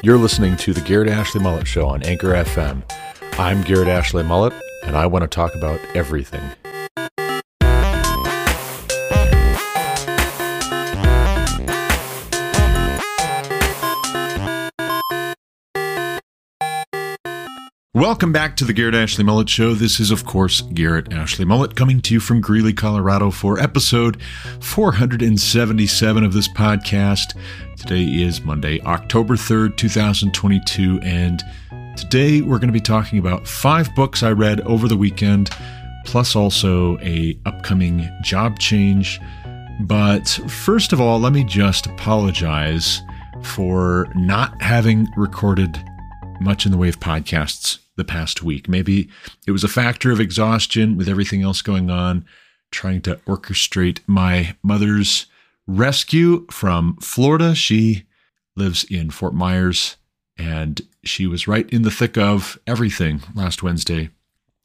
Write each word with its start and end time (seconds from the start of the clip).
You're 0.00 0.16
listening 0.16 0.56
to 0.58 0.72
the 0.72 0.80
Garrett 0.82 1.08
Ashley 1.08 1.40
Mullet 1.40 1.66
Show 1.66 1.88
on 1.88 2.04
Anchor 2.04 2.28
FM. 2.28 2.82
I'm 3.36 3.62
Garrett 3.62 3.88
Ashley 3.88 4.22
Mullet, 4.22 4.52
and 4.84 4.96
I 4.96 5.06
want 5.06 5.22
to 5.22 5.28
talk 5.28 5.56
about 5.56 5.80
everything. 5.94 6.42
Welcome 18.08 18.32
back 18.32 18.56
to 18.56 18.64
the 18.64 18.72
Garrett 18.72 18.94
Ashley 18.94 19.22
Mullet 19.22 19.50
Show. 19.50 19.74
This 19.74 20.00
is, 20.00 20.10
of 20.10 20.24
course, 20.24 20.62
Garrett 20.62 21.12
Ashley 21.12 21.44
Mullet 21.44 21.76
coming 21.76 22.00
to 22.00 22.14
you 22.14 22.20
from 22.20 22.40
Greeley, 22.40 22.72
Colorado 22.72 23.30
for 23.30 23.60
episode 23.60 24.22
477 24.60 26.24
of 26.24 26.32
this 26.32 26.48
podcast. 26.48 27.38
Today 27.76 28.04
is 28.04 28.40
Monday, 28.40 28.80
October 28.80 29.36
3rd, 29.36 29.76
2022, 29.76 31.00
and 31.02 31.44
today 31.98 32.40
we're 32.40 32.56
going 32.56 32.68
to 32.68 32.72
be 32.72 32.80
talking 32.80 33.18
about 33.18 33.46
five 33.46 33.94
books 33.94 34.22
I 34.22 34.32
read 34.32 34.62
over 34.62 34.88
the 34.88 34.96
weekend, 34.96 35.50
plus 36.06 36.34
also 36.34 36.98
a 37.00 37.38
upcoming 37.44 38.08
job 38.22 38.58
change. 38.58 39.20
But 39.80 40.26
first 40.48 40.94
of 40.94 41.00
all, 41.02 41.20
let 41.20 41.34
me 41.34 41.44
just 41.44 41.84
apologize 41.84 43.02
for 43.42 44.10
not 44.14 44.62
having 44.62 45.08
recorded 45.14 45.78
much 46.40 46.64
in 46.64 46.72
the 46.72 46.78
way 46.78 46.88
of 46.88 46.98
podcasts 47.00 47.80
the 47.98 48.04
past 48.04 48.42
week. 48.42 48.66
Maybe 48.66 49.10
it 49.46 49.50
was 49.50 49.64
a 49.64 49.68
factor 49.68 50.10
of 50.10 50.20
exhaustion 50.20 50.96
with 50.96 51.08
everything 51.08 51.42
else 51.42 51.60
going 51.60 51.90
on, 51.90 52.24
trying 52.70 53.02
to 53.02 53.16
orchestrate 53.26 54.00
my 54.06 54.56
mother's 54.62 55.26
rescue 55.66 56.46
from 56.50 56.96
Florida. 57.02 57.54
She 57.54 58.04
lives 58.56 58.84
in 58.84 59.10
Fort 59.10 59.34
Myers 59.34 59.96
and 60.38 60.80
she 61.04 61.26
was 61.26 61.46
right 61.46 61.68
in 61.68 61.82
the 61.82 61.90
thick 61.90 62.16
of 62.16 62.58
everything 62.66 63.20
last 63.34 63.62
Wednesday. 63.62 64.08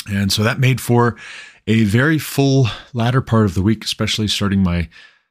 And 0.10 0.32
so 0.32 0.44
that 0.44 0.60
made 0.60 0.80
for 0.80 1.18
a 1.68 1.84
very 1.84 2.20
full 2.20 2.68
latter 2.94 3.22
part 3.22 3.46
of 3.46 3.54
the 3.54 3.62
week, 3.62 3.84
especially 3.84 4.30
starting 4.30 4.64
my 4.64 4.88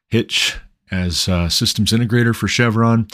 hitch 0.09 0.59
as 0.91 1.20
systems 1.48 1.92
integrator 1.92 2.37
for 2.37 2.48
Chevron, 2.48 3.09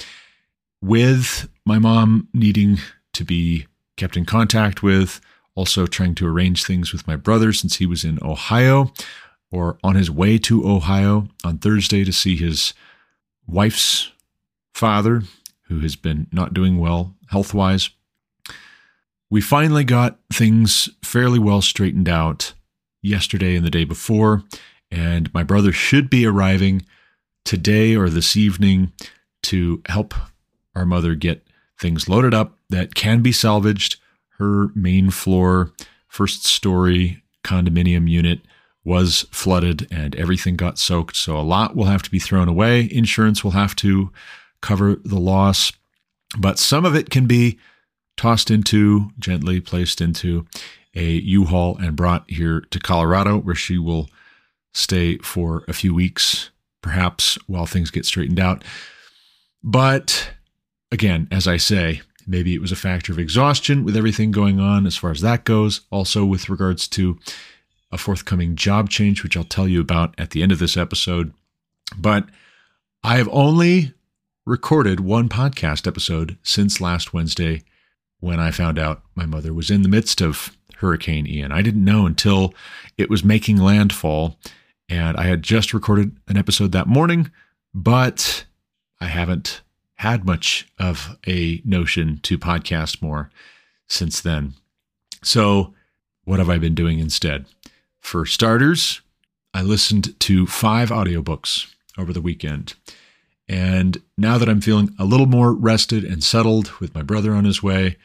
with 0.83 1.48
my 1.64 1.78
mom 1.78 2.27
needing 2.33 2.78
to 3.12 3.25
be 3.25 3.67
kept 3.98 4.16
in 4.16 4.24
contact 4.24 4.82
with. 4.82 5.20
Also, 5.54 5.86
trying 5.86 6.14
to 6.14 6.27
arrange 6.27 6.64
things 6.64 6.92
with 6.92 7.06
my 7.06 7.16
brother 7.16 7.52
since 7.52 7.77
he 7.77 7.86
was 7.86 8.05
in 8.05 8.18
Ohio 8.22 8.92
or 9.50 9.77
on 9.82 9.96
his 9.96 10.10
way 10.10 10.38
to 10.38 10.66
Ohio 10.66 11.28
on 11.44 11.58
Thursday 11.58 12.05
to 12.05 12.12
see 12.12 12.36
his 12.36 12.72
wife's 13.46 14.12
father, 14.72 15.22
who 15.62 15.80
has 15.80 15.96
been 15.96 16.28
not 16.30 16.55
doing 16.55 16.78
well 16.78 17.14
health 17.30 17.52
wise. 17.52 17.90
We 19.30 19.40
finally 19.40 19.84
got 19.84 20.18
things 20.33 20.88
fairly 21.02 21.38
well 21.38 21.60
straightened 21.60 22.08
out 22.08 22.55
yesterday 23.02 23.56
and 23.56 23.66
the 23.66 23.70
day 23.70 23.84
before, 23.84 24.44
and 24.90 25.33
my 25.34 25.42
brother 25.42 25.72
should 25.72 26.08
be 26.08 26.24
arriving 26.24 26.86
today 27.44 27.96
or 27.96 28.08
this 28.08 28.36
evening 28.36 28.92
to 29.42 29.83
help 29.86 30.14
our 30.74 30.86
mother 30.86 31.14
get 31.14 31.46
things 31.78 32.08
loaded 32.08 32.33
up 32.33 32.58
that 32.70 32.94
can 32.94 33.22
be 33.22 33.33
salvaged. 33.33 33.97
Her 34.38 34.69
main 34.74 35.11
floor, 35.11 35.72
first 36.06 36.44
story 36.44 37.22
condominium 37.44 38.08
unit 38.08 38.41
was 38.84 39.27
flooded 39.30 39.86
and 39.91 40.14
everything 40.16 40.56
got 40.56 40.78
soaked. 40.78 41.16
So 41.16 41.39
a 41.39 41.42
lot 41.42 41.77
will 41.77 41.84
have 41.84 42.02
to 42.02 42.11
be 42.11 42.19
thrown 42.19 42.48
away. 42.48 42.89
Insurance 42.91 43.42
will 43.42 43.50
have 43.50 43.77
to 43.77 44.11
cover 44.61 44.96
the 45.05 45.19
loss, 45.19 45.72
but 46.39 46.58
some 46.58 46.84
of 46.84 46.94
it 46.94 47.11
can 47.11 47.27
be 47.27 47.58
tossed 48.16 48.50
into, 48.50 49.11
gently 49.18 49.61
placed 49.61 50.00
into 50.00 50.46
a 50.95 51.05
U-Haul 51.05 51.77
and 51.79 51.96
brought 51.96 52.24
here 52.29 52.61
to 52.70 52.79
Colorado 52.79 53.39
where 53.39 53.55
she 53.55 53.79
will 53.79 54.08
stay 54.74 55.18
for 55.18 55.64
a 55.68 55.73
few 55.73 55.95
weeks, 55.95 56.50
perhaps 56.83 57.39
while 57.46 57.67
things 57.67 57.90
get 57.90 58.05
straightened 58.06 58.40
out. 58.40 58.64
But 59.62 60.30
again, 60.90 61.29
as 61.30 61.46
I 61.46 61.56
say, 61.56 62.02
maybe 62.28 62.55
it 62.55 62.61
was 62.61 62.70
a 62.70 62.77
factor 62.77 63.12
of 63.12 63.18
exhaustion 63.18 63.84
with 63.84 63.96
everything 63.96 64.30
going 64.30 64.61
on 64.61 64.86
as 64.86 64.96
far 64.96 65.11
as 65.11 65.22
that 65.22 65.44
goes. 65.44 65.80
Also, 65.90 66.24
with 66.24 66.48
regards 66.48 66.86
to 66.89 67.18
a 67.90 67.98
forthcoming 67.98 68.55
job 68.55 68.90
change, 68.90 69.22
which 69.22 69.36
I'll 69.36 69.44
tell 69.44 69.66
you 69.66 69.80
about 69.80 70.14
at 70.18 70.30
the 70.30 70.42
end 70.42 70.52
of 70.52 70.58
this 70.58 70.77
episode. 70.77 71.33
But 71.96 72.27
I 73.02 73.17
have 73.17 73.28
only 73.33 73.94
recorded 74.44 75.00
one 75.00 75.28
podcast 75.28 75.86
episode 75.86 76.36
since 76.42 76.80
last 76.80 77.14
Wednesday 77.14 77.62
when 78.20 78.40
I 78.40 78.50
found 78.50 78.78
out 78.78 79.02
my 79.14 79.24
mother 79.24 79.55
was 79.55 79.70
in 79.70 79.83
the 79.83 79.88
midst 79.88 80.20
of 80.20 80.56
Hurricane 80.77 81.27
Ian. 81.27 81.52
I 81.52 81.62
didn't 81.62 81.84
know 81.84 82.06
until 82.06 82.55
it 82.96 83.08
was 83.08 83.24
making 83.24 83.56
landfall, 83.56 84.38
and 84.88 85.17
I 85.17 85.24
had 85.24 85.42
just 85.42 85.72
recorded 85.72 86.17
an 86.28 86.36
episode 86.36 86.72
that 86.72 86.86
morning, 86.86 87.30
but 87.74 88.44
I 89.00 89.06
haven't 89.06 89.62
had 89.98 90.25
much 90.25 90.69
of 90.79 91.17
a 91.27 91.61
notion 91.64 92.20
to 92.23 92.39
podcast 92.39 93.03
more 93.03 93.31
since 93.89 94.20
then. 94.20 94.55
So, 95.23 95.75
what 96.25 96.39
have 96.39 96.51
I 96.51 96.59
been 96.59 96.75
doing 96.75 96.98
instead? 96.98 97.47
For 98.01 98.25
starters, 98.25 99.01
I 99.53 99.63
listened 99.63 100.19
to 100.20 100.47
five 100.47 100.91
audiobooks 100.91 101.73
over 101.97 102.13
the 102.13 102.20
weekend. 102.20 102.75
And 103.48 104.01
now 104.17 104.39
that 104.39 104.48
I'm 104.48 104.61
feeling 104.61 104.95
a 104.98 105.05
little 105.05 105.27
more 105.27 105.53
rested 105.53 106.05
and 106.05 106.23
settled 106.23 106.70
with 106.80 106.95
my 106.95 107.03
brother 107.03 107.35
on 107.35 107.45
his 107.45 107.63
way 107.63 107.97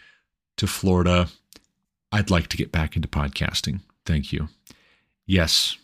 to 0.57 0.67
Florida, 0.67 1.27
I'd 2.11 2.31
like 2.31 2.47
to 2.47 2.57
get 2.57 2.71
back 2.71 2.95
into 2.95 3.07
podcasting. 3.07 3.81
Thank 4.05 4.31
you. 4.31 4.47
Yes, 5.25 5.77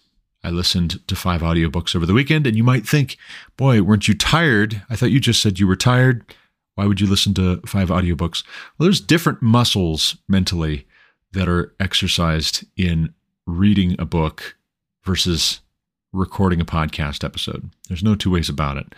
I 0.44 0.52
listened 0.52 1.06
to 1.08 1.16
five 1.16 1.42
audiobooks 1.42 1.96
over 1.96 2.06
the 2.06 2.14
weekend, 2.14 2.48
and 2.48 2.56
you 2.56 2.64
might 2.64 2.88
think, 2.88 3.18
boy, 3.58 3.82
weren't 3.82 4.08
you 4.08 4.14
tired? 4.14 4.82
I 4.90 4.96
thought 4.96 5.12
you 5.12 5.20
just 5.20 5.42
said 5.42 5.60
you 5.60 5.68
were 5.68 5.76
tired. 5.76 6.24
Why 6.76 6.86
would 6.86 7.02
you 7.02 7.08
listen 7.08 7.34
to 7.34 7.62
five 7.66 7.90
audiobooks? 7.90 8.46
Well, 8.78 8.86
there's 8.86 9.02
different 9.02 9.42
muscles 9.42 10.16
mentally 10.30 10.88
that 11.34 11.50
are 11.50 11.74
exercised 11.80 12.66
in 12.78 13.14
reading 13.46 13.96
a 14.00 14.06
book 14.06 14.56
versus 15.04 15.60
recording 16.14 16.62
a 16.62 16.66
podcast 16.66 17.24
episode. 17.24 17.70
There's 17.88 18.04
no 18.04 18.16
two 18.16 18.32
ways 18.32 18.50
about 18.50 18.78
it. 18.78 18.96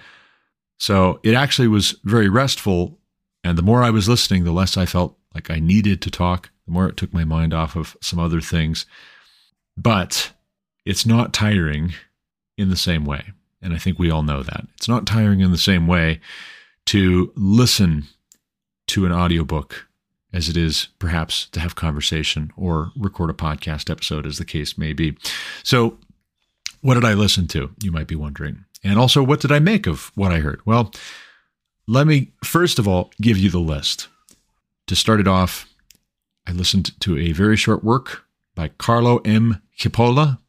So 0.78 1.19
it 1.24 1.34
actually 1.34 1.68
was 1.68 1.96
very 2.03 2.30
restful. 2.30 2.97
And 3.44 3.57
the 3.57 3.63
more 3.63 3.84
I 3.84 3.90
was 3.90 4.07
listening, 4.07 4.44
the 4.44 4.51
less 4.51 4.78
I 4.78 4.85
felt 4.85 5.18
like 5.34 5.50
I 5.50 5.59
needed 5.59 6.01
to 6.03 6.12
talk, 6.12 6.51
the 6.66 6.72
more 6.72 6.88
it 6.88 6.97
took 6.97 7.13
my 7.13 7.24
mind 7.24 7.53
off 7.53 7.75
of 7.75 7.97
some 8.01 8.19
other 8.19 8.41
things. 8.41 8.85
But 9.75 10.31
it's 10.86 11.06
not 11.06 11.34
tiring 11.34 11.94
in 12.58 12.69
the 12.69 12.78
same 12.78 13.06
way. 13.06 13.25
And 13.62 13.74
I 13.74 13.78
think 13.78 14.00
we 14.00 14.09
all 14.09 14.24
know 14.24 14.44
that. 14.44 14.66
It's 14.75 14.88
not 14.88 15.06
tiring 15.06 15.40
in 15.40 15.52
the 15.52 15.58
same 15.58 15.88
way 15.88 16.19
to 16.88 17.31
listen 17.36 18.06
to 18.88 19.06
an 19.06 19.12
audiobook 19.12 19.88
as 20.34 20.50
it 20.50 20.58
is 20.58 20.88
perhaps 20.97 21.47
to 21.50 21.59
have 21.59 21.75
conversation 21.75 22.52
or 22.56 22.92
record 22.96 23.30
a 23.30 23.34
podcast 23.34 23.90
episode, 23.90 24.25
as 24.25 24.38
the 24.38 24.46
case 24.46 24.78
may 24.78 24.94
be. 24.94 25.18
So, 25.64 25.97
what 26.81 26.96
did 26.96 27.06
I 27.06 27.13
listen 27.13 27.48
to? 27.50 27.69
You 27.84 27.92
might 27.92 28.08
be 28.08 28.16
wondering. 28.16 28.66
And 28.84 28.98
also, 28.98 29.22
what 29.22 29.42
did 29.42 29.52
I 29.52 29.59
make 29.59 29.86
of 29.88 30.12
what 30.16 30.31
I 30.31 30.40
heard? 30.40 30.62
Well, 30.66 30.92
let 31.88 32.08
me 32.08 32.31
first 32.44 32.80
of 32.80 32.88
all 32.88 33.12
give 33.22 33.38
you 33.38 33.50
the 33.50 33.59
list. 33.59 34.08
To 34.88 34.96
start 34.96 35.19
it 35.19 35.28
off, 35.28 35.68
I 36.48 36.52
listened 36.52 37.00
to 37.02 37.18
a 37.18 37.31
very 37.34 37.56
short 37.56 37.84
work 37.84 38.25
by 38.56 38.69
Carlo 38.69 39.19
M. 39.19 39.62
Cipolla 39.78 40.40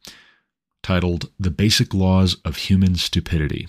titled 0.82 1.30
The 1.38 1.50
Basic 1.50 1.94
Laws 1.94 2.36
of 2.44 2.56
Human 2.56 2.96
Stupidity. 2.96 3.68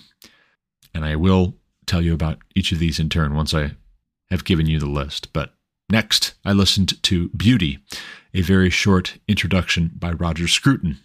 And 0.94 1.06
I 1.06 1.16
will 1.16 1.56
tell 1.86 2.02
you 2.02 2.14
about 2.14 2.40
each 2.56 2.72
of 2.72 2.80
these 2.80 3.00
in 3.00 3.10
turn 3.10 3.36
once 3.36 3.54
I 3.54 3.72
have 4.30 4.46
given 4.46 4.66
you 4.66 4.80
the 4.80 4.88
list. 4.88 5.32
But 5.34 5.54
next, 5.90 6.34
I 6.44 6.54
listened 6.54 7.02
to 7.04 7.30
Beauty, 7.30 7.80
a 8.34 8.42
very 8.42 8.70
short 8.70 9.18
introduction 9.28 9.92
by 9.96 10.12
Roger 10.12 10.48
Scruton. 10.48 10.98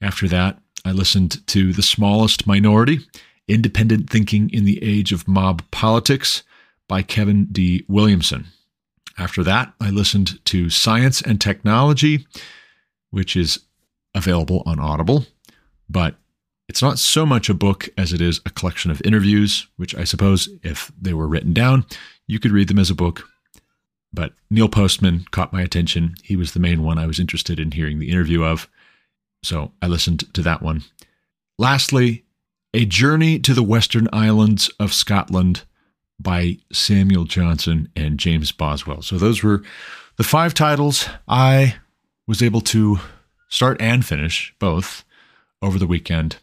After 0.00 0.28
that, 0.28 0.58
I 0.84 0.92
listened 0.92 1.46
to 1.48 1.72
The 1.72 1.82
Smallest 1.82 2.46
Minority 2.46 3.00
Independent 3.48 4.10
Thinking 4.10 4.50
in 4.50 4.64
the 4.64 4.82
Age 4.82 5.12
of 5.12 5.28
Mob 5.28 5.62
Politics 5.70 6.42
by 6.88 7.02
Kevin 7.02 7.46
D. 7.46 7.84
Williamson. 7.88 8.46
After 9.18 9.42
that, 9.44 9.72
I 9.80 9.90
listened 9.90 10.44
to 10.46 10.70
Science 10.70 11.22
and 11.22 11.40
Technology, 11.40 12.26
which 13.10 13.36
is 13.36 13.60
available 14.16 14.62
on 14.66 14.80
Audible, 14.80 15.26
but 15.88 16.16
it's 16.68 16.82
not 16.82 16.98
so 16.98 17.24
much 17.24 17.48
a 17.48 17.54
book 17.54 17.88
as 17.96 18.12
it 18.12 18.20
is 18.20 18.40
a 18.44 18.50
collection 18.50 18.90
of 18.90 19.00
interviews, 19.04 19.68
which 19.76 19.94
I 19.94 20.02
suppose 20.02 20.48
if 20.64 20.90
they 21.00 21.12
were 21.12 21.28
written 21.28 21.52
down, 21.52 21.86
you 22.26 22.40
could 22.40 22.50
read 22.50 22.68
them 22.68 22.78
as 22.78 22.90
a 22.90 22.94
book. 22.94 23.28
But 24.12 24.32
Neil 24.50 24.68
Postman 24.68 25.26
caught 25.30 25.52
my 25.52 25.62
attention. 25.62 26.14
He 26.24 26.34
was 26.34 26.52
the 26.52 26.60
main 26.60 26.82
one 26.82 26.98
I 26.98 27.06
was 27.06 27.20
interested 27.20 27.60
in 27.60 27.70
hearing 27.70 27.98
the 27.98 28.10
interview 28.10 28.42
of. 28.42 28.68
So 29.44 29.72
I 29.80 29.86
listened 29.86 30.32
to 30.34 30.42
that 30.42 30.62
one. 30.62 30.82
Lastly, 31.58 32.24
A 32.74 32.84
Journey 32.84 33.38
to 33.40 33.54
the 33.54 33.62
Western 33.62 34.08
Islands 34.12 34.68
of 34.80 34.92
Scotland 34.92 35.62
by 36.18 36.58
Samuel 36.72 37.24
Johnson 37.24 37.90
and 37.94 38.18
James 38.18 38.50
Boswell. 38.50 39.02
So 39.02 39.18
those 39.18 39.42
were 39.42 39.62
the 40.16 40.24
five 40.24 40.54
titles 40.54 41.08
I 41.28 41.76
was 42.26 42.42
able 42.42 42.62
to 42.62 42.98
start 43.48 43.80
and 43.80 44.04
finish 44.04 44.54
both 44.58 45.04
over 45.62 45.78
the 45.78 45.86
weekend. 45.86 46.38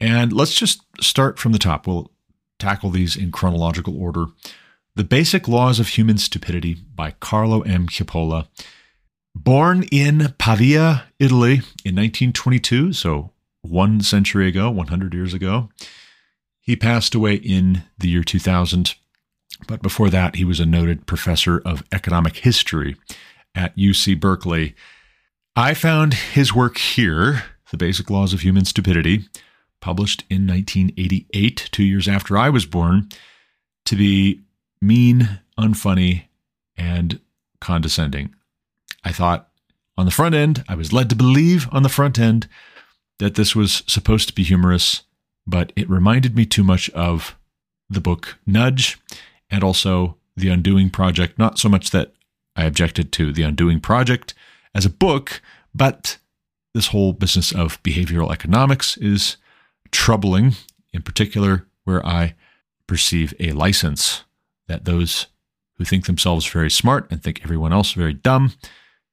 And 0.00 0.32
let's 0.32 0.54
just 0.54 0.82
start 1.00 1.38
from 1.38 1.52
the 1.52 1.58
top. 1.58 1.86
We'll 1.86 2.10
tackle 2.58 2.90
these 2.90 3.16
in 3.16 3.32
chronological 3.32 4.00
order. 4.00 4.26
The 4.94 5.04
Basic 5.04 5.48
Laws 5.48 5.80
of 5.80 5.88
Human 5.88 6.18
Stupidity 6.18 6.74
by 6.94 7.12
Carlo 7.12 7.62
M. 7.62 7.86
Cipolla. 7.86 8.48
Born 9.34 9.84
in 9.90 10.34
Pavia, 10.38 11.04
Italy 11.18 11.54
in 11.84 11.96
1922, 11.96 12.92
so 12.92 13.30
one 13.62 14.02
century 14.02 14.48
ago, 14.48 14.70
100 14.70 15.14
years 15.14 15.32
ago. 15.32 15.70
He 16.60 16.76
passed 16.76 17.14
away 17.14 17.36
in 17.36 17.84
the 17.98 18.08
year 18.08 18.22
2000, 18.22 18.94
but 19.66 19.82
before 19.82 20.10
that, 20.10 20.36
he 20.36 20.44
was 20.44 20.60
a 20.60 20.66
noted 20.66 21.06
professor 21.06 21.60
of 21.64 21.82
economic 21.90 22.36
history 22.36 22.96
at 23.54 23.76
UC 23.76 24.20
Berkeley. 24.20 24.74
I 25.54 25.74
found 25.74 26.14
his 26.14 26.54
work 26.54 26.78
here, 26.78 27.44
The 27.70 27.76
Basic 27.76 28.08
Laws 28.08 28.32
of 28.32 28.40
Human 28.40 28.64
Stupidity, 28.64 29.28
published 29.80 30.24
in 30.30 30.46
1988, 30.46 31.68
two 31.70 31.82
years 31.82 32.08
after 32.08 32.38
I 32.38 32.48
was 32.48 32.64
born, 32.64 33.10
to 33.84 33.94
be 33.94 34.40
mean, 34.80 35.40
unfunny, 35.58 36.24
and 36.74 37.20
condescending. 37.60 38.34
I 39.04 39.12
thought 39.12 39.50
on 39.98 40.06
the 40.06 40.10
front 40.10 40.34
end, 40.34 40.64
I 40.68 40.74
was 40.74 40.90
led 40.90 41.10
to 41.10 41.16
believe 41.16 41.68
on 41.70 41.82
the 41.82 41.90
front 41.90 42.18
end 42.18 42.48
that 43.18 43.34
this 43.34 43.54
was 43.54 43.82
supposed 43.86 44.28
to 44.28 44.34
be 44.34 44.44
humorous, 44.44 45.02
but 45.46 45.70
it 45.76 45.90
reminded 45.90 46.34
me 46.34 46.46
too 46.46 46.64
much 46.64 46.88
of 46.90 47.36
the 47.90 48.00
book 48.00 48.38
Nudge 48.46 48.98
and 49.50 49.62
also 49.62 50.16
The 50.34 50.48
Undoing 50.48 50.88
Project. 50.88 51.38
Not 51.38 51.58
so 51.58 51.68
much 51.68 51.90
that 51.90 52.14
I 52.56 52.64
objected 52.64 53.12
to 53.12 53.32
The 53.34 53.42
Undoing 53.42 53.80
Project 53.80 54.32
as 54.74 54.84
a 54.84 54.90
book, 54.90 55.40
but 55.74 56.18
this 56.74 56.88
whole 56.88 57.12
business 57.12 57.52
of 57.52 57.82
behavioral 57.82 58.32
economics 58.32 58.96
is 58.96 59.36
troubling, 59.90 60.54
in 60.92 61.02
particular, 61.02 61.66
where 61.84 62.04
I 62.06 62.34
perceive 62.86 63.34
a 63.38 63.52
license 63.52 64.24
that 64.68 64.84
those 64.84 65.26
who 65.76 65.84
think 65.84 66.06
themselves 66.06 66.46
very 66.46 66.70
smart 66.70 67.10
and 67.10 67.22
think 67.22 67.40
everyone 67.42 67.72
else 67.72 67.92
very 67.92 68.14
dumb 68.14 68.52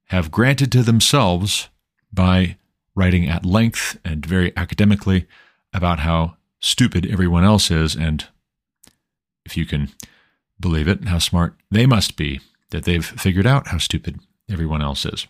have 0.05 0.31
granted 0.31 0.71
to 0.71 0.83
themselves 0.83 1.69
by 2.11 2.57
writing 2.95 3.27
at 3.27 3.45
length 3.45 3.99
and 4.03 4.25
very 4.25 4.55
academically 4.57 5.27
about 5.73 5.99
how 5.99 6.35
stupid 6.59 7.05
everyone 7.09 7.43
else 7.43 7.71
is, 7.71 7.95
and 7.95 8.27
if 9.45 9.55
you 9.55 9.65
can 9.65 9.89
believe 10.59 10.87
it, 10.87 11.05
how 11.05 11.19
smart 11.19 11.55
they 11.71 11.85
must 11.85 12.17
be 12.17 12.41
that 12.71 12.83
they've 12.83 13.05
figured 13.05 13.47
out 13.47 13.67
how 13.67 13.77
stupid 13.77 14.19
everyone 14.49 14.81
else 14.81 15.05
is. 15.05 15.27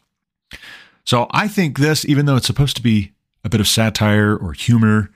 So 1.06 1.28
I 1.32 1.48
think 1.48 1.80
this, 1.80 2.06
even 2.06 2.26
though 2.26 2.36
it's 2.36 2.48
supposed 2.48 2.76
to 2.78 2.84
be 2.84 3.14
a 3.44 3.50
bit 3.50 3.62
of 3.62 3.68
satire 3.68 4.36
or 4.36 4.54
humor, 4.54 5.12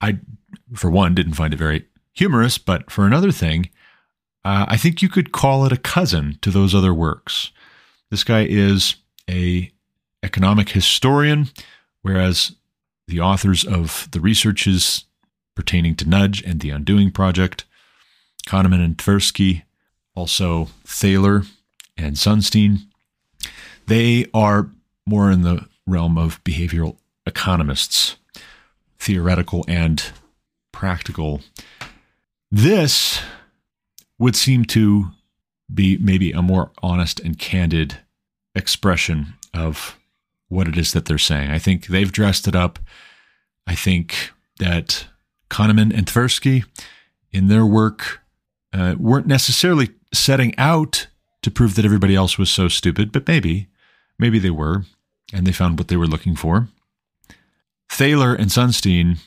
I, 0.00 0.18
for 0.74 0.90
one, 0.90 1.14
didn't 1.14 1.34
find 1.34 1.52
it 1.52 1.58
very 1.58 1.86
humorous, 2.14 2.58
but 2.58 2.90
for 2.90 3.06
another 3.06 3.32
thing, 3.32 3.70
uh, 4.44 4.66
I 4.68 4.76
think 4.76 5.02
you 5.02 5.08
could 5.08 5.32
call 5.32 5.64
it 5.66 5.72
a 5.72 5.76
cousin 5.76 6.38
to 6.42 6.50
those 6.50 6.74
other 6.74 6.94
works. 6.94 7.50
This 8.10 8.24
guy 8.24 8.46
is 8.48 8.96
a 9.28 9.70
economic 10.22 10.70
historian, 10.70 11.48
whereas 12.02 12.52
the 13.06 13.20
authors 13.20 13.64
of 13.64 14.08
the 14.12 14.20
researches 14.20 15.04
pertaining 15.54 15.94
to 15.96 16.08
Nudge 16.08 16.42
and 16.42 16.60
the 16.60 16.70
Undoing 16.70 17.10
Project, 17.10 17.64
Kahneman 18.46 18.84
and 18.84 18.96
Tversky, 18.96 19.62
also 20.14 20.68
Thaler 20.84 21.42
and 21.96 22.16
Sunstein, 22.16 22.86
they 23.88 24.26
are 24.32 24.70
more 25.06 25.30
in 25.30 25.42
the 25.42 25.66
realm 25.86 26.18
of 26.18 26.42
behavioral 26.44 26.96
economists, 27.26 28.16
theoretical 28.98 29.64
and 29.66 30.12
practical. 30.72 31.40
This 32.50 33.20
would 34.18 34.36
seem 34.36 34.64
to 34.66 35.06
be 35.72 35.96
maybe 35.98 36.32
a 36.32 36.42
more 36.42 36.70
honest 36.82 37.20
and 37.20 37.38
candid 37.38 37.98
expression 38.54 39.34
of 39.54 39.98
what 40.48 40.68
it 40.68 40.76
is 40.76 40.92
that 40.92 41.06
they're 41.06 41.18
saying. 41.18 41.50
I 41.50 41.58
think 41.58 41.86
they've 41.86 42.12
dressed 42.12 42.48
it 42.48 42.56
up. 42.56 42.78
I 43.66 43.74
think 43.74 44.32
that 44.58 45.06
Kahneman 45.50 45.96
and 45.96 46.06
Tversky, 46.06 46.64
in 47.30 47.48
their 47.48 47.66
work, 47.66 48.20
uh, 48.72 48.96
weren't 48.98 49.26
necessarily 49.26 49.90
setting 50.12 50.54
out 50.58 51.06
to 51.42 51.50
prove 51.50 51.74
that 51.74 51.84
everybody 51.84 52.14
else 52.14 52.38
was 52.38 52.50
so 52.50 52.68
stupid, 52.68 53.12
but 53.12 53.28
maybe, 53.28 53.68
maybe 54.18 54.38
they 54.38 54.50
were, 54.50 54.84
and 55.32 55.46
they 55.46 55.52
found 55.52 55.78
what 55.78 55.88
they 55.88 55.96
were 55.96 56.06
looking 56.06 56.36
for. 56.36 56.68
Thaler 57.90 58.34
and 58.34 58.50
Sunstein, 58.50 59.18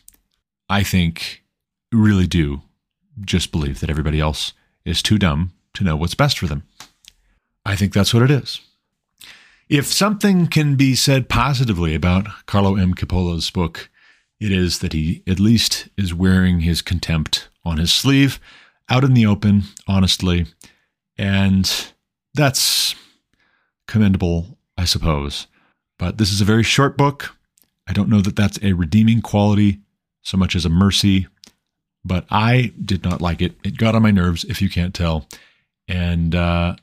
I 0.70 0.84
think, 0.84 1.44
really 1.92 2.28
do 2.28 2.62
just 3.22 3.52
believe 3.52 3.80
that 3.80 3.90
everybody 3.90 4.20
else 4.20 4.54
is 4.86 5.04
too 5.04 5.18
dumb 5.18 5.52
to 5.74 5.84
know 5.84 5.96
what's 5.96 6.16
best 6.16 6.40
for 6.40 6.48
them. 6.48 6.64
I 7.66 7.76
think 7.76 7.94
that's 7.94 8.14
what 8.14 8.24
it 8.24 8.32
is. 8.32 8.60
If 9.70 9.86
something 9.86 10.48
can 10.48 10.76
be 10.76 10.96
said 10.96 11.30
positively 11.30 11.96
about 11.96 12.28
Carlo 12.46 12.76
M. 12.76 12.94
Cipolla's 12.94 13.50
book, 13.50 13.90
it 14.40 14.52
is 14.52 14.80
that 14.80 14.94
he 14.94 15.24
at 15.28 15.40
least 15.40 15.88
is 15.98 16.14
wearing 16.14 16.62
his 16.62 16.82
contempt 16.82 17.48
on 17.64 17.78
his 17.78 17.94
sleeve, 17.94 18.40
out 18.90 19.04
in 19.04 19.14
the 19.14 19.26
open, 19.26 19.64
honestly. 19.88 20.48
And 21.18 21.94
that's 22.34 22.96
commendable, 23.88 24.58
I 24.82 24.86
suppose. 24.86 25.46
But 26.00 26.18
this 26.18 26.32
is 26.32 26.42
a 26.42 26.46
very 26.46 26.64
short 26.64 26.98
book. 26.98 27.36
I 27.88 27.94
don't 27.94 28.10
know 28.10 28.22
that 28.22 28.36
that's 28.36 28.58
a 28.64 28.74
redeeming 28.74 29.22
quality 29.22 29.80
so 30.24 30.38
much 30.38 30.56
as 30.56 30.66
a 30.66 30.70
mercy, 30.70 31.28
but 32.04 32.26
I 32.32 32.74
did 32.84 33.04
not 33.04 33.22
like 33.22 33.44
it. 33.44 33.54
It 33.64 33.78
got 33.78 33.94
on 33.94 34.02
my 34.02 34.10
nerves, 34.10 34.44
if 34.44 34.60
you 34.60 34.72
can't 34.72 34.96
tell. 34.96 35.28
And 35.88 36.34
uh, 36.34 36.78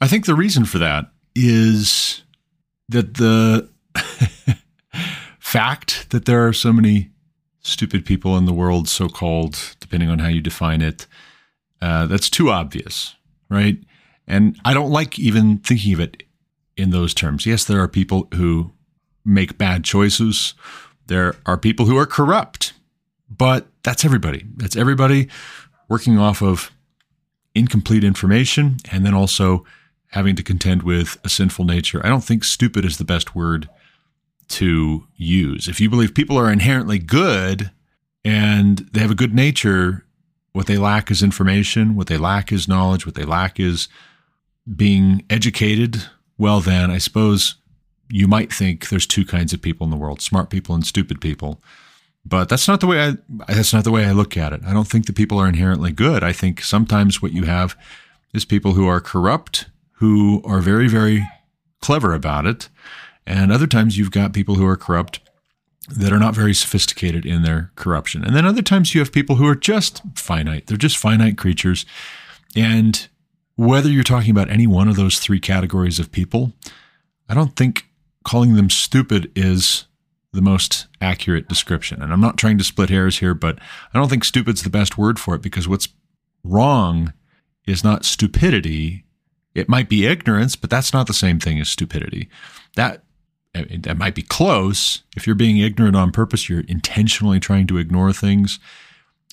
I 0.00 0.06
think 0.06 0.26
the 0.26 0.36
reason 0.36 0.64
for 0.64 0.78
that 0.78 1.10
is 1.34 2.22
that 2.88 3.14
the 3.14 3.68
fact 5.40 6.10
that 6.10 6.26
there 6.26 6.46
are 6.46 6.52
so 6.52 6.72
many 6.72 7.10
stupid 7.60 8.06
people 8.06 8.36
in 8.36 8.44
the 8.44 8.52
world, 8.52 8.88
so 8.88 9.08
called, 9.08 9.74
depending 9.80 10.10
on 10.10 10.20
how 10.20 10.28
you 10.28 10.40
define 10.40 10.80
it, 10.80 11.08
uh, 11.82 12.06
that's 12.06 12.30
too 12.30 12.50
obvious, 12.50 13.16
right? 13.48 13.78
And 14.28 14.56
I 14.64 14.74
don't 14.74 14.92
like 14.92 15.18
even 15.18 15.58
thinking 15.58 15.92
of 15.92 15.98
it 15.98 16.22
in 16.80 16.90
those 16.90 17.14
terms. 17.14 17.46
Yes, 17.46 17.64
there 17.64 17.80
are 17.80 17.88
people 17.88 18.28
who 18.34 18.72
make 19.24 19.58
bad 19.58 19.84
choices, 19.84 20.54
there 21.06 21.34
are 21.44 21.58
people 21.58 21.86
who 21.86 21.98
are 21.98 22.06
corrupt, 22.06 22.72
but 23.28 23.66
that's 23.82 24.04
everybody. 24.04 24.46
That's 24.56 24.76
everybody 24.76 25.28
working 25.88 26.18
off 26.18 26.42
of 26.42 26.70
incomplete 27.54 28.04
information 28.04 28.76
and 28.90 29.04
then 29.04 29.14
also 29.14 29.64
having 30.08 30.36
to 30.36 30.42
contend 30.42 30.82
with 30.82 31.18
a 31.24 31.28
sinful 31.28 31.64
nature. 31.64 32.00
I 32.04 32.08
don't 32.08 32.24
think 32.24 32.44
stupid 32.44 32.84
is 32.84 32.98
the 32.98 33.04
best 33.04 33.34
word 33.34 33.68
to 34.48 35.06
use. 35.16 35.68
If 35.68 35.80
you 35.80 35.88
believe 35.88 36.14
people 36.14 36.36
are 36.36 36.50
inherently 36.52 36.98
good 36.98 37.70
and 38.24 38.78
they 38.92 39.00
have 39.00 39.10
a 39.10 39.16
good 39.16 39.34
nature, 39.34 40.04
what 40.52 40.66
they 40.66 40.76
lack 40.76 41.10
is 41.10 41.22
information, 41.22 41.94
what 41.94 42.08
they 42.08 42.18
lack 42.18 42.50
is 42.50 42.68
knowledge, 42.68 43.06
what 43.06 43.14
they 43.14 43.24
lack 43.24 43.60
is 43.60 43.88
being 44.76 45.24
educated, 45.30 46.04
well, 46.40 46.60
then 46.60 46.90
I 46.90 46.98
suppose 46.98 47.56
you 48.08 48.26
might 48.26 48.52
think 48.52 48.88
there's 48.88 49.06
two 49.06 49.24
kinds 49.24 49.52
of 49.52 49.62
people 49.62 49.84
in 49.84 49.90
the 49.90 49.96
world 49.96 50.20
smart 50.20 50.50
people 50.50 50.74
and 50.74 50.84
stupid 50.84 51.20
people. 51.20 51.62
But 52.24 52.48
that's 52.48 52.68
not 52.68 52.80
the 52.80 52.86
way 52.86 53.00
I 53.00 53.16
that's 53.52 53.72
not 53.72 53.84
the 53.84 53.90
way 53.90 54.04
I 54.04 54.12
look 54.12 54.36
at 54.36 54.52
it. 54.52 54.60
I 54.66 54.72
don't 54.72 54.88
think 54.88 55.06
that 55.06 55.16
people 55.16 55.38
are 55.38 55.48
inherently 55.48 55.92
good. 55.92 56.22
I 56.22 56.32
think 56.32 56.62
sometimes 56.62 57.22
what 57.22 57.32
you 57.32 57.44
have 57.44 57.76
is 58.34 58.44
people 58.44 58.72
who 58.72 58.86
are 58.86 59.00
corrupt 59.00 59.66
who 60.00 60.40
are 60.46 60.60
very, 60.60 60.88
very 60.88 61.28
clever 61.80 62.14
about 62.14 62.46
it. 62.46 62.70
And 63.26 63.52
other 63.52 63.66
times 63.66 63.98
you've 63.98 64.10
got 64.10 64.32
people 64.32 64.54
who 64.54 64.66
are 64.66 64.76
corrupt 64.76 65.20
that 65.90 66.12
are 66.12 66.18
not 66.18 66.34
very 66.34 66.54
sophisticated 66.54 67.26
in 67.26 67.42
their 67.42 67.70
corruption. 67.76 68.24
And 68.24 68.34
then 68.34 68.46
other 68.46 68.62
times 68.62 68.94
you 68.94 69.00
have 69.00 69.12
people 69.12 69.36
who 69.36 69.46
are 69.46 69.54
just 69.54 70.02
finite. 70.14 70.66
They're 70.66 70.78
just 70.78 70.96
finite 70.96 71.36
creatures. 71.36 71.84
And 72.56 73.08
whether 73.60 73.90
you're 73.90 74.02
talking 74.02 74.30
about 74.30 74.48
any 74.48 74.66
one 74.66 74.88
of 74.88 74.96
those 74.96 75.18
three 75.18 75.38
categories 75.38 75.98
of 75.98 76.10
people, 76.10 76.54
I 77.28 77.34
don't 77.34 77.54
think 77.56 77.84
calling 78.24 78.54
them 78.54 78.70
stupid 78.70 79.30
is 79.36 79.84
the 80.32 80.40
most 80.40 80.86
accurate 81.02 81.46
description. 81.46 82.02
And 82.02 82.10
I'm 82.10 82.22
not 82.22 82.38
trying 82.38 82.56
to 82.56 82.64
split 82.64 82.88
hairs 82.88 83.18
here, 83.18 83.34
but 83.34 83.58
I 83.92 83.98
don't 83.98 84.08
think 84.08 84.24
stupid's 84.24 84.62
the 84.62 84.70
best 84.70 84.96
word 84.96 85.18
for 85.18 85.34
it 85.34 85.42
because 85.42 85.68
what's 85.68 85.88
wrong 86.42 87.12
is 87.66 87.84
not 87.84 88.06
stupidity, 88.06 89.04
it 89.54 89.68
might 89.68 89.90
be 89.90 90.06
ignorance, 90.06 90.56
but 90.56 90.70
that's 90.70 90.94
not 90.94 91.06
the 91.06 91.12
same 91.12 91.38
thing 91.38 91.60
as 91.60 91.68
stupidity. 91.68 92.30
That 92.76 93.02
that 93.52 93.98
might 93.98 94.14
be 94.14 94.22
close. 94.22 95.02
If 95.16 95.26
you're 95.26 95.36
being 95.36 95.58
ignorant 95.58 95.96
on 95.96 96.12
purpose, 96.12 96.48
you're 96.48 96.60
intentionally 96.60 97.40
trying 97.40 97.66
to 97.66 97.78
ignore 97.78 98.12
things. 98.12 98.58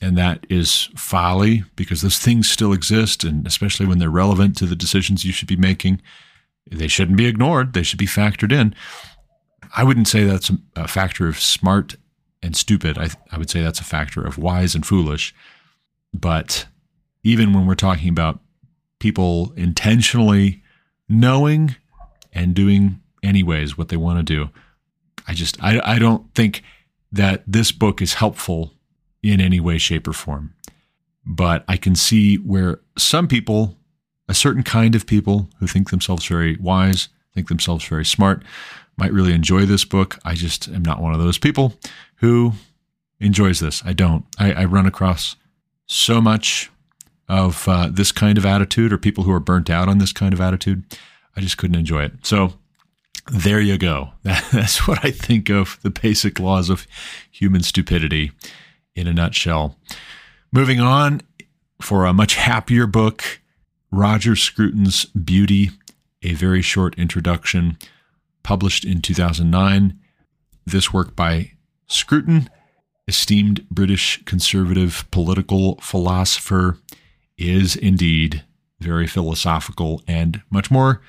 And 0.02 0.18
that 0.18 0.46
is 0.50 0.90
folly 0.96 1.64
because 1.76 2.02
those 2.02 2.20
things 2.20 2.50
still 2.50 2.74
exist, 2.74 3.24
and 3.24 3.48
especially 3.48 3.86
when 3.86 3.98
they're 3.98 4.10
relevant 4.10 4.56
to 4.58 4.66
the 4.66 4.76
decisions 4.76 5.26
you 5.26 5.32
should 5.32 5.48
be 5.48 5.56
making, 5.56 6.02
they 6.70 6.88
shouldn't 6.88 7.18
be 7.18 7.26
ignored. 7.26 7.74
They 7.74 7.84
should 7.84 8.00
be 8.00 8.06
factored 8.06 8.52
in. 8.52 8.76
I 9.76 9.84
wouldn't 9.84 10.08
say 10.08 10.24
that's 10.24 10.52
a 10.76 10.88
factor 10.88 11.28
of 11.28 11.40
smart 11.40 11.96
and 12.44 12.56
stupid. 12.56 12.98
I, 12.98 13.10
I 13.32 13.38
would 13.38 13.50
say 13.50 13.62
that's 13.62 13.80
a 13.80 13.86
factor 13.86 14.22
of 14.22 14.38
wise 14.38 14.76
and 14.76 14.86
foolish. 14.86 15.34
But 16.14 16.68
even 17.24 17.54
when 17.54 17.66
we're 17.66 17.76
talking 17.76 18.10
about 18.10 18.40
people 19.00 19.54
intentionally 19.56 20.64
knowing 21.10 21.76
and 22.34 22.54
doing 22.54 23.02
anyways 23.24 23.78
what 23.78 23.90
they 23.90 23.98
want 23.98 24.20
to 24.20 24.24
do, 24.24 24.50
I 25.28 25.34
just 25.34 25.62
I, 25.62 25.82
I 25.84 26.00
don't 26.00 26.34
think 26.36 26.64
that 27.12 27.44
this 27.48 27.72
book 27.72 28.02
is 28.02 28.16
helpful 28.16 28.74
in 29.24 29.42
any 29.42 29.60
way, 29.60 29.78
shape, 29.78 30.08
or 30.08 30.14
form. 30.14 30.54
But 31.26 31.66
I 31.68 31.78
can 31.78 31.96
see 31.96 32.36
where 32.38 32.80
some 32.98 33.28
people, 33.28 33.76
a 34.30 34.34
certain 34.34 34.64
kind 34.64 34.96
of 34.96 35.06
people 35.06 35.50
who 35.60 35.68
think 35.68 35.90
themselves 35.90 36.26
very 36.26 36.56
wise, 36.58 37.10
think 37.34 37.50
themselves 37.50 37.86
very 37.86 38.06
smart, 38.06 38.44
might 38.98 39.14
really 39.14 39.34
enjoy 39.34 39.66
this 39.66 39.86
book. 39.86 40.20
I 40.24 40.34
just 40.34 40.68
am 40.68 40.84
not 40.84 41.02
one 41.02 41.14
of 41.14 41.20
those 41.20 41.38
people 41.38 41.74
who 42.16 42.54
enjoys 43.20 43.60
this. 43.60 43.84
I 43.86 43.94
don't. 43.94 44.26
I, 44.40 44.54
I 44.54 44.66
run 44.66 44.86
across 44.86 45.36
so 45.86 46.22
much 46.22 46.72
of 47.30 47.68
uh, 47.68 47.90
this 47.92 48.12
kind 48.12 48.38
of 48.38 48.46
attitude 48.46 48.94
or 48.94 48.98
people 48.98 49.24
who 49.24 49.32
are 49.32 49.40
burnt 49.40 49.70
out 49.70 49.90
on 49.90 49.98
this 49.98 50.14
kind 50.14 50.34
of 50.34 50.42
attitude. 50.42 50.84
I 51.36 51.42
just 51.42 51.58
couldn't 51.58 51.76
enjoy 51.76 52.04
it. 52.04 52.14
So 52.24 52.54
there 53.32 53.60
you 53.60 53.78
go. 53.78 54.12
That's 54.24 54.88
what 54.88 55.04
I 55.04 55.12
think 55.12 55.50
of 55.50 55.78
the 55.84 55.90
basic 55.90 56.40
laws 56.40 56.70
of 56.70 56.88
human 57.30 57.64
stupidity 57.64 58.32
in 58.98 59.08
a 59.08 59.14
nutshell. 59.14 59.78
Moving 60.52 60.80
on 60.80 61.22
for 61.80 62.06
a 62.06 62.14
much 62.14 62.36
happier 62.36 62.88
book, 62.88 63.40
Roger 63.92 64.36
Scruton's 64.36 65.06
Beauty, 65.06 65.70
a 66.24 66.34
very 66.34 66.62
short 66.62 66.98
introduction, 66.98 67.78
published 68.44 68.84
in 68.84 69.02
2009. 69.02 69.98
This 70.66 70.92
work 70.92 71.16
by 71.16 71.52
Scruton, 71.88 72.50
esteemed 73.08 73.66
British 73.70 74.24
conservative 74.26 75.06
political 75.12 75.76
philosopher, 75.76 76.78
is 77.38 77.76
indeed 77.76 78.44
very 78.80 79.08
philosophical 79.08 80.02
and 80.08 80.42
much 80.50 80.72
more 80.72 81.02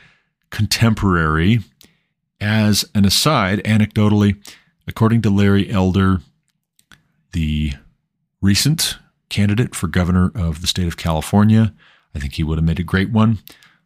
contemporary. 0.51 1.61
As 2.41 2.85
an 2.95 3.05
aside, 3.05 3.59
anecdotally, 3.65 4.37
according 4.87 5.23
to 5.23 5.31
Larry 5.31 5.69
Elder, 5.71 6.21
the 7.33 7.73
recent 8.41 8.99
candidate 9.29 9.75
for 9.75 9.87
governor 9.87 10.33
of 10.35 10.61
the 10.61 10.67
state 10.67 10.87
of 10.87 10.97
California, 10.97 11.75
I 12.15 12.19
think 12.19 12.35
he 12.35 12.45
would 12.45 12.59
have 12.59 12.65
made 12.65 12.81
a 12.81 12.85
great 12.85 13.11
one. 13.11 13.39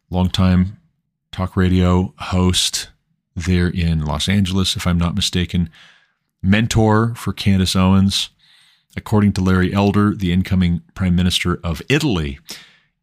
Longtime 0.09 0.77
talk 1.31 1.57
radio 1.57 2.13
host 2.17 2.89
there 3.35 3.67
in 3.67 4.05
Los 4.05 4.29
Angeles, 4.29 4.75
if 4.75 4.85
I'm 4.85 4.97
not 4.97 5.15
mistaken. 5.15 5.69
Mentor 6.41 7.15
for 7.15 7.33
Candace 7.33 7.75
Owens. 7.75 8.29
According 8.95 9.33
to 9.33 9.41
Larry 9.41 9.73
Elder, 9.73 10.13
the 10.13 10.31
incoming 10.31 10.81
Prime 10.93 11.15
Minister 11.15 11.59
of 11.63 11.81
Italy 11.89 12.39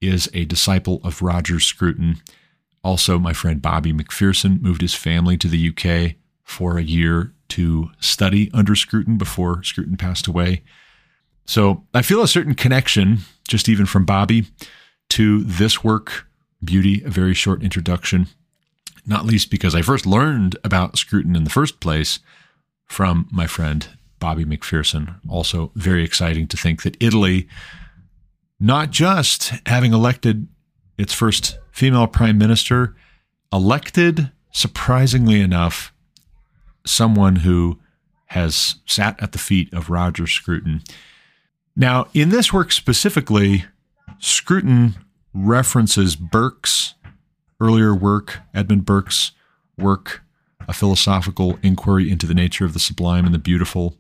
is 0.01 0.31
a 0.33 0.45
disciple 0.45 1.01
of 1.03 1.21
Roger 1.21 1.59
Scruton. 1.59 2.17
Also, 2.85 3.19
my 3.19 3.33
friend 3.33 3.61
Bobby 3.61 3.93
McPherson 3.93 4.63
moved 4.63 4.83
his 4.83 4.95
family 4.95 5.37
to 5.37 5.49
the 5.49 5.69
UK 5.69 6.17
for 6.45 6.79
a 6.79 6.83
year 6.83 7.33
to 7.51 7.91
study 8.01 8.51
under 8.53 8.75
Scruton 8.75 9.19
before 9.19 9.63
Scruton 9.63 9.97
passed 9.97 10.27
away. 10.27 10.63
So 11.47 11.85
I 11.93 12.03
feel 12.03 12.23
a 12.23 12.29
certain 12.29 12.55
connection, 12.55 13.19
just 13.49 13.69
even 13.69 13.87
from 13.87 14.05
Bobby, 14.05 14.47
to 15.11 15.43
this 15.43 15.83
work, 15.83 16.27
Beauty, 16.63 17.03
a 17.05 17.11
very 17.11 17.35
short 17.35 17.63
introduction, 17.63 18.29
not 19.07 19.25
least 19.25 19.51
because 19.51 19.75
I 19.75 19.83
first 19.83 20.07
learned 20.07 20.57
about 20.63 20.99
Scruton 20.99 21.35
in 21.35 21.45
the 21.45 21.51
first 21.51 21.81
place 21.81 22.21
from 22.87 23.27
my 23.33 23.47
friend 23.47 23.89
Bobby 24.19 24.45
McPherson. 24.45 25.17
Also, 25.29 25.73
very 25.75 26.05
exciting 26.05 26.47
to 26.49 26.57
think 26.57 26.83
that 26.83 27.03
Italy, 27.03 27.49
not 28.61 28.91
just 28.91 29.53
having 29.67 29.93
elected 29.93 30.47
its 30.99 31.15
first 31.15 31.59
female 31.73 32.07
prime 32.07 32.37
minister, 32.37 32.95
elected, 33.53 34.31
surprisingly 34.53 35.41
enough, 35.41 35.93
someone 36.85 37.37
who 37.37 37.79
has 38.27 38.77
sat 38.87 39.21
at 39.23 39.33
the 39.33 39.39
feet 39.39 39.73
of 39.73 39.91
Roger 39.91 40.27
Scruton. 40.27 40.83
Now, 41.75 42.07
in 42.15 42.29
this 42.29 42.53
work 42.53 42.73
specifically, 42.73 43.65
Scruton 44.19 44.95
references 45.35 46.17
Burke's 46.17 46.95
earlier 47.61 47.95
work, 47.95 48.39
Edmund 48.55 48.85
Burke's 48.85 49.33
work 49.77 50.23
a 50.69 50.73
philosophical 50.73 51.59
inquiry 51.63 52.09
into 52.09 52.27
the 52.27 52.35
nature 52.35 52.65
of 52.65 52.75
the 52.75 52.79
sublime 52.79 53.25
and 53.25 53.35
the 53.35 53.39
beautiful. 53.39 53.97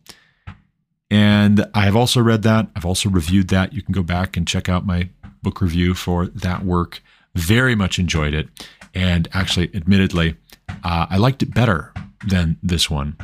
And 1.10 1.66
I've 1.74 1.96
also 1.96 2.22
read 2.22 2.42
that. 2.42 2.68
I've 2.76 2.86
also 2.86 3.10
reviewed 3.10 3.48
that. 3.48 3.72
You 3.72 3.82
can 3.82 3.92
go 3.92 4.04
back 4.04 4.36
and 4.36 4.46
check 4.46 4.68
out 4.68 4.86
my 4.86 5.08
book 5.42 5.60
review 5.60 5.94
for 5.94 6.28
that 6.28 6.64
work. 6.64 7.02
Very 7.34 7.74
much 7.74 7.98
enjoyed 7.98 8.34
it. 8.34 8.48
And 8.94 9.26
actually, 9.32 9.74
admittedly, 9.74 10.36
uh, 10.84 11.06
I 11.10 11.16
liked 11.16 11.42
it 11.42 11.52
better 11.52 11.89
than 12.26 12.56
this 12.62 12.90
one, 12.90 13.16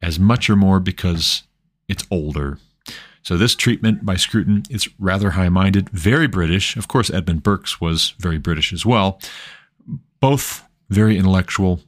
as 0.00 0.18
much 0.18 0.50
or 0.50 0.56
more 0.56 0.80
because 0.80 1.42
it's 1.88 2.04
older. 2.10 2.58
So, 3.22 3.36
this 3.36 3.54
treatment 3.54 4.04
by 4.04 4.16
Scruton 4.16 4.64
is 4.68 4.88
rather 4.98 5.30
high 5.30 5.48
minded, 5.48 5.88
very 5.90 6.26
British. 6.26 6.76
Of 6.76 6.88
course, 6.88 7.08
Edmund 7.10 7.44
Burke's 7.44 7.80
was 7.80 8.14
very 8.18 8.38
British 8.38 8.72
as 8.72 8.84
well. 8.84 9.20
Both 10.20 10.64
very 10.90 11.16
intellectual, 11.16 11.80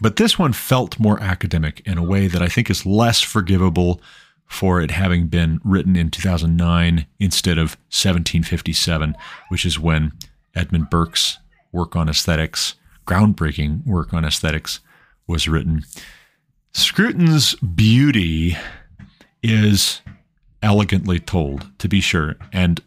but 0.00 0.16
this 0.16 0.38
one 0.38 0.52
felt 0.52 0.98
more 0.98 1.20
academic 1.20 1.80
in 1.86 1.98
a 1.98 2.02
way 2.02 2.26
that 2.26 2.42
I 2.42 2.48
think 2.48 2.70
is 2.70 2.86
less 2.86 3.20
forgivable 3.20 4.00
for 4.46 4.82
it 4.82 4.90
having 4.90 5.28
been 5.28 5.60
written 5.64 5.96
in 5.96 6.10
2009 6.10 7.06
instead 7.18 7.56
of 7.56 7.76
1757, 7.90 9.16
which 9.48 9.64
is 9.64 9.78
when 9.78 10.12
Edmund 10.54 10.90
Burke's 10.90 11.38
work 11.72 11.96
on 11.96 12.08
aesthetics, 12.08 12.74
groundbreaking 13.06 13.86
work 13.86 14.12
on 14.12 14.24
aesthetics, 14.24 14.80
was 15.26 15.48
written. 15.48 15.84
Scruton's 16.72 17.54
beauty 17.56 18.56
is 19.42 20.00
elegantly 20.62 21.18
told, 21.18 21.66
to 21.78 21.88
be 21.88 22.00
sure, 22.00 22.36
and 22.52 22.80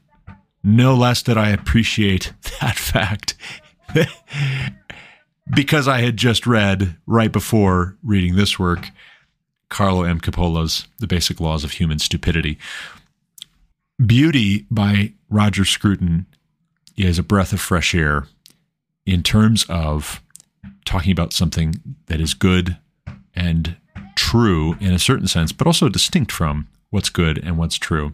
no 0.63 0.95
less 0.95 1.21
did 1.21 1.37
I 1.37 1.49
appreciate 1.49 2.33
that 2.61 2.77
fact 2.77 3.35
because 5.55 5.87
I 5.87 5.99
had 5.99 6.17
just 6.17 6.47
read 6.47 6.97
right 7.05 7.31
before 7.31 7.95
reading 8.03 8.35
this 8.35 8.57
work 8.57 8.89
Carlo 9.69 10.03
M. 10.03 10.19
Cipolla's 10.19 10.87
The 10.99 11.07
Basic 11.07 11.39
Laws 11.39 11.63
of 11.63 11.71
Human 11.71 11.99
Stupidity. 11.99 12.57
Beauty 14.03 14.65
by 14.69 15.13
Roger 15.29 15.65
Scruton 15.65 16.27
is 16.95 17.19
a 17.19 17.23
breath 17.23 17.51
of 17.51 17.59
fresh 17.59 17.93
air 17.95 18.27
in 19.05 19.23
terms 19.23 19.65
of 19.67 20.21
talking 20.85 21.11
about 21.11 21.33
something 21.33 21.75
that 22.07 22.21
is 22.21 22.33
good 22.33 22.77
and 23.35 23.75
true 24.15 24.77
in 24.79 24.93
a 24.93 24.99
certain 24.99 25.27
sense, 25.27 25.51
but 25.51 25.67
also 25.67 25.89
distinct 25.89 26.31
from 26.31 26.67
what's 26.89 27.09
good 27.09 27.37
and 27.43 27.57
what's 27.57 27.77
true. 27.77 28.13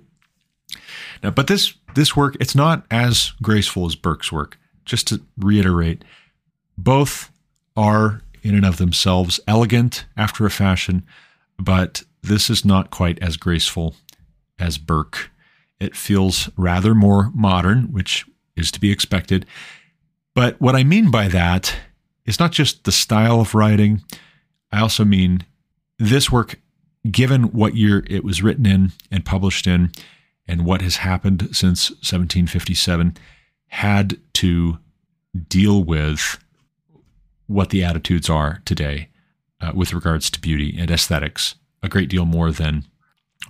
Now, 1.21 1.31
but 1.31 1.47
this 1.47 1.75
this 1.93 2.15
work, 2.15 2.37
it's 2.39 2.55
not 2.55 2.85
as 2.89 3.33
graceful 3.41 3.85
as 3.85 3.95
Burke's 3.95 4.31
work. 4.31 4.57
Just 4.85 5.07
to 5.07 5.21
reiterate, 5.37 6.03
both 6.77 7.31
are, 7.75 8.21
in 8.41 8.55
and 8.55 8.65
of 8.65 8.77
themselves, 8.77 9.39
elegant 9.47 10.05
after 10.17 10.45
a 10.45 10.51
fashion, 10.51 11.05
but 11.59 12.03
this 12.23 12.49
is 12.49 12.65
not 12.65 12.89
quite 12.89 13.21
as 13.21 13.37
graceful 13.37 13.95
as 14.57 14.77
Burke. 14.77 15.29
It 15.79 15.95
feels 15.95 16.49
rather 16.57 16.95
more 16.95 17.31
modern, 17.33 17.91
which 17.91 18.25
is 18.55 18.71
to 18.71 18.79
be 18.79 18.91
expected. 18.91 19.45
But 20.33 20.59
what 20.61 20.75
I 20.75 20.83
mean 20.83 21.11
by 21.11 21.27
that 21.27 21.75
is 22.31 22.39
not 22.39 22.51
just 22.51 22.85
the 22.85 22.91
style 22.91 23.41
of 23.41 23.53
writing, 23.53 24.01
I 24.71 24.79
also 24.79 25.03
mean 25.03 25.45
this 26.00 26.31
work, 26.31 26.59
given 27.09 27.51
what 27.51 27.75
year 27.75 28.05
it 28.09 28.23
was 28.23 28.41
written 28.41 28.65
in 28.65 28.93
and 29.11 29.25
published 29.25 29.67
in, 29.67 29.91
and 30.47 30.65
what 30.65 30.81
has 30.81 30.97
happened 30.97 31.50
since 31.51 31.91
1757, 31.91 33.17
had 33.67 34.17
to 34.33 34.79
deal 35.50 35.83
with 35.83 36.39
what 37.47 37.69
the 37.69 37.83
attitudes 37.83 38.29
are 38.29 38.61
today 38.63 39.09
uh, 39.59 39.73
with 39.75 39.93
regards 39.93 40.29
to 40.29 40.39
beauty 40.39 40.75
and 40.79 40.89
aesthetics 40.89 41.55
a 41.83 41.89
great 41.89 42.09
deal 42.09 42.25
more 42.25 42.51
than 42.51 42.85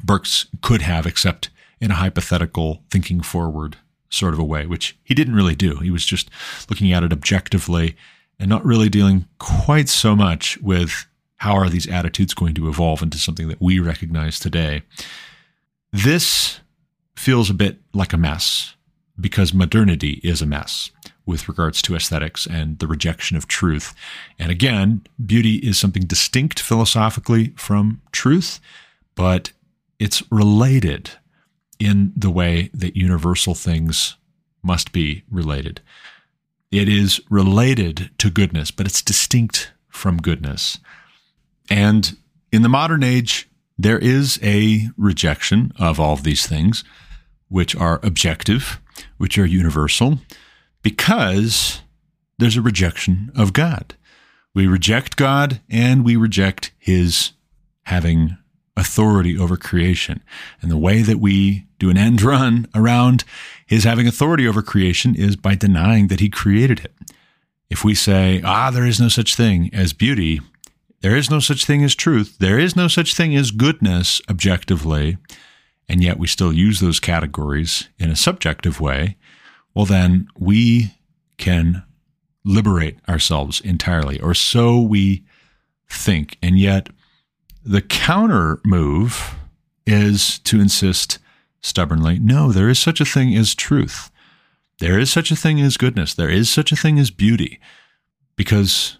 Burke's 0.03 0.47
could 0.61 0.81
have, 0.81 1.05
except 1.05 1.49
in 1.79 1.91
a 1.91 1.95
hypothetical 1.95 2.81
thinking 2.89 3.21
forward 3.21 3.77
sort 4.09 4.33
of 4.33 4.39
a 4.39 4.43
way, 4.43 4.65
which 4.65 4.97
he 5.03 5.13
didn't 5.13 5.35
really 5.35 5.55
do. 5.55 5.77
He 5.77 5.91
was 5.91 6.05
just 6.05 6.29
looking 6.69 6.91
at 6.91 7.03
it 7.03 7.13
objectively 7.13 7.95
and 8.41 8.49
not 8.49 8.65
really 8.65 8.89
dealing 8.89 9.27
quite 9.37 9.87
so 9.87 10.15
much 10.15 10.57
with 10.61 11.05
how 11.37 11.53
are 11.53 11.69
these 11.69 11.87
attitudes 11.87 12.33
going 12.33 12.55
to 12.55 12.67
evolve 12.67 13.03
into 13.03 13.19
something 13.19 13.47
that 13.47 13.61
we 13.61 13.79
recognize 13.79 14.39
today. 14.39 14.81
This 15.93 16.59
feels 17.15 17.51
a 17.51 17.53
bit 17.53 17.77
like 17.93 18.13
a 18.13 18.17
mess 18.17 18.73
because 19.19 19.53
modernity 19.53 20.19
is 20.23 20.41
a 20.41 20.47
mess 20.47 20.89
with 21.23 21.47
regards 21.47 21.83
to 21.83 21.95
aesthetics 21.95 22.47
and 22.47 22.79
the 22.79 22.87
rejection 22.87 23.37
of 23.37 23.47
truth. 23.47 23.93
And 24.39 24.51
again, 24.51 25.05
beauty 25.23 25.57
is 25.57 25.77
something 25.77 26.03
distinct 26.03 26.59
philosophically 26.59 27.53
from 27.57 28.01
truth, 28.11 28.59
but 29.13 29.51
it's 29.99 30.23
related 30.31 31.11
in 31.79 32.11
the 32.15 32.31
way 32.31 32.71
that 32.73 32.97
universal 32.97 33.53
things 33.53 34.15
must 34.63 34.91
be 34.91 35.23
related. 35.29 35.79
It 36.71 36.87
is 36.87 37.19
related 37.29 38.11
to 38.19 38.29
goodness, 38.29 38.71
but 38.71 38.85
it's 38.85 39.01
distinct 39.01 39.73
from 39.89 40.17
goodness. 40.17 40.79
And 41.69 42.17
in 42.51 42.61
the 42.61 42.69
modern 42.69 43.03
age, 43.03 43.49
there 43.77 43.99
is 43.99 44.39
a 44.41 44.89
rejection 44.97 45.73
of 45.77 45.99
all 45.99 46.13
of 46.13 46.23
these 46.23 46.47
things, 46.47 46.83
which 47.49 47.75
are 47.75 47.99
objective, 48.03 48.79
which 49.17 49.37
are 49.37 49.45
universal, 49.45 50.19
because 50.81 51.81
there's 52.37 52.57
a 52.57 52.61
rejection 52.61 53.31
of 53.35 53.53
God. 53.53 53.95
We 54.53 54.67
reject 54.67 55.17
God 55.17 55.61
and 55.69 56.05
we 56.05 56.15
reject 56.15 56.71
his 56.77 57.31
having 57.83 58.37
authority 58.81 59.37
over 59.37 59.55
creation. 59.55 60.21
And 60.61 60.69
the 60.69 60.77
way 60.77 61.01
that 61.03 61.19
we 61.19 61.67
do 61.79 61.89
an 61.89 61.97
end 61.97 62.21
run 62.21 62.67
around 62.75 63.23
his 63.65 63.83
having 63.85 64.07
authority 64.07 64.47
over 64.47 64.61
creation 64.61 65.15
is 65.15 65.35
by 65.35 65.55
denying 65.55 66.07
that 66.07 66.19
he 66.19 66.29
created 66.29 66.79
it. 66.83 66.93
If 67.69 67.85
we 67.85 67.95
say, 67.95 68.41
ah, 68.43 68.71
there 68.71 68.85
is 68.85 68.99
no 68.99 69.07
such 69.07 69.35
thing 69.35 69.69
as 69.73 69.93
beauty, 69.93 70.41
there 70.99 71.15
is 71.15 71.29
no 71.29 71.39
such 71.39 71.65
thing 71.65 71.83
as 71.83 71.95
truth, 71.95 72.37
there 72.39 72.59
is 72.59 72.75
no 72.75 72.87
such 72.87 73.15
thing 73.15 73.35
as 73.35 73.51
goodness 73.51 74.21
objectively, 74.29 75.17
and 75.87 76.03
yet 76.03 76.19
we 76.19 76.27
still 76.27 76.51
use 76.51 76.79
those 76.79 76.99
categories 76.99 77.87
in 77.97 78.09
a 78.09 78.15
subjective 78.15 78.81
way, 78.81 79.15
well, 79.73 79.85
then 79.85 80.27
we 80.37 80.95
can 81.37 81.83
liberate 82.43 82.97
ourselves 83.07 83.61
entirely, 83.61 84.19
or 84.19 84.33
so 84.33 84.81
we 84.81 85.23
think. 85.89 86.37
And 86.41 86.59
yet, 86.59 86.89
the 87.63 87.81
counter 87.81 88.59
move 88.63 89.35
is 89.85 90.39
to 90.39 90.59
insist 90.59 91.19
stubbornly 91.61 92.19
no, 92.19 92.51
there 92.51 92.69
is 92.69 92.79
such 92.79 93.01
a 93.01 93.05
thing 93.05 93.35
as 93.35 93.55
truth. 93.55 94.09
There 94.79 94.99
is 94.99 95.11
such 95.11 95.29
a 95.29 95.35
thing 95.35 95.61
as 95.61 95.77
goodness. 95.77 96.13
There 96.13 96.29
is 96.29 96.49
such 96.49 96.71
a 96.71 96.75
thing 96.75 96.97
as 96.97 97.11
beauty. 97.11 97.59
Because 98.35 98.97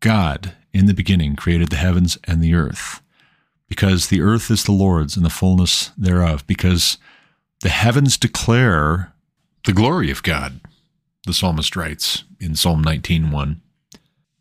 God, 0.00 0.52
in 0.74 0.84
the 0.84 0.92
beginning, 0.92 1.36
created 1.36 1.70
the 1.70 1.76
heavens 1.76 2.18
and 2.24 2.42
the 2.42 2.54
earth. 2.54 3.00
Because 3.66 4.08
the 4.08 4.20
earth 4.20 4.50
is 4.50 4.64
the 4.64 4.72
Lord's 4.72 5.16
and 5.16 5.24
the 5.24 5.30
fullness 5.30 5.90
thereof. 5.96 6.46
Because 6.46 6.98
the 7.62 7.70
heavens 7.70 8.18
declare 8.18 9.14
the 9.64 9.72
glory 9.72 10.10
of 10.10 10.22
God, 10.22 10.60
the 11.24 11.32
psalmist 11.32 11.76
writes 11.76 12.24
in 12.38 12.54
Psalm 12.54 12.82
19:1. 12.82 13.62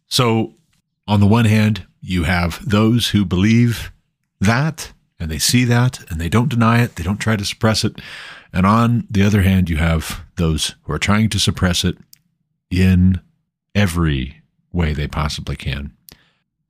So, 0.07 0.55
on 1.07 1.21
the 1.21 1.27
one 1.27 1.45
hand, 1.45 1.85
you 2.01 2.23
have 2.23 2.67
those 2.67 3.09
who 3.09 3.23
believe 3.23 3.91
that 4.39 4.91
and 5.19 5.29
they 5.29 5.37
see 5.37 5.63
that 5.65 6.03
and 6.09 6.19
they 6.19 6.29
don't 6.29 6.49
deny 6.49 6.81
it, 6.81 6.95
they 6.95 7.03
don't 7.03 7.19
try 7.19 7.35
to 7.35 7.45
suppress 7.45 7.83
it. 7.83 8.01
And 8.51 8.65
on 8.65 9.07
the 9.09 9.23
other 9.23 9.43
hand, 9.43 9.69
you 9.69 9.77
have 9.77 10.21
those 10.35 10.75
who 10.83 10.93
are 10.93 10.99
trying 10.99 11.29
to 11.29 11.39
suppress 11.39 11.85
it 11.85 11.97
in 12.69 13.21
every 13.75 14.41
way 14.73 14.93
they 14.93 15.07
possibly 15.07 15.55
can. 15.55 15.95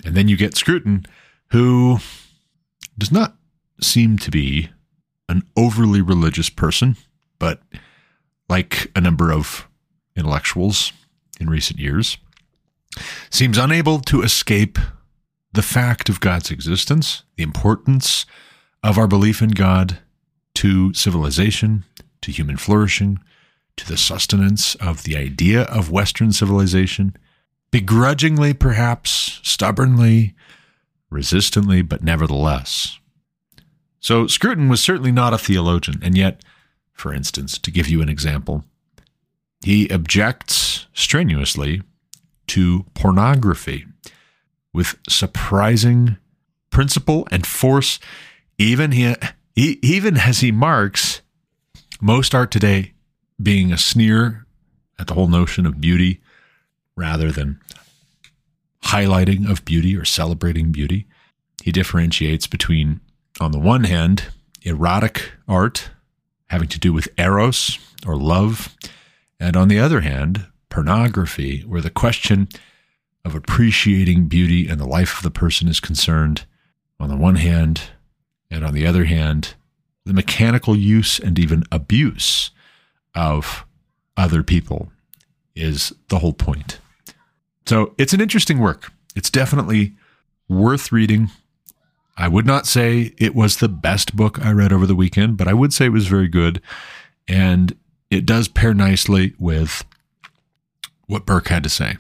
And 0.04 0.16
then 0.16 0.28
you 0.28 0.36
get 0.36 0.56
Scruton, 0.56 1.06
who 1.52 2.00
does 2.98 3.12
not 3.12 3.36
seem 3.82 4.18
to 4.20 4.32
be 4.32 4.70
an 5.30 5.44
overly 5.56 6.02
religious 6.02 6.50
person, 6.50 6.98
but 7.40 7.62
like 8.50 8.92
a 8.96 9.02
number 9.02 9.32
of 9.32 9.68
intellectuals 10.16 10.92
in 11.40 11.50
recent 11.50 11.80
years, 11.80 12.18
seems 13.30 13.58
unable 13.58 14.00
to 14.02 14.22
escape 14.22 14.78
the 15.54 15.62
fact 15.62 16.10
of 16.10 16.20
God's 16.20 16.52
existence, 16.52 17.24
the 17.36 17.44
importance 17.44 18.26
of 18.84 18.98
our 18.98 19.08
belief 19.08 19.42
in 19.42 19.50
God 19.50 20.00
to 20.56 20.94
civilization, 20.94 21.84
to 22.22 22.32
human 22.32 22.58
flourishing, 22.58 23.20
to 23.78 23.88
the 23.88 23.98
sustenance 23.98 24.76
of 24.76 25.04
the 25.04 25.16
idea 25.16 25.64
of 25.64 25.92
Western 25.92 26.32
civilization, 26.32 27.16
begrudgingly, 27.72 28.54
perhaps, 28.54 29.40
stubbornly, 29.44 30.36
resistantly, 31.10 31.82
but 31.82 32.04
nevertheless. 32.04 33.00
So 34.00 34.28
Scruton 34.28 34.70
was 34.70 34.82
certainly 34.82 35.12
not 35.12 35.34
a 35.34 35.38
theologian, 35.38 36.00
and 36.02 36.18
yet, 36.18 36.44
for 36.92 37.14
instance, 37.14 37.58
to 37.60 37.72
give 37.72 37.88
you 37.88 38.02
an 38.02 38.10
example, 38.10 38.66
he 39.64 39.88
objects 39.90 40.88
strenuously 40.94 41.84
to 42.48 42.86
pornography 42.94 43.86
with 44.74 44.96
surprising 45.08 46.18
principle 46.70 47.28
and 47.32 47.46
force. 47.46 48.00
Even 48.58 48.92
he, 48.92 49.16
he, 49.56 49.80
even 49.82 50.18
as 50.18 50.40
he 50.40 50.52
marks 50.52 51.22
most 52.00 52.34
art 52.34 52.52
today 52.52 52.94
being 53.42 53.72
a 53.72 53.78
sneer 53.78 54.46
at 55.00 55.08
the 55.08 55.14
whole 55.14 55.28
notion 55.28 55.66
of 55.66 55.82
beauty 55.82 56.22
rather 56.96 57.32
than 57.32 57.60
highlighting 58.86 59.50
of 59.50 59.66
beauty 59.66 59.96
or 59.96 60.06
celebrating 60.06 60.72
beauty. 60.72 61.08
He 61.64 61.72
differentiates 61.72 62.48
between, 62.48 63.00
on 63.40 63.52
the 63.52 63.60
one 63.60 63.86
hand, 63.86 64.26
erotic 64.64 65.34
art 65.48 65.90
having 66.48 66.68
to 66.68 66.80
do 66.80 66.92
with 66.92 67.08
eros 67.18 67.80
or 68.06 68.16
love, 68.18 68.76
and 69.40 69.56
on 69.56 69.70
the 69.70 69.80
other 69.80 70.02
hand, 70.02 70.48
pornography, 70.70 71.62
where 71.62 71.82
the 71.82 71.90
question 71.90 72.50
of 73.24 73.36
appreciating 73.36 74.28
beauty 74.28 74.68
and 74.68 74.80
the 74.80 74.88
life 74.88 75.18
of 75.18 75.24
the 75.24 75.32
person 75.32 75.68
is 75.68 75.80
concerned, 75.80 76.46
on 77.00 77.10
the 77.10 77.18
one 77.18 77.36
hand, 77.36 77.82
and 78.50 78.66
on 78.66 78.74
the 78.74 78.86
other 78.86 79.06
hand, 79.06 79.56
the 80.06 80.14
mechanical 80.14 80.76
use 80.76 81.20
and 81.20 81.38
even 81.38 81.64
abuse 81.72 82.52
of 83.16 83.66
other 84.18 84.44
people 84.44 84.92
is 85.56 85.94
the 86.10 86.20
whole 86.20 86.34
point. 86.34 86.80
So 87.66 87.94
it's 87.98 88.14
an 88.14 88.22
interesting 88.22 88.60
work. 88.60 88.92
It's 89.16 89.30
definitely 89.30 89.94
worth 90.50 90.92
reading. 90.92 91.30
I 92.18 92.28
would 92.28 92.46
not 92.46 92.68
say 92.68 93.14
it 93.18 93.36
was 93.36 93.58
the 93.58 93.70
best 93.70 94.16
book 94.16 94.44
I 94.44 94.52
read 94.52 94.74
over 94.74 94.86
the 94.86 94.96
weekend, 94.96 95.38
but 95.38 95.48
I 95.48 95.54
would 95.54 95.74
say 95.74 95.86
it 95.86 95.90
was 95.90 96.08
very 96.08 96.28
good. 96.28 96.62
And 97.28 97.76
it 98.10 98.26
does 98.26 98.48
pair 98.48 98.74
nicely 98.74 99.34
with 99.40 99.86
what 101.08 101.26
Burke 101.26 101.48
had 101.48 101.64
to 101.64 101.70
say. 101.70 101.98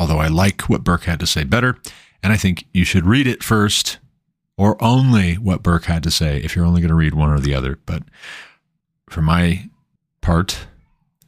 Although 0.00 0.18
I 0.18 0.28
like 0.28 0.62
what 0.62 0.82
Burke 0.82 1.04
had 1.04 1.20
to 1.20 1.26
say 1.26 1.44
better, 1.44 1.76
and 2.22 2.32
I 2.32 2.38
think 2.38 2.64
you 2.72 2.84
should 2.84 3.04
read 3.04 3.26
it 3.26 3.44
first 3.44 3.98
or 4.56 4.82
only 4.82 5.34
what 5.34 5.62
Burke 5.62 5.84
had 5.84 6.02
to 6.04 6.10
say 6.10 6.38
if 6.38 6.56
you're 6.56 6.64
only 6.64 6.80
going 6.80 6.88
to 6.88 6.94
read 6.94 7.14
one 7.14 7.30
or 7.30 7.38
the 7.38 7.54
other. 7.54 7.78
But 7.84 8.04
for 9.10 9.20
my 9.20 9.68
part, 10.22 10.66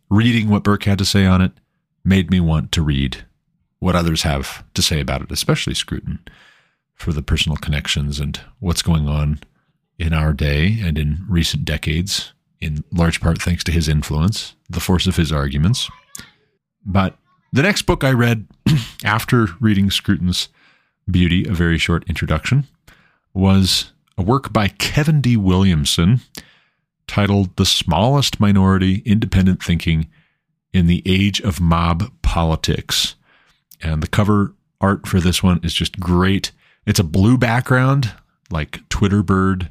reading 0.08 0.48
what 0.48 0.64
Burke 0.64 0.84
had 0.84 0.96
to 0.98 1.04
say 1.04 1.26
on 1.26 1.42
it 1.42 1.52
made 2.02 2.30
me 2.30 2.40
want 2.40 2.72
to 2.72 2.82
read 2.82 3.24
what 3.78 3.94
others 3.94 4.22
have 4.22 4.64
to 4.72 4.80
say 4.80 5.00
about 5.00 5.20
it, 5.20 5.30
especially 5.30 5.74
Scruton, 5.74 6.20
for 6.94 7.12
the 7.12 7.22
personal 7.22 7.56
connections 7.56 8.18
and 8.18 8.40
what's 8.58 8.80
going 8.80 9.06
on 9.06 9.40
in 9.98 10.14
our 10.14 10.32
day 10.32 10.78
and 10.80 10.96
in 10.96 11.26
recent 11.28 11.66
decades 11.66 12.32
in 12.58 12.84
large 12.90 13.20
part 13.20 13.42
thanks 13.42 13.64
to 13.64 13.72
his 13.72 13.86
influence, 13.86 14.54
the 14.70 14.80
force 14.80 15.06
of 15.06 15.16
his 15.16 15.30
arguments. 15.30 15.90
But 16.86 17.18
the 17.52 17.62
next 17.62 17.82
book 17.82 18.02
I 18.02 18.12
read 18.12 18.46
after 19.04 19.48
reading 19.60 19.90
Scruton's 19.90 20.48
Beauty, 21.10 21.46
a 21.46 21.52
very 21.52 21.78
short 21.78 22.04
introduction, 22.08 22.64
was 23.34 23.92
a 24.16 24.22
work 24.22 24.52
by 24.52 24.68
Kevin 24.68 25.20
D. 25.20 25.36
Williamson 25.36 26.20
titled 27.06 27.56
The 27.56 27.66
Smallest 27.66 28.40
Minority 28.40 29.02
Independent 29.04 29.62
Thinking 29.62 30.08
in 30.72 30.86
the 30.86 31.02
Age 31.04 31.40
of 31.40 31.60
Mob 31.60 32.10
Politics. 32.22 33.16
And 33.82 34.02
the 34.02 34.08
cover 34.08 34.54
art 34.80 35.06
for 35.06 35.20
this 35.20 35.42
one 35.42 35.60
is 35.62 35.74
just 35.74 36.00
great. 36.00 36.52
It's 36.86 37.00
a 37.00 37.04
blue 37.04 37.36
background, 37.36 38.12
like 38.50 38.88
Twitter 38.88 39.22
bird 39.22 39.70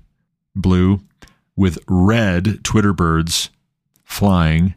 blue, 0.55 1.01
with 1.55 1.79
red 1.87 2.63
Twitter 2.63 2.93
birds 2.93 3.49
flying 4.03 4.75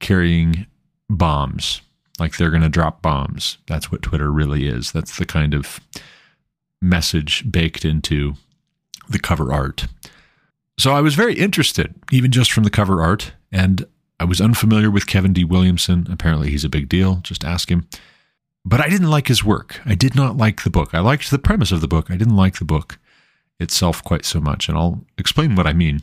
carrying 0.00 0.66
bombs. 1.10 1.82
Like 2.18 2.36
they're 2.36 2.50
going 2.50 2.62
to 2.62 2.68
drop 2.68 3.02
bombs. 3.02 3.58
That's 3.66 3.92
what 3.92 4.02
Twitter 4.02 4.30
really 4.30 4.66
is. 4.66 4.92
That's 4.92 5.18
the 5.18 5.26
kind 5.26 5.54
of 5.54 5.80
message 6.80 7.50
baked 7.50 7.84
into 7.84 8.34
the 9.08 9.18
cover 9.18 9.52
art. 9.52 9.86
So 10.78 10.92
I 10.92 11.00
was 11.00 11.14
very 11.14 11.34
interested, 11.34 11.94
even 12.12 12.30
just 12.30 12.52
from 12.52 12.64
the 12.64 12.70
cover 12.70 13.02
art, 13.02 13.32
and 13.50 13.84
I 14.20 14.24
was 14.24 14.40
unfamiliar 14.40 14.90
with 14.90 15.06
Kevin 15.06 15.32
D. 15.32 15.44
Williamson. 15.44 16.06
Apparently, 16.10 16.50
he's 16.50 16.64
a 16.64 16.68
big 16.68 16.88
deal. 16.88 17.16
Just 17.22 17.44
ask 17.44 17.70
him. 17.70 17.88
But 18.64 18.80
I 18.80 18.88
didn't 18.88 19.10
like 19.10 19.28
his 19.28 19.44
work. 19.44 19.80
I 19.86 19.94
did 19.94 20.14
not 20.14 20.36
like 20.36 20.62
the 20.62 20.70
book. 20.70 20.94
I 20.94 21.00
liked 21.00 21.30
the 21.30 21.38
premise 21.38 21.72
of 21.72 21.80
the 21.80 21.88
book. 21.88 22.10
I 22.10 22.16
didn't 22.16 22.36
like 22.36 22.58
the 22.58 22.64
book 22.64 22.98
itself 23.58 24.04
quite 24.04 24.24
so 24.24 24.40
much. 24.40 24.68
And 24.68 24.76
I'll 24.76 25.04
explain 25.16 25.54
what 25.54 25.66
I 25.66 25.72
mean. 25.72 26.02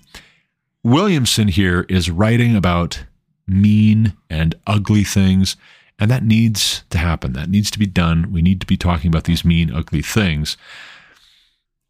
Williamson 0.84 1.48
here 1.48 1.86
is 1.90 2.10
writing 2.10 2.56
about 2.56 3.06
mean 3.48 4.14
and 4.30 4.56
ugly 4.66 5.04
things, 5.04 5.56
and 6.00 6.12
that 6.12 6.24
needs 6.24 6.84
to 6.90 6.98
happen. 6.98 7.34
That 7.34 7.50
needs 7.50 7.72
to 7.72 7.80
be 7.80 7.86
done. 7.86 8.32
We 8.32 8.42
need 8.42 8.60
to 8.62 8.68
be 8.68 8.78
talking 8.78 9.08
about 9.08 9.24
these 9.24 9.46
mean, 9.46 9.74
ugly 9.74 10.02
things. 10.02 10.58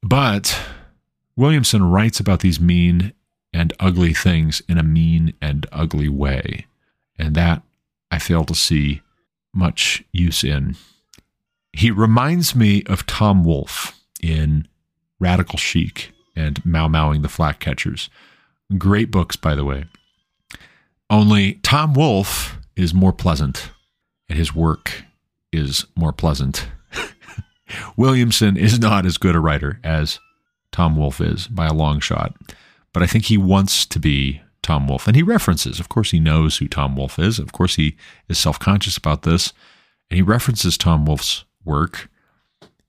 But 0.04 0.60
Williamson 1.36 1.90
writes 1.90 2.20
about 2.20 2.42
these 2.42 2.60
mean 2.60 3.14
and 3.52 3.74
ugly 3.80 4.14
things 4.14 4.62
in 4.68 4.78
a 4.78 4.84
mean 4.84 5.34
and 5.42 5.66
ugly 5.72 6.10
way. 6.10 6.68
And 7.18 7.36
that 7.36 7.64
I 8.12 8.20
fail 8.20 8.46
to 8.46 8.56
see 8.56 9.02
much 9.54 10.04
use 10.12 10.44
in. 10.44 10.76
He 11.74 11.90
reminds 11.90 12.56
me 12.56 12.84
of 12.84 13.06
Tom 13.06 13.44
Wolfe 13.44 14.00
in 14.22 14.68
Radical 15.20 15.58
Chic 15.58 16.12
and 16.36 16.64
Mau 16.66 16.88
Mauing 16.88 17.22
the 17.22 17.30
Flak 17.30 17.60
Catchers. 17.60 18.10
Great 18.78 19.12
books, 19.12 19.36
by 19.36 19.56
the 19.56 19.66
way. 19.66 19.86
Only 21.10 21.54
Tom 21.56 21.94
Wolfe 21.94 22.58
is 22.76 22.94
more 22.94 23.14
pleasant, 23.14 23.70
and 24.30 24.38
his 24.38 24.56
work 24.56 25.04
is 25.52 25.86
more 25.96 26.14
pleasant. 26.14 26.68
Williamson 27.98 28.58
is 28.58 28.80
not 28.80 29.06
as 29.06 29.18
good 29.18 29.36
a 29.36 29.40
writer 29.40 29.80
as 29.84 30.20
Tom 30.72 30.96
Wolfe 30.96 31.22
is 31.22 31.48
by 31.48 31.66
a 31.68 31.74
long 31.74 32.00
shot, 32.00 32.36
but 32.94 33.02
I 33.02 33.08
think 33.08 33.26
he 33.26 33.38
wants 33.38 33.86
to 33.86 34.00
be 34.00 34.42
Tom 34.62 34.88
Wolfe. 34.88 35.08
And 35.08 35.16
he 35.16 35.22
references, 35.22 35.80
of 35.80 35.90
course, 35.90 36.12
he 36.12 36.20
knows 36.20 36.58
who 36.58 36.68
Tom 36.68 36.96
Wolfe 36.96 37.20
is. 37.20 37.40
Of 37.40 37.52
course, 37.52 37.76
he 37.76 37.96
is 38.28 38.38
self 38.38 38.60
conscious 38.60 38.98
about 38.98 39.22
this. 39.22 39.54
And 40.10 40.18
he 40.18 40.22
references 40.22 40.78
Tom 40.78 41.06
Wolfe's 41.06 41.46
work 41.64 42.10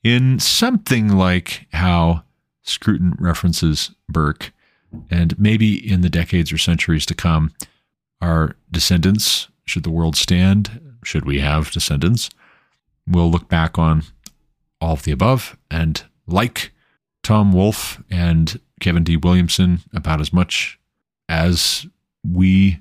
in 0.03 0.39
something 0.39 1.09
like 1.09 1.67
how 1.73 2.23
Scruton 2.63 3.15
references 3.19 3.91
Burke. 4.09 4.53
And 5.11 5.39
maybe 5.39 5.75
in 5.75 6.01
the 6.01 6.09
decades 6.09 6.53
or 6.53 6.59
centuries 6.59 7.05
to 7.07 7.15
come, 7.15 7.53
our 8.21 8.57
descendants, 8.71 9.49
should 9.67 9.83
the 9.83 9.91
world 9.91 10.17
stand, 10.17 10.81
should 11.07 11.25
we 11.25 11.41
have 11.41 11.71
descendants, 11.71 12.31
we'll 13.07 13.31
look 13.31 13.49
back 13.49 13.79
on 13.79 14.03
all 14.81 14.95
of 14.95 15.05
the 15.05 15.13
above 15.13 15.57
and 15.71 16.05
like 16.27 16.73
Tom 17.23 17.53
Wolfe 17.53 18.03
and 18.11 18.61
Kevin 18.81 19.05
D. 19.05 19.17
Williamson 19.17 19.81
about 19.93 20.21
as 20.21 20.33
much 20.33 20.79
as 21.29 21.87
we 22.25 22.81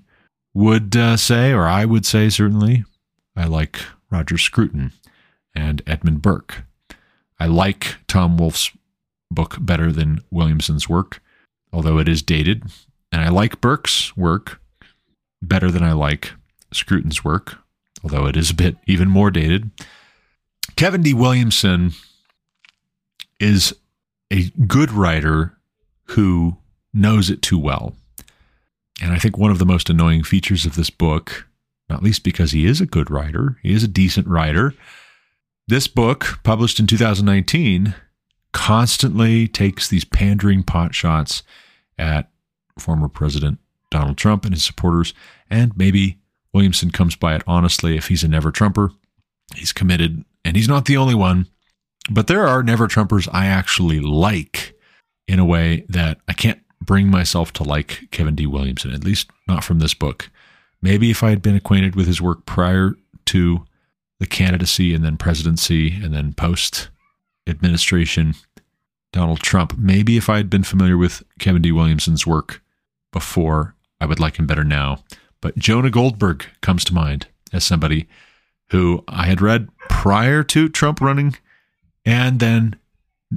would 0.53 0.95
uh, 0.95 1.17
say, 1.17 1.51
or 1.51 1.67
I 1.67 1.85
would 1.85 2.05
say 2.05 2.29
certainly. 2.29 2.83
I 3.35 3.45
like 3.45 3.79
Roger 4.09 4.37
Scruton 4.37 4.91
and 5.53 5.81
Edmund 5.85 6.21
Burke. 6.21 6.63
I 7.39 7.47
like 7.47 7.97
Tom 8.07 8.37
Wolfe's 8.37 8.71
book 9.29 9.57
better 9.59 9.91
than 9.91 10.21
Williamson's 10.31 10.87
work, 10.87 11.21
although 11.73 11.97
it 11.97 12.07
is 12.07 12.21
dated. 12.21 12.63
And 13.11 13.21
I 13.21 13.29
like 13.29 13.61
Burke's 13.61 14.15
work 14.15 14.61
better 15.41 15.69
than 15.69 15.83
I 15.83 15.91
like 15.91 16.33
Scruton's 16.71 17.23
work, 17.23 17.57
although 18.03 18.25
it 18.25 18.37
is 18.37 18.51
a 18.51 18.55
bit 18.55 18.77
even 18.85 19.09
more 19.09 19.31
dated. 19.31 19.71
Kevin 20.75 21.01
D. 21.01 21.13
Williamson 21.13 21.91
is 23.39 23.73
a 24.31 24.49
good 24.67 24.91
writer 24.91 25.57
who 26.09 26.57
knows 26.93 27.29
it 27.29 27.41
too 27.41 27.59
well. 27.59 27.95
And 29.01 29.11
I 29.11 29.19
think 29.19 29.37
one 29.37 29.51
of 29.51 29.59
the 29.59 29.65
most 29.65 29.89
annoying 29.89 30.23
features 30.23 30.65
of 30.65 30.75
this 30.75 30.89
book, 30.89 31.47
not 31.89 32.03
least 32.03 32.23
because 32.23 32.51
he 32.51 32.65
is 32.65 32.79
a 32.79 32.85
good 32.85 33.11
writer, 33.11 33.57
he 33.61 33.73
is 33.73 33.83
a 33.83 33.89
decent 33.89 34.27
writer. 34.27 34.73
This 35.67 35.87
book, 35.87 36.39
published 36.43 36.79
in 36.79 36.87
2019, 36.87 37.95
constantly 38.53 39.47
takes 39.47 39.87
these 39.89 40.05
pandering 40.05 40.63
pot 40.63 40.95
shots 40.95 41.43
at 41.97 42.29
former 42.79 43.09
President 43.09 43.59
Donald 43.91 44.17
Trump 44.17 44.45
and 44.45 44.53
his 44.53 44.63
supporters. 44.63 45.13
And 45.49 45.75
maybe 45.75 46.19
Williamson 46.55 46.89
comes 46.89 47.17
by 47.17 47.35
it 47.35 47.43
honestly 47.45 47.97
if 47.97 48.07
he's 48.07 48.23
a 48.23 48.29
never 48.29 48.49
Trumper. 48.49 48.91
He's 49.53 49.73
committed, 49.73 50.23
and 50.45 50.55
he's 50.55 50.69
not 50.69 50.85
the 50.85 50.95
only 50.95 51.13
one. 51.13 51.47
But 52.09 52.27
there 52.27 52.47
are 52.47 52.63
never 52.63 52.87
Trumpers 52.87 53.27
I 53.33 53.47
actually 53.47 53.99
like 53.99 54.73
in 55.27 55.37
a 55.37 55.45
way 55.45 55.85
that 55.89 56.19
I 56.29 56.33
can't 56.33 56.61
bring 56.81 57.11
myself 57.11 57.51
to 57.53 57.63
like 57.63 58.07
Kevin 58.11 58.35
D. 58.35 58.47
Williamson, 58.47 58.93
at 58.93 59.03
least 59.03 59.29
not 59.49 59.65
from 59.65 59.79
this 59.79 59.93
book. 59.93 60.29
Maybe 60.81 61.11
if 61.11 61.23
I 61.23 61.29
had 61.29 61.41
been 61.41 61.57
acquainted 61.57 61.95
with 61.95 62.07
his 62.07 62.21
work 62.21 62.45
prior 62.45 62.93
to 63.25 63.65
the 64.21 64.27
candidacy 64.27 64.93
and 64.93 65.03
then 65.03 65.17
presidency 65.17 65.93
and 66.01 66.13
then 66.13 66.33
post 66.33 66.87
administration 67.47 68.33
Donald 69.11 69.41
Trump, 69.41 69.77
maybe 69.77 70.15
if 70.15 70.29
I 70.29 70.37
had 70.37 70.49
been 70.49 70.63
familiar 70.63 70.97
with 70.97 71.21
Kevin 71.37 71.61
D. 71.61 71.73
Williamson's 71.73 72.25
work 72.25 72.61
before, 73.11 73.75
I 73.99 74.05
would 74.05 74.21
like 74.21 74.39
him 74.39 74.47
better 74.47 74.63
now. 74.63 75.03
But 75.41 75.57
Jonah 75.57 75.89
Goldberg 75.89 76.45
comes 76.61 76.83
to 76.85 76.93
mind 76.93 77.27
as 77.53 77.63
somebody 77.63 78.07
who 78.69 79.03
I 79.07 79.27
had 79.27 79.41
read 79.41 79.69
prior 79.89 80.43
to 80.43 80.69
Trump 80.69 81.01
running 81.01 81.35
and 82.05 82.39
then 82.39 82.75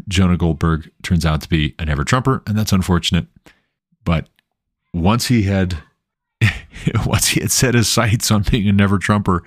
Jonah 0.07 0.37
Goldberg 0.37 0.91
turns 1.03 1.25
out 1.25 1.41
to 1.43 1.49
be 1.49 1.75
a 1.79 1.85
never 1.85 2.05
Trumper, 2.05 2.43
and 2.47 2.57
that's 2.57 2.73
unfortunate. 2.73 3.27
But 4.05 4.29
once 4.93 5.27
he 5.27 5.43
had 5.43 5.79
once 7.07 7.29
he 7.29 7.41
had 7.41 7.51
set 7.51 7.75
his 7.75 7.89
sights 7.89 8.31
on 8.31 8.43
being 8.43 8.69
a 8.69 8.73
never 8.73 8.99
Trumper, 8.99 9.43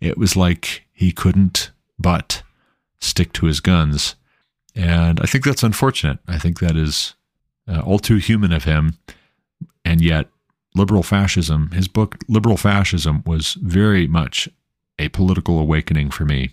it 0.00 0.18
was 0.18 0.36
like 0.36 0.86
he 0.92 1.12
couldn't 1.12 1.70
but 1.98 2.42
stick 3.00 3.32
to 3.34 3.46
his 3.46 3.60
guns. 3.60 4.16
And 4.74 5.18
I 5.20 5.26
think 5.26 5.44
that's 5.44 5.62
unfortunate. 5.62 6.18
I 6.28 6.38
think 6.38 6.60
that 6.60 6.76
is 6.76 7.14
uh, 7.66 7.80
all 7.80 7.98
too 7.98 8.16
human 8.16 8.52
of 8.52 8.64
him. 8.64 8.98
And 9.84 10.00
yet, 10.00 10.28
liberal 10.74 11.02
fascism, 11.02 11.70
his 11.72 11.88
book, 11.88 12.16
Liberal 12.28 12.56
Fascism, 12.56 13.22
was 13.26 13.54
very 13.54 14.06
much 14.06 14.48
a 14.98 15.08
political 15.08 15.58
awakening 15.58 16.10
for 16.10 16.24
me. 16.24 16.50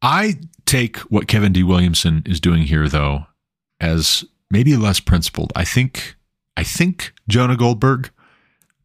I 0.00 0.38
take 0.66 0.98
what 0.98 1.28
Kevin 1.28 1.52
D. 1.52 1.62
Williamson 1.62 2.22
is 2.26 2.40
doing 2.40 2.62
here, 2.62 2.88
though, 2.88 3.26
as 3.80 4.24
maybe 4.50 4.76
less 4.76 5.00
principled. 5.00 5.52
I 5.56 5.64
think 5.64 6.16
I 6.56 6.62
think 6.62 7.14
Jonah 7.28 7.56
Goldberg 7.56 8.10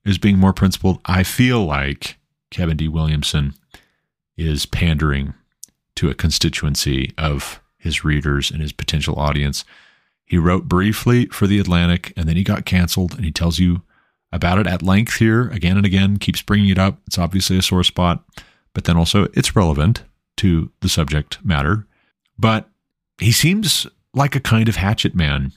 is 0.06 0.18
being 0.18 0.38
more 0.38 0.54
principled. 0.54 1.02
I 1.06 1.24
feel 1.24 1.66
like 1.66 2.18
Kevin 2.50 2.78
D. 2.78 2.88
Williamson 2.88 3.54
is 4.38 4.66
pandering 4.66 5.34
to 5.96 6.10
a 6.10 6.16
constituency 6.16 7.14
of 7.18 7.62
his 7.78 8.04
readers 8.04 8.52
and 8.52 8.62
his 8.62 8.72
potential 8.72 9.16
audience. 9.20 9.66
He 10.26 10.38
wrote 10.38 10.68
briefly 10.68 11.26
for 11.28 11.48
The 11.48 11.60
Atlantic 11.60 12.14
and 12.16 12.28
then 12.28 12.38
he 12.38 12.44
got 12.44 12.66
canceled, 12.66 13.16
and 13.16 13.26
he 13.26 13.32
tells 13.32 13.60
you 13.60 13.82
about 14.32 14.60
it 14.60 14.68
at 14.68 14.84
length 14.84 15.16
here 15.16 15.50
again 15.50 15.78
and 15.78 15.86
again, 15.86 16.18
keeps 16.18 16.42
bringing 16.42 16.70
it 16.70 16.80
up. 16.80 17.00
It's 17.08 17.18
obviously 17.18 17.58
a 17.58 17.62
sore 17.62 17.84
spot, 17.84 18.24
but 18.74 18.84
then 18.84 18.98
also 18.98 19.28
it's 19.34 19.56
relevant 19.56 20.04
to 20.38 20.72
the 20.82 20.90
subject 20.90 21.44
matter, 21.44 21.88
but 22.38 22.70
he 23.20 23.32
seems 23.32 23.88
like 24.14 24.36
a 24.36 24.40
kind 24.40 24.70
of 24.70 24.76
hatchet 24.76 25.16
man. 25.16 25.52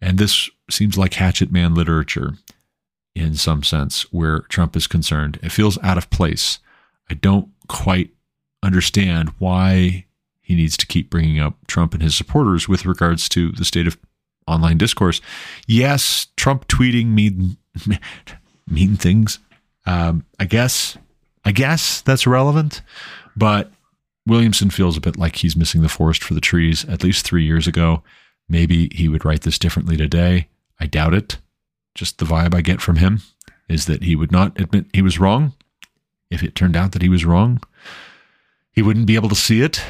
And 0.00 0.18
this 0.18 0.50
seems 0.70 0.98
like 0.98 1.14
hatchet 1.14 1.52
man 1.52 1.74
literature 1.74 2.34
in 3.14 3.34
some 3.34 3.62
sense 3.62 4.02
where 4.12 4.40
Trump 4.48 4.76
is 4.76 4.86
concerned. 4.86 5.38
It 5.42 5.52
feels 5.52 5.78
out 5.82 5.98
of 5.98 6.10
place. 6.10 6.58
I 7.10 7.14
don't 7.14 7.48
quite 7.68 8.10
understand 8.62 9.30
why 9.38 10.06
he 10.40 10.54
needs 10.54 10.76
to 10.78 10.86
keep 10.86 11.10
bringing 11.10 11.38
up 11.38 11.66
Trump 11.66 11.94
and 11.94 12.02
his 12.02 12.16
supporters 12.16 12.68
with 12.68 12.84
regards 12.84 13.28
to 13.30 13.52
the 13.52 13.64
state 13.64 13.86
of 13.86 13.98
online 14.46 14.78
discourse. 14.78 15.20
Yes, 15.66 16.28
Trump 16.36 16.66
tweeting 16.68 17.08
mean 17.08 17.56
mean 18.66 18.96
things. 18.96 19.38
Um, 19.86 20.24
I 20.38 20.44
guess 20.44 20.96
I 21.44 21.52
guess 21.52 22.00
that's 22.00 22.26
relevant, 22.26 22.82
but 23.36 23.72
Williamson 24.26 24.70
feels 24.70 24.96
a 24.96 25.00
bit 25.00 25.16
like 25.16 25.36
he's 25.36 25.56
missing 25.56 25.82
the 25.82 25.88
forest 25.88 26.22
for 26.22 26.34
the 26.34 26.40
trees 26.40 26.84
at 26.88 27.02
least 27.02 27.26
three 27.26 27.44
years 27.44 27.66
ago. 27.66 28.02
Maybe 28.48 28.88
he 28.94 29.08
would 29.08 29.24
write 29.24 29.42
this 29.42 29.58
differently 29.58 29.96
today. 29.96 30.48
I 30.78 30.86
doubt 30.86 31.14
it. 31.14 31.38
Just 31.94 32.18
the 32.18 32.24
vibe 32.24 32.54
I 32.54 32.60
get 32.60 32.80
from 32.80 32.96
him 32.96 33.22
is 33.68 33.86
that 33.86 34.02
he 34.02 34.14
would 34.14 34.32
not 34.32 34.58
admit 34.60 34.86
he 34.92 35.02
was 35.02 35.18
wrong. 35.18 35.52
If 36.30 36.42
it 36.42 36.54
turned 36.54 36.76
out 36.76 36.92
that 36.92 37.02
he 37.02 37.08
was 37.08 37.24
wrong, 37.24 37.60
he 38.72 38.82
wouldn't 38.82 39.06
be 39.06 39.16
able 39.16 39.28
to 39.28 39.34
see 39.34 39.60
it. 39.60 39.82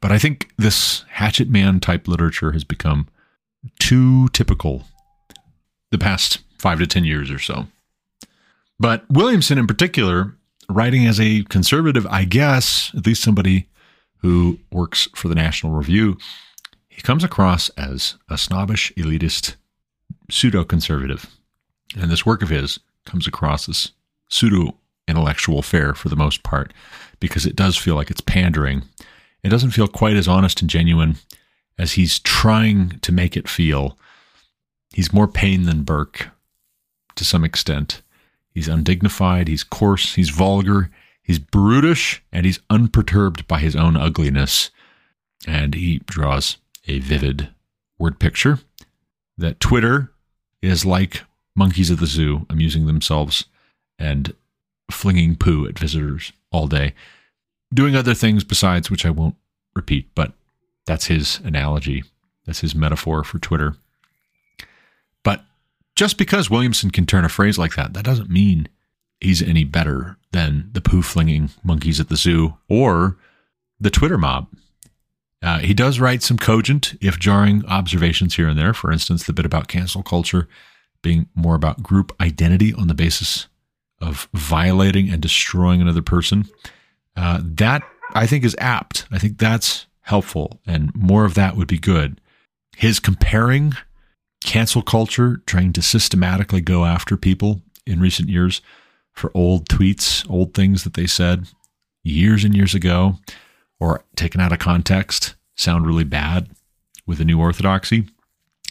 But 0.00 0.12
I 0.12 0.18
think 0.18 0.50
this 0.56 1.04
hatchet 1.08 1.48
man 1.48 1.80
type 1.80 2.06
literature 2.06 2.52
has 2.52 2.62
become 2.62 3.08
too 3.80 4.28
typical 4.28 4.84
the 5.90 5.98
past 5.98 6.38
five 6.58 6.78
to 6.78 6.86
10 6.86 7.04
years 7.04 7.30
or 7.30 7.38
so. 7.38 7.66
But 8.78 9.04
Williamson 9.10 9.58
in 9.58 9.66
particular 9.66 10.34
writing 10.68 11.06
as 11.06 11.18
a 11.18 11.44
conservative, 11.44 12.06
I 12.06 12.24
guess, 12.24 12.92
at 12.94 13.06
least 13.06 13.22
somebody 13.22 13.68
who 14.18 14.58
works 14.70 15.08
for 15.14 15.28
the 15.28 15.34
National 15.34 15.72
Review, 15.72 16.18
he 16.88 17.00
comes 17.02 17.24
across 17.24 17.68
as 17.70 18.16
a 18.28 18.36
snobbish, 18.36 18.92
elitist, 18.96 19.54
pseudo 20.30 20.64
conservative. 20.64 21.26
And 21.96 22.10
this 22.10 22.26
work 22.26 22.42
of 22.42 22.50
his 22.50 22.80
comes 23.06 23.26
across 23.26 23.68
as 23.68 23.92
pseudo 24.28 24.74
intellectual 25.06 25.62
fare 25.62 25.94
for 25.94 26.08
the 26.08 26.16
most 26.16 26.42
part, 26.42 26.74
because 27.20 27.46
it 27.46 27.56
does 27.56 27.76
feel 27.76 27.94
like 27.94 28.10
it's 28.10 28.20
pandering. 28.20 28.82
It 29.42 29.48
doesn't 29.48 29.70
feel 29.70 29.88
quite 29.88 30.16
as 30.16 30.28
honest 30.28 30.60
and 30.60 30.68
genuine 30.68 31.16
as 31.78 31.92
he's 31.92 32.18
trying 32.18 32.98
to 33.00 33.12
make 33.12 33.36
it 33.36 33.48
feel. 33.48 33.96
He's 34.92 35.12
more 35.12 35.28
Paine 35.28 35.64
than 35.64 35.82
Burke 35.82 36.30
to 37.14 37.24
some 37.24 37.44
extent. 37.44 38.02
He's 38.50 38.68
undignified, 38.68 39.48
he's 39.48 39.64
coarse, 39.64 40.14
he's 40.14 40.30
vulgar, 40.30 40.90
he's 41.22 41.38
brutish, 41.38 42.22
and 42.32 42.46
he's 42.46 42.60
unperturbed 42.70 43.46
by 43.46 43.58
his 43.60 43.76
own 43.76 43.96
ugliness. 43.96 44.70
And 45.46 45.74
he 45.74 45.98
draws 46.06 46.56
a 46.86 46.98
vivid 47.00 47.50
word 47.98 48.18
picture 48.18 48.60
that 49.36 49.60
Twitter 49.60 50.10
is 50.62 50.84
like 50.84 51.22
monkeys 51.54 51.90
at 51.90 51.98
the 51.98 52.06
zoo 52.06 52.46
amusing 52.48 52.86
themselves 52.86 53.44
and 53.98 54.34
flinging 54.90 55.36
poo 55.36 55.66
at 55.66 55.78
visitors 55.78 56.32
all 56.50 56.66
day, 56.66 56.94
doing 57.72 57.94
other 57.94 58.14
things 58.14 58.42
besides, 58.42 58.90
which 58.90 59.04
I 59.04 59.10
won't 59.10 59.36
repeat, 59.74 60.08
but 60.14 60.32
that's 60.86 61.06
his 61.06 61.40
analogy. 61.44 62.04
That's 62.46 62.60
his 62.60 62.74
metaphor 62.74 63.22
for 63.22 63.38
Twitter. 63.38 63.76
Just 65.98 66.16
because 66.16 66.48
Williamson 66.48 66.90
can 66.90 67.06
turn 67.06 67.24
a 67.24 67.28
phrase 67.28 67.58
like 67.58 67.74
that, 67.74 67.92
that 67.94 68.04
doesn't 68.04 68.30
mean 68.30 68.68
he's 69.20 69.42
any 69.42 69.64
better 69.64 70.16
than 70.30 70.70
the 70.70 70.80
poo 70.80 71.02
flinging 71.02 71.50
monkeys 71.64 71.98
at 71.98 72.08
the 72.08 72.14
zoo 72.14 72.56
or 72.68 73.16
the 73.80 73.90
Twitter 73.90 74.16
mob. 74.16 74.46
Uh, 75.42 75.58
he 75.58 75.74
does 75.74 75.98
write 75.98 76.22
some 76.22 76.38
cogent, 76.38 76.94
if 77.00 77.18
jarring, 77.18 77.66
observations 77.66 78.36
here 78.36 78.46
and 78.46 78.56
there. 78.56 78.72
For 78.72 78.92
instance, 78.92 79.24
the 79.24 79.32
bit 79.32 79.44
about 79.44 79.66
cancel 79.66 80.04
culture 80.04 80.48
being 81.02 81.26
more 81.34 81.56
about 81.56 81.82
group 81.82 82.14
identity 82.20 82.72
on 82.72 82.86
the 82.86 82.94
basis 82.94 83.48
of 84.00 84.28
violating 84.32 85.10
and 85.10 85.20
destroying 85.20 85.82
another 85.82 86.02
person. 86.02 86.44
Uh, 87.16 87.40
that 87.42 87.82
I 88.14 88.28
think 88.28 88.44
is 88.44 88.54
apt. 88.60 89.08
I 89.10 89.18
think 89.18 89.38
that's 89.38 89.88
helpful, 90.02 90.60
and 90.64 90.94
more 90.94 91.24
of 91.24 91.34
that 91.34 91.56
would 91.56 91.66
be 91.66 91.80
good. 91.80 92.20
His 92.76 93.00
comparing 93.00 93.72
cancel 94.44 94.82
culture, 94.82 95.42
trying 95.46 95.72
to 95.74 95.82
systematically 95.82 96.60
go 96.60 96.84
after 96.84 97.16
people 97.16 97.62
in 97.86 98.00
recent 98.00 98.28
years 98.28 98.60
for 99.12 99.30
old 99.34 99.68
tweets, 99.68 100.28
old 100.30 100.54
things 100.54 100.84
that 100.84 100.94
they 100.94 101.06
said 101.06 101.48
years 102.04 102.44
and 102.44 102.54
years 102.54 102.74
ago, 102.74 103.18
or 103.80 104.04
taken 104.16 104.40
out 104.40 104.52
of 104.52 104.58
context, 104.58 105.34
sound 105.56 105.86
really 105.86 106.04
bad 106.04 106.48
with 107.06 107.18
the 107.18 107.24
new 107.24 107.40
orthodoxy. 107.40 108.08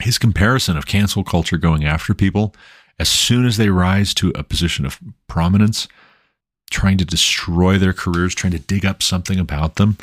His 0.01 0.17
comparison 0.17 0.77
of 0.77 0.85
cancel 0.85 1.23
culture 1.23 1.57
going 1.57 1.83
after 1.85 2.13
people 2.13 2.53
as 2.99 3.09
soon 3.09 3.45
as 3.45 3.57
they 3.57 3.69
rise 3.69 4.13
to 4.15 4.31
a 4.35 4.43
position 4.43 4.85
of 4.85 4.99
prominence, 5.27 5.87
trying 6.69 6.97
to 6.97 7.05
destroy 7.05 7.77
their 7.77 7.93
careers, 7.93 8.33
trying 8.33 8.53
to 8.53 8.59
dig 8.59 8.85
up 8.85 9.03
something 9.03 9.39
about 9.39 9.75
them, 9.75 9.97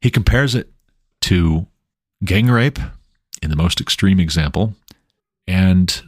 he 0.00 0.10
compares 0.10 0.54
it 0.54 0.70
to 1.22 1.66
gang 2.24 2.46
rape 2.46 2.78
in 3.42 3.50
the 3.50 3.56
most 3.56 3.80
extreme 3.80 4.20
example 4.20 4.74
and 5.50 6.02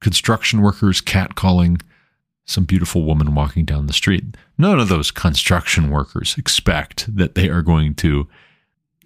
construction 0.00 0.62
workers 0.62 1.00
catcalling 1.00 1.82
some 2.44 2.62
beautiful 2.62 3.02
woman 3.02 3.34
walking 3.34 3.64
down 3.64 3.88
the 3.88 3.92
street. 3.92 4.24
None 4.56 4.78
of 4.78 4.88
those 4.88 5.10
construction 5.10 5.90
workers 5.90 6.36
expect 6.38 7.14
that 7.14 7.34
they 7.34 7.48
are 7.48 7.62
going 7.62 7.96
to 7.96 8.28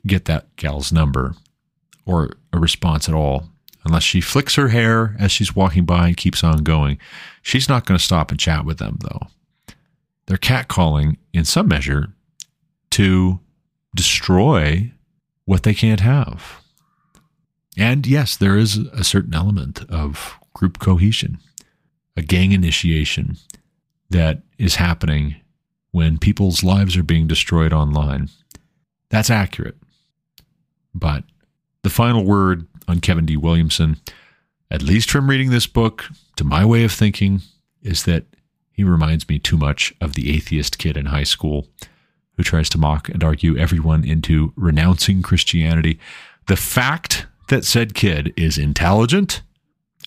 get 0.07 0.27
that 0.27 0.55
gal's 0.57 0.93
number 0.93 1.35
or 2.05 2.31
a 2.53 2.59
response 2.59 3.09
at 3.09 3.15
all. 3.15 3.49
Unless 3.87 4.03
she 4.03 4.21
flicks 4.21 4.57
her 4.57 4.69
hair 4.69 5.17
as 5.19 5.33
she's 5.33 5.57
walking 5.57 5.87
by 5.87 6.09
and 6.09 6.17
keeps 6.17 6.45
on 6.45 6.59
going. 6.59 6.99
She's 7.41 7.67
not 7.67 7.87
going 7.87 7.97
to 7.97 8.05
stop 8.05 8.31
and 8.31 8.39
chat 8.39 8.67
with 8.67 8.77
them, 8.77 8.99
though. 9.01 9.29
They're 10.27 10.37
catcalling 10.37 11.17
in 11.33 11.47
some 11.47 11.67
measure 11.67 12.09
to 12.91 13.41
destroy 13.97 14.93
what 15.47 15.63
they 15.63 15.73
can't 15.73 16.01
have. 16.01 16.60
And 17.81 18.07
yes, 18.07 18.37
there 18.37 18.59
is 18.59 18.77
a 18.77 19.03
certain 19.03 19.33
element 19.33 19.89
of 19.89 20.39
group 20.53 20.79
cohesion, 20.79 21.39
a 22.15 22.21
gang 22.21 22.53
initiation 22.53 23.39
that 24.11 24.43
is 24.59 24.75
happening 24.75 25.37
when 25.91 26.19
people's 26.19 26.63
lives 26.63 26.95
are 26.95 27.03
being 27.03 27.27
destroyed 27.27 27.73
online. 27.73 28.29
That's 29.09 29.31
accurate. 29.31 29.79
But 30.95 31.25
the 31.83 31.89
final 31.89 32.23
word 32.23 32.67
on 32.87 33.01
Kevin 33.01 33.25
D. 33.25 33.39
Williamson, 33.39 33.97
at 34.71 34.83
least 34.83 35.11
from 35.11 35.31
reading 35.31 35.49
this 35.49 35.67
book, 35.67 36.05
to 36.37 36.45
my 36.45 36.67
way 36.67 36.85
of 36.85 36.93
thinking, 36.93 37.41
is 37.81 38.05
that 38.05 38.27
he 38.73 38.85
reminds 38.85 39.27
me 39.27 39.39
too 39.39 39.57
much 39.57 39.95
of 40.03 40.13
the 40.13 40.37
atheist 40.37 40.77
kid 40.77 40.99
in 40.99 41.07
high 41.07 41.25
school 41.25 41.67
who 42.37 42.43
tries 42.43 42.69
to 42.69 42.79
mock 42.79 43.09
and 43.09 43.25
argue 43.25 43.57
everyone 43.57 44.05
into 44.05 44.53
renouncing 44.55 45.23
Christianity. 45.23 45.99
The 46.47 46.57
fact 46.57 47.27
that 47.51 47.65
said 47.65 47.95
kid 47.95 48.33
is 48.37 48.57
intelligent, 48.57 49.43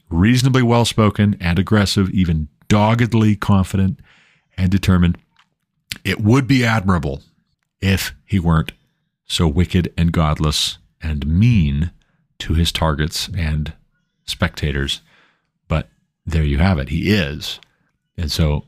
reasonably 0.10 0.64
well 0.64 0.86
spoken 0.86 1.38
and 1.40 1.60
aggressive, 1.60 2.10
even 2.10 2.48
doggedly 2.68 3.36
confident 3.36 4.00
and 4.58 4.72
determined. 4.72 5.18
It 6.04 6.22
would 6.22 6.48
be 6.48 6.66
admirable 6.66 7.22
if 7.82 8.14
he 8.26 8.40
weren't 8.40 8.72
so 9.26 9.48
wicked 9.48 9.94
and 9.98 10.12
godless 10.12 10.78
and 11.02 11.28
mean 11.28 11.92
to 12.40 12.54
his 12.54 12.72
targets 12.72 13.30
and 13.38 13.74
spectators. 14.26 15.02
But 15.68 15.90
there 16.26 16.44
you 16.44 16.58
have 16.58 16.80
it. 16.80 16.90
He 16.90 17.14
is. 17.14 17.60
And 18.18 18.32
so 18.32 18.66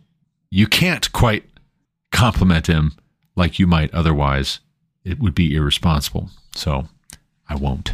you 0.49 0.67
can't 0.67 1.11
quite 1.11 1.45
compliment 2.11 2.67
him 2.67 2.93
like 3.35 3.59
you 3.59 3.67
might 3.67 3.93
otherwise. 3.93 4.59
It 5.03 5.19
would 5.19 5.35
be 5.35 5.55
irresponsible. 5.55 6.29
So 6.55 6.87
I 7.49 7.55
won't. 7.55 7.93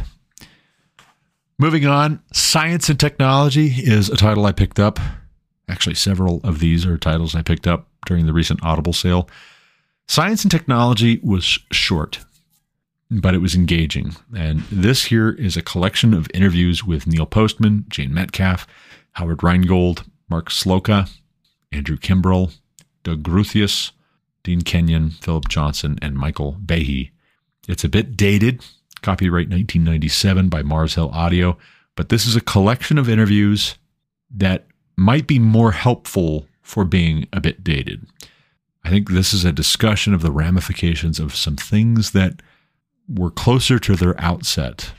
Moving 1.58 1.86
on, 1.86 2.22
Science 2.32 2.88
and 2.88 2.98
Technology 2.98 3.68
is 3.68 4.08
a 4.08 4.16
title 4.16 4.46
I 4.46 4.52
picked 4.52 4.80
up. 4.80 4.98
Actually, 5.68 5.94
several 5.94 6.40
of 6.42 6.58
these 6.58 6.84
are 6.84 6.98
titles 6.98 7.34
I 7.34 7.42
picked 7.42 7.66
up 7.66 7.88
during 8.06 8.26
the 8.26 8.32
recent 8.32 8.64
Audible 8.64 8.92
sale. 8.92 9.28
Science 10.08 10.42
and 10.42 10.50
Technology 10.50 11.20
was 11.22 11.60
short, 11.70 12.20
but 13.10 13.34
it 13.34 13.38
was 13.38 13.54
engaging. 13.54 14.16
And 14.36 14.60
this 14.72 15.04
here 15.04 15.30
is 15.30 15.56
a 15.56 15.62
collection 15.62 16.14
of 16.14 16.28
interviews 16.34 16.84
with 16.84 17.06
Neil 17.06 17.26
Postman, 17.26 17.84
Jane 17.88 18.12
Metcalfe, 18.12 18.66
Howard 19.12 19.42
Rheingold, 19.42 20.04
Mark 20.28 20.48
Slouka, 20.48 21.08
Andrew 21.70 21.96
Kimbrell, 21.96 22.54
Doug 23.04 23.22
Groothuis, 23.22 23.92
Dean 24.42 24.62
Kenyon, 24.62 25.10
Philip 25.10 25.48
Johnson, 25.48 25.98
and 26.02 26.16
Michael 26.16 26.56
Behe. 26.64 27.10
It's 27.68 27.84
a 27.84 27.88
bit 27.88 28.16
dated, 28.16 28.64
copyright 29.02 29.48
1997 29.48 30.48
by 30.48 30.62
Mars 30.62 30.94
Hill 30.94 31.10
Audio, 31.12 31.58
but 31.96 32.08
this 32.08 32.26
is 32.26 32.36
a 32.36 32.40
collection 32.40 32.98
of 32.98 33.08
interviews 33.08 33.76
that 34.34 34.66
might 34.96 35.26
be 35.26 35.38
more 35.38 35.72
helpful 35.72 36.46
for 36.62 36.84
being 36.84 37.26
a 37.32 37.40
bit 37.40 37.62
dated. 37.62 38.06
I 38.84 38.90
think 38.90 39.10
this 39.10 39.32
is 39.32 39.44
a 39.44 39.52
discussion 39.52 40.14
of 40.14 40.22
the 40.22 40.32
ramifications 40.32 41.20
of 41.20 41.34
some 41.34 41.56
things 41.56 42.12
that 42.12 42.42
were 43.08 43.30
closer 43.30 43.78
to 43.80 43.96
their 43.96 44.20
outset 44.20 44.92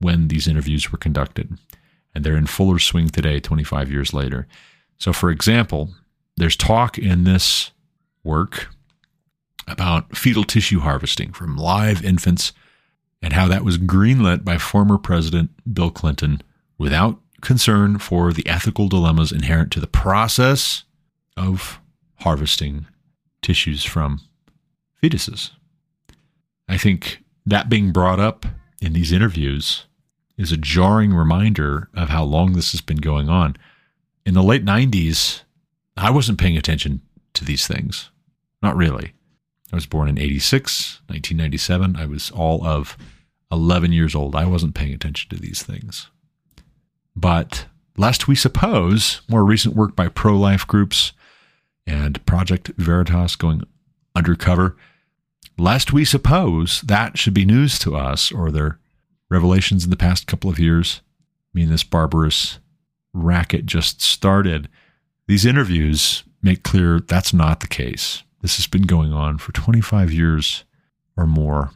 when 0.00 0.28
these 0.28 0.46
interviews 0.46 0.92
were 0.92 0.98
conducted, 0.98 1.58
and 2.14 2.24
they're 2.24 2.36
in 2.36 2.46
fuller 2.46 2.78
swing 2.78 3.08
today, 3.08 3.40
25 3.40 3.90
years 3.90 4.14
later. 4.14 4.46
So, 4.98 5.12
for 5.12 5.30
example, 5.30 5.90
there's 6.36 6.56
talk 6.56 6.98
in 6.98 7.24
this 7.24 7.72
work 8.22 8.68
about 9.66 10.16
fetal 10.16 10.44
tissue 10.44 10.80
harvesting 10.80 11.32
from 11.32 11.56
live 11.56 12.04
infants 12.04 12.52
and 13.22 13.32
how 13.32 13.48
that 13.48 13.64
was 13.64 13.78
greenlit 13.78 14.44
by 14.44 14.58
former 14.58 14.98
President 14.98 15.50
Bill 15.72 15.90
Clinton 15.90 16.40
without 16.78 17.20
concern 17.40 17.98
for 17.98 18.32
the 18.32 18.46
ethical 18.48 18.88
dilemmas 18.88 19.32
inherent 19.32 19.72
to 19.72 19.80
the 19.80 19.86
process 19.86 20.84
of 21.36 21.80
harvesting 22.16 22.86
tissues 23.42 23.84
from 23.84 24.20
fetuses. 25.02 25.50
I 26.68 26.76
think 26.76 27.22
that 27.46 27.68
being 27.68 27.92
brought 27.92 28.20
up 28.20 28.44
in 28.80 28.92
these 28.92 29.12
interviews 29.12 29.86
is 30.36 30.52
a 30.52 30.56
jarring 30.56 31.12
reminder 31.12 31.88
of 31.94 32.10
how 32.10 32.24
long 32.24 32.52
this 32.52 32.72
has 32.72 32.80
been 32.80 32.98
going 32.98 33.28
on. 33.28 33.56
In 34.24 34.34
the 34.34 34.42
late 34.42 34.64
90s, 34.64 35.42
I 35.96 36.10
wasn't 36.10 36.38
paying 36.38 36.56
attention 36.56 37.00
to 37.34 37.44
these 37.44 37.66
things. 37.66 38.10
Not 38.62 38.76
really. 38.76 39.14
I 39.72 39.76
was 39.76 39.86
born 39.86 40.08
in 40.08 40.18
86, 40.18 41.00
1997. 41.06 41.96
I 41.96 42.06
was 42.06 42.30
all 42.30 42.64
of 42.66 42.96
11 43.52 43.92
years 43.92 44.14
old. 44.14 44.34
I 44.34 44.46
wasn't 44.46 44.74
paying 44.74 44.94
attention 44.94 45.28
to 45.30 45.36
these 45.36 45.62
things. 45.62 46.08
But 47.14 47.66
lest 47.96 48.28
we 48.28 48.34
suppose, 48.34 49.20
more 49.28 49.44
recent 49.44 49.74
work 49.74 49.94
by 49.94 50.08
pro 50.08 50.36
life 50.36 50.66
groups 50.66 51.12
and 51.86 52.24
Project 52.26 52.70
Veritas 52.76 53.36
going 53.36 53.62
undercover, 54.14 54.76
lest 55.58 55.92
we 55.92 56.04
suppose 56.04 56.82
that 56.82 57.18
should 57.18 57.34
be 57.34 57.44
news 57.44 57.78
to 57.80 57.96
us 57.96 58.30
or 58.30 58.50
their 58.50 58.78
revelations 59.30 59.84
in 59.84 59.90
the 59.90 59.96
past 59.96 60.26
couple 60.26 60.48
of 60.50 60.58
years 60.58 61.02
mean 61.52 61.70
this 61.70 61.84
barbarous 61.84 62.58
racket 63.12 63.66
just 63.66 64.00
started. 64.00 64.68
These 65.26 65.44
interviews 65.44 66.24
make 66.42 66.62
clear 66.62 67.00
that's 67.00 67.32
not 67.34 67.60
the 67.60 67.66
case. 67.66 68.22
This 68.40 68.56
has 68.56 68.66
been 68.66 68.82
going 68.82 69.12
on 69.12 69.38
for 69.38 69.52
25 69.52 70.12
years 70.12 70.64
or 71.16 71.26
more 71.26 71.70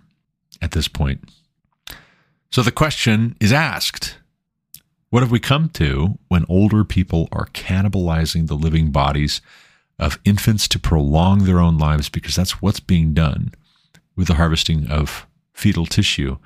at 0.60 0.70
this 0.70 0.88
point. 0.88 1.28
So 2.50 2.62
the 2.62 2.70
question 2.70 3.36
is 3.40 3.52
asked 3.52 4.18
What 5.10 5.22
have 5.22 5.32
we 5.32 5.40
come 5.40 5.68
to 5.70 6.18
when 6.28 6.46
older 6.48 6.84
people 6.84 7.28
are 7.32 7.46
cannibalizing 7.46 8.46
the 8.46 8.54
living 8.54 8.90
bodies 8.90 9.40
of 9.98 10.18
infants 10.24 10.68
to 10.68 10.78
prolong 10.78 11.44
their 11.44 11.60
own 11.60 11.78
lives 11.78 12.08
because 12.08 12.36
that's 12.36 12.62
what's 12.62 12.80
being 12.80 13.14
done 13.14 13.52
with 14.16 14.28
the 14.28 14.34
harvesting 14.34 14.88
of 14.88 15.26
fetal 15.52 15.86
tissue? 15.86 16.38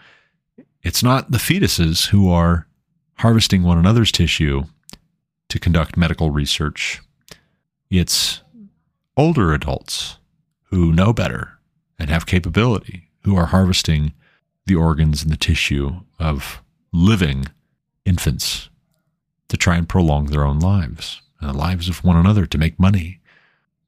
It's 0.82 1.02
not 1.02 1.32
the 1.32 1.38
fetuses 1.38 2.08
who 2.08 2.30
are 2.30 2.66
harvesting 3.18 3.62
one 3.62 3.78
another's 3.78 4.12
tissue 4.12 4.64
to 5.48 5.58
conduct 5.58 5.96
medical 5.96 6.30
research. 6.30 7.00
It's 7.90 8.42
older 9.16 9.52
adults 9.52 10.18
who 10.64 10.92
know 10.92 11.12
better 11.12 11.58
and 11.98 12.10
have 12.10 12.26
capability 12.26 13.10
who 13.22 13.36
are 13.36 13.46
harvesting 13.46 14.12
the 14.66 14.74
organs 14.74 15.22
and 15.22 15.32
the 15.32 15.36
tissue 15.36 16.00
of 16.18 16.62
living 16.92 17.46
infants 18.04 18.68
to 19.48 19.56
try 19.56 19.76
and 19.76 19.88
prolong 19.88 20.26
their 20.26 20.44
own 20.44 20.58
lives 20.58 21.22
and 21.40 21.50
the 21.50 21.56
lives 21.56 21.88
of 21.88 22.04
one 22.04 22.16
another 22.16 22.46
to 22.46 22.58
make 22.58 22.78
money. 22.78 23.20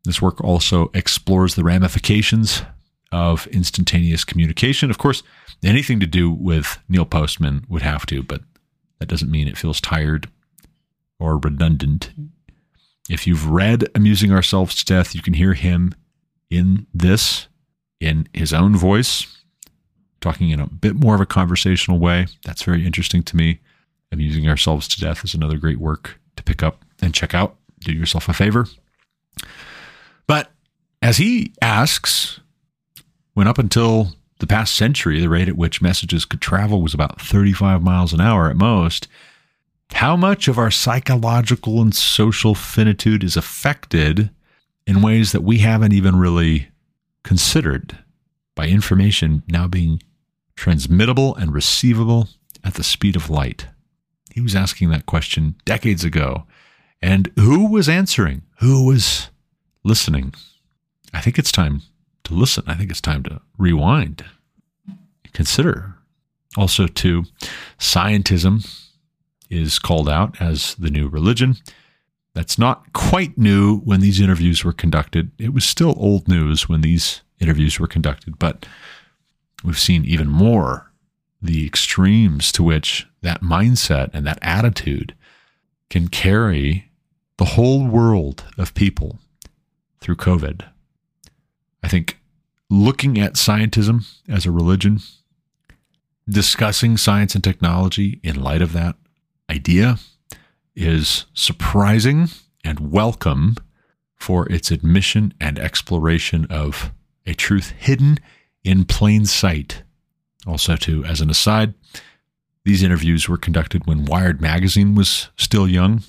This 0.04 0.22
work 0.22 0.42
also 0.42 0.90
explores 0.94 1.54
the 1.54 1.64
ramifications 1.64 2.62
of 3.10 3.46
instantaneous 3.48 4.24
communication. 4.24 4.90
Of 4.90 4.98
course, 4.98 5.22
anything 5.64 5.98
to 6.00 6.06
do 6.06 6.30
with 6.30 6.78
Neil 6.88 7.06
Postman 7.06 7.64
would 7.68 7.82
have 7.82 8.06
to, 8.06 8.22
but 8.22 8.42
that 8.98 9.08
doesn't 9.08 9.30
mean 9.30 9.48
it 9.48 9.58
feels 9.58 9.80
tired 9.80 10.28
or 11.18 11.38
redundant. 11.38 12.10
If 13.08 13.26
you've 13.26 13.48
read 13.48 13.88
Amusing 13.94 14.32
Ourselves 14.32 14.74
to 14.76 14.84
Death, 14.84 15.14
you 15.14 15.22
can 15.22 15.34
hear 15.34 15.54
him 15.54 15.94
in 16.50 16.86
this 16.92 17.48
in 18.00 18.28
his 18.32 18.52
own 18.52 18.76
voice, 18.76 19.26
talking 20.20 20.50
in 20.50 20.60
a 20.60 20.66
bit 20.66 20.94
more 20.94 21.14
of 21.14 21.20
a 21.20 21.26
conversational 21.26 21.98
way. 21.98 22.26
That's 22.44 22.62
very 22.62 22.86
interesting 22.86 23.22
to 23.24 23.36
me. 23.36 23.60
Amusing 24.12 24.48
Ourselves 24.48 24.86
to 24.88 25.00
Death 25.00 25.24
is 25.24 25.34
another 25.34 25.56
great 25.56 25.78
work 25.78 26.20
to 26.36 26.42
pick 26.42 26.62
up 26.62 26.84
and 27.00 27.14
check 27.14 27.34
out. 27.34 27.56
Do 27.80 27.92
yourself 27.92 28.28
a 28.28 28.32
favor. 28.32 28.66
But 30.26 30.50
as 31.00 31.16
he 31.16 31.52
asks, 31.62 32.40
when 33.34 33.46
up 33.46 33.58
until 33.58 34.12
the 34.40 34.46
past 34.46 34.74
century, 34.74 35.20
the 35.20 35.28
rate 35.28 35.48
at 35.48 35.56
which 35.56 35.82
messages 35.82 36.24
could 36.24 36.40
travel 36.40 36.82
was 36.82 36.94
about 36.94 37.20
35 37.20 37.82
miles 37.82 38.12
an 38.12 38.20
hour 38.20 38.48
at 38.48 38.56
most, 38.56 39.08
how 39.92 40.16
much 40.16 40.48
of 40.48 40.58
our 40.58 40.70
psychological 40.70 41.80
and 41.80 41.94
social 41.94 42.54
finitude 42.54 43.24
is 43.24 43.36
affected 43.36 44.30
in 44.86 45.02
ways 45.02 45.32
that 45.32 45.42
we 45.42 45.58
haven't 45.58 45.92
even 45.92 46.16
really 46.16 46.68
considered 47.24 47.98
by 48.54 48.68
information 48.68 49.42
now 49.48 49.66
being 49.66 50.02
transmittable 50.56 51.34
and 51.36 51.52
receivable 51.52 52.28
at 52.62 52.74
the 52.74 52.84
speed 52.84 53.16
of 53.16 53.30
light? 53.30 53.66
He 54.32 54.40
was 54.40 54.54
asking 54.54 54.90
that 54.90 55.06
question 55.06 55.56
decades 55.64 56.04
ago. 56.04 56.44
And 57.00 57.30
who 57.36 57.66
was 57.70 57.88
answering? 57.88 58.42
Who 58.60 58.86
was 58.86 59.30
listening? 59.84 60.34
I 61.12 61.20
think 61.20 61.38
it's 61.38 61.52
time 61.52 61.82
to 62.24 62.34
listen. 62.34 62.64
I 62.66 62.74
think 62.74 62.90
it's 62.90 63.00
time 63.00 63.22
to 63.24 63.40
rewind, 63.56 64.24
consider. 65.32 65.94
Also, 66.56 66.86
to 66.86 67.24
scientism 67.78 68.87
is 69.50 69.78
called 69.78 70.08
out 70.08 70.40
as 70.40 70.74
the 70.76 70.90
new 70.90 71.08
religion. 71.08 71.56
That's 72.34 72.58
not 72.58 72.92
quite 72.92 73.36
new 73.36 73.78
when 73.80 74.00
these 74.00 74.20
interviews 74.20 74.64
were 74.64 74.72
conducted. 74.72 75.30
It 75.38 75.52
was 75.52 75.64
still 75.64 75.94
old 75.98 76.28
news 76.28 76.68
when 76.68 76.82
these 76.82 77.22
interviews 77.40 77.80
were 77.80 77.86
conducted, 77.86 78.38
but 78.38 78.66
we've 79.64 79.78
seen 79.78 80.04
even 80.04 80.28
more 80.28 80.90
the 81.40 81.66
extremes 81.66 82.52
to 82.52 82.62
which 82.62 83.06
that 83.22 83.42
mindset 83.42 84.10
and 84.12 84.26
that 84.26 84.38
attitude 84.42 85.14
can 85.90 86.08
carry 86.08 86.90
the 87.36 87.44
whole 87.44 87.86
world 87.86 88.44
of 88.58 88.74
people 88.74 89.18
through 90.00 90.16
COVID. 90.16 90.68
I 91.82 91.88
think 91.88 92.18
looking 92.68 93.18
at 93.18 93.34
scientism 93.34 94.06
as 94.28 94.44
a 94.44 94.50
religion, 94.50 95.00
discussing 96.28 96.96
science 96.96 97.34
and 97.34 97.42
technology 97.42 98.20
in 98.22 98.40
light 98.40 98.60
of 98.60 98.72
that 98.72 98.96
idea 99.50 99.98
is 100.74 101.26
surprising 101.34 102.28
and 102.64 102.92
welcome 102.92 103.56
for 104.14 104.50
its 104.50 104.70
admission 104.70 105.32
and 105.40 105.58
exploration 105.58 106.46
of 106.50 106.92
a 107.26 107.34
truth 107.34 107.70
hidden 107.78 108.18
in 108.64 108.84
plain 108.84 109.24
sight. 109.24 109.82
Also, 110.46 110.76
too, 110.76 111.04
as 111.04 111.20
an 111.20 111.30
aside, 111.30 111.74
these 112.64 112.82
interviews 112.82 113.28
were 113.28 113.38
conducted 113.38 113.86
when 113.86 114.04
Wired 114.04 114.40
Magazine 114.40 114.94
was 114.94 115.28
still 115.36 115.68
young. 115.68 116.02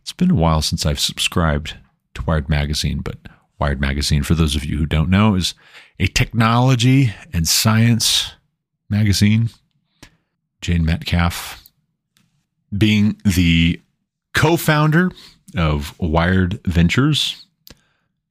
It's 0.00 0.12
been 0.12 0.30
a 0.30 0.34
while 0.34 0.62
since 0.62 0.84
I've 0.84 1.00
subscribed 1.00 1.76
to 2.14 2.24
Wired 2.26 2.48
Magazine, 2.48 3.00
but 3.00 3.18
Wired 3.58 3.80
Magazine, 3.80 4.22
for 4.22 4.34
those 4.34 4.56
of 4.56 4.64
you 4.64 4.76
who 4.76 4.86
don't 4.86 5.10
know, 5.10 5.34
is 5.34 5.54
a 5.98 6.06
technology 6.06 7.14
and 7.32 7.46
science 7.46 8.32
magazine. 8.90 9.50
Jane 10.60 10.84
Metcalfe 10.84 11.61
being 12.76 13.20
the 13.24 13.80
co 14.34 14.56
founder 14.56 15.10
of 15.56 15.98
Wired 15.98 16.60
Ventures 16.64 17.46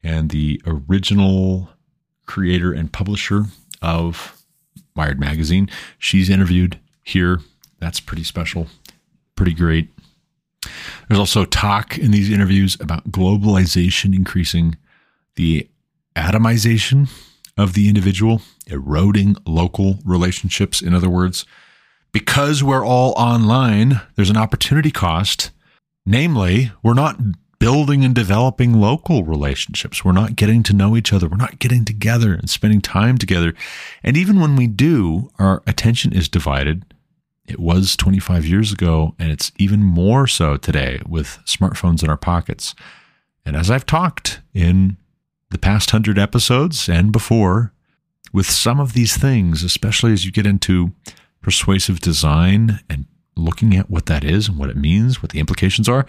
and 0.03 0.29
the 0.29 0.61
original 0.65 1.69
creator 2.25 2.73
and 2.73 2.91
publisher 2.91 3.45
of 3.81 4.41
Wired 4.95 5.19
Magazine. 5.19 5.69
She's 5.97 6.29
interviewed 6.29 6.79
here. 7.03 7.39
That's 7.79 7.99
pretty 7.99 8.23
special, 8.23 8.67
pretty 9.35 9.53
great. 9.53 9.89
There's 11.07 11.19
also 11.19 11.45
talk 11.45 11.97
in 11.97 12.11
these 12.11 12.29
interviews 12.29 12.77
about 12.79 13.11
globalization 13.11 14.15
increasing 14.15 14.77
the 15.35 15.67
atomization 16.15 17.09
of 17.57 17.73
the 17.73 17.89
individual, 17.89 18.41
eroding 18.67 19.35
local 19.45 19.99
relationships. 20.05 20.81
In 20.81 20.93
other 20.93 21.09
words, 21.09 21.45
because 22.11 22.63
we're 22.63 22.85
all 22.85 23.13
online, 23.13 24.01
there's 24.15 24.29
an 24.29 24.37
opportunity 24.37 24.91
cost. 24.91 25.51
Namely, 26.05 26.71
we're 26.81 26.93
not 26.93 27.19
building 27.59 28.03
and 28.03 28.15
developing 28.15 28.73
local 28.73 29.23
relationships. 29.23 30.03
We're 30.03 30.13
not 30.13 30.35
getting 30.35 30.63
to 30.63 30.73
know 30.73 30.97
each 30.97 31.13
other. 31.13 31.27
We're 31.27 31.37
not 31.37 31.59
getting 31.59 31.85
together 31.85 32.33
and 32.33 32.49
spending 32.49 32.81
time 32.81 33.19
together. 33.19 33.53
And 34.03 34.17
even 34.17 34.39
when 34.39 34.55
we 34.55 34.65
do, 34.65 35.29
our 35.37 35.61
attention 35.67 36.11
is 36.11 36.27
divided. 36.27 36.95
It 37.45 37.59
was 37.59 37.95
25 37.95 38.45
years 38.45 38.71
ago, 38.71 39.13
and 39.19 39.31
it's 39.31 39.51
even 39.57 39.83
more 39.83 40.25
so 40.25 40.57
today 40.57 41.01
with 41.07 41.37
smartphones 41.45 42.01
in 42.01 42.09
our 42.09 42.17
pockets. 42.17 42.73
And 43.45 43.55
as 43.55 43.69
I've 43.69 43.85
talked 43.85 44.41
in 44.53 44.97
the 45.51 45.59
past 45.59 45.91
hundred 45.91 46.17
episodes 46.17 46.89
and 46.89 47.11
before, 47.11 47.73
with 48.33 48.49
some 48.49 48.79
of 48.79 48.93
these 48.93 49.17
things, 49.17 49.63
especially 49.63 50.13
as 50.13 50.25
you 50.25 50.31
get 50.31 50.47
into 50.47 50.93
persuasive 51.41 51.99
design 51.99 52.79
and 52.89 53.05
looking 53.35 53.75
at 53.75 53.89
what 53.89 54.05
that 54.07 54.23
is 54.23 54.47
and 54.47 54.57
what 54.57 54.69
it 54.69 54.77
means, 54.77 55.21
what 55.21 55.31
the 55.31 55.39
implications 55.39 55.89
are, 55.89 56.05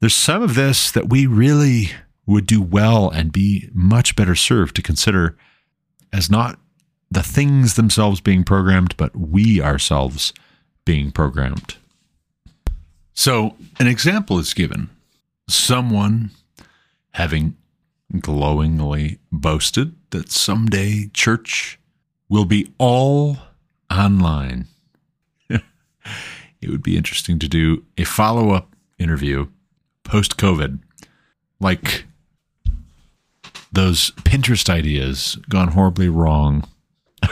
there's 0.00 0.14
some 0.14 0.42
of 0.42 0.54
this 0.54 0.90
that 0.90 1.08
we 1.08 1.26
really 1.26 1.90
would 2.26 2.46
do 2.46 2.60
well 2.60 3.08
and 3.10 3.32
be 3.32 3.68
much 3.72 4.14
better 4.14 4.34
served 4.34 4.76
to 4.76 4.82
consider 4.82 5.36
as 6.12 6.30
not 6.30 6.58
the 7.10 7.22
things 7.22 7.74
themselves 7.74 8.20
being 8.20 8.44
programmed, 8.44 8.96
but 8.96 9.16
we 9.16 9.62
ourselves 9.62 10.32
being 10.84 11.10
programmed. 11.10 11.76
So, 13.14 13.56
an 13.80 13.86
example 13.86 14.38
is 14.38 14.54
given 14.54 14.90
someone 15.48 16.30
having 17.12 17.56
glowingly 18.20 19.18
boasted 19.32 19.94
that 20.10 20.30
someday 20.30 21.10
church 21.12 21.78
will 22.28 22.44
be 22.44 22.72
all 22.78 23.38
online. 23.90 24.66
it 25.50 25.62
would 26.68 26.82
be 26.82 26.96
interesting 26.96 27.38
to 27.38 27.48
do 27.48 27.84
a 27.96 28.04
follow 28.04 28.50
up 28.50 28.74
interview 28.98 29.46
post 30.04 30.36
COVID, 30.36 30.80
like 31.60 32.04
those 33.72 34.10
Pinterest 34.22 34.68
ideas 34.70 35.38
gone 35.48 35.68
horribly 35.68 36.08
wrong. 36.08 36.64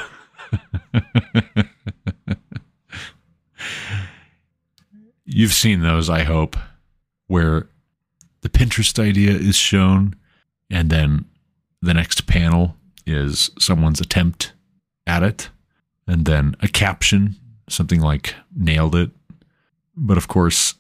You've 5.25 5.53
seen 5.53 5.81
those, 5.81 6.09
I 6.09 6.23
hope, 6.23 6.57
where 7.27 7.69
the 8.43 8.49
Pinterest 8.49 8.99
idea 9.03 9.33
is 9.33 9.57
shown 9.57 10.15
and 10.71 10.89
then 10.91 11.25
the 11.83 11.95
next 11.95 12.27
panel 12.27 12.77
is 13.07 13.51
someone's 13.59 14.01
attempt 14.01 14.53
at 15.07 15.23
it, 15.23 15.51
and 16.07 16.25
then 16.25 16.57
a 16.61 16.69
caption, 16.69 17.37
something 17.69 18.01
like 18.01 18.35
nailed 18.55 18.95
it. 18.95 19.11
But 19.97 20.17
of 20.17 20.29
course, 20.29 20.75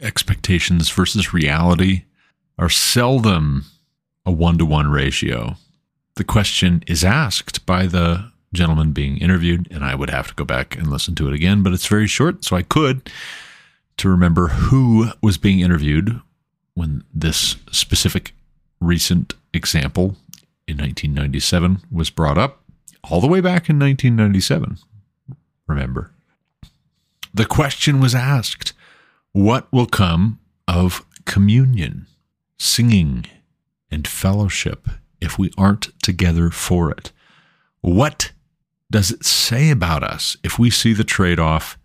expectations 0.00 0.90
versus 0.90 1.32
reality 1.32 2.04
are 2.58 2.70
seldom 2.70 3.64
a 4.24 4.32
one 4.32 4.58
to 4.58 4.66
one 4.66 4.90
ratio. 4.90 5.56
The 6.16 6.24
question 6.24 6.82
is 6.86 7.04
asked 7.04 7.66
by 7.66 7.86
the 7.86 8.32
gentleman 8.52 8.92
being 8.92 9.18
interviewed, 9.18 9.68
and 9.70 9.84
I 9.84 9.94
would 9.94 10.10
have 10.10 10.28
to 10.28 10.34
go 10.34 10.44
back 10.44 10.76
and 10.76 10.86
listen 10.88 11.14
to 11.16 11.28
it 11.28 11.34
again, 11.34 11.62
but 11.62 11.72
it's 11.74 11.86
very 11.86 12.06
short, 12.06 12.44
so 12.44 12.56
I 12.56 12.62
could. 12.62 13.10
to 13.98 14.08
remember 14.08 14.48
who 14.48 15.10
was 15.22 15.38
being 15.38 15.60
interviewed 15.60 16.20
when 16.74 17.04
this 17.14 17.56
specific 17.70 18.34
recent 18.80 19.34
example 19.54 20.16
in 20.68 20.76
1997 20.76 21.80
was 21.90 22.10
brought 22.10 22.36
up, 22.36 22.62
all 23.10 23.20
the 23.20 23.26
way 23.26 23.40
back 23.40 23.68
in 23.68 23.78
1997. 23.78 24.78
Remember. 25.66 26.10
The 27.32 27.46
question 27.46 28.00
was 28.00 28.14
asked 28.14 28.72
What 29.32 29.70
will 29.72 29.86
come 29.86 30.40
of 30.66 31.04
communion, 31.24 32.06
singing, 32.58 33.26
and 33.90 34.06
fellowship 34.06 34.88
if 35.20 35.38
we 35.38 35.50
aren't 35.56 35.90
together 36.02 36.50
for 36.50 36.90
it? 36.90 37.12
What 37.80 38.32
does 38.90 39.10
it 39.10 39.24
say 39.24 39.70
about 39.70 40.02
us 40.02 40.36
if 40.42 40.58
we 40.58 40.70
see 40.70 40.92
the 40.92 41.04
trade 41.04 41.38
off 41.38 41.78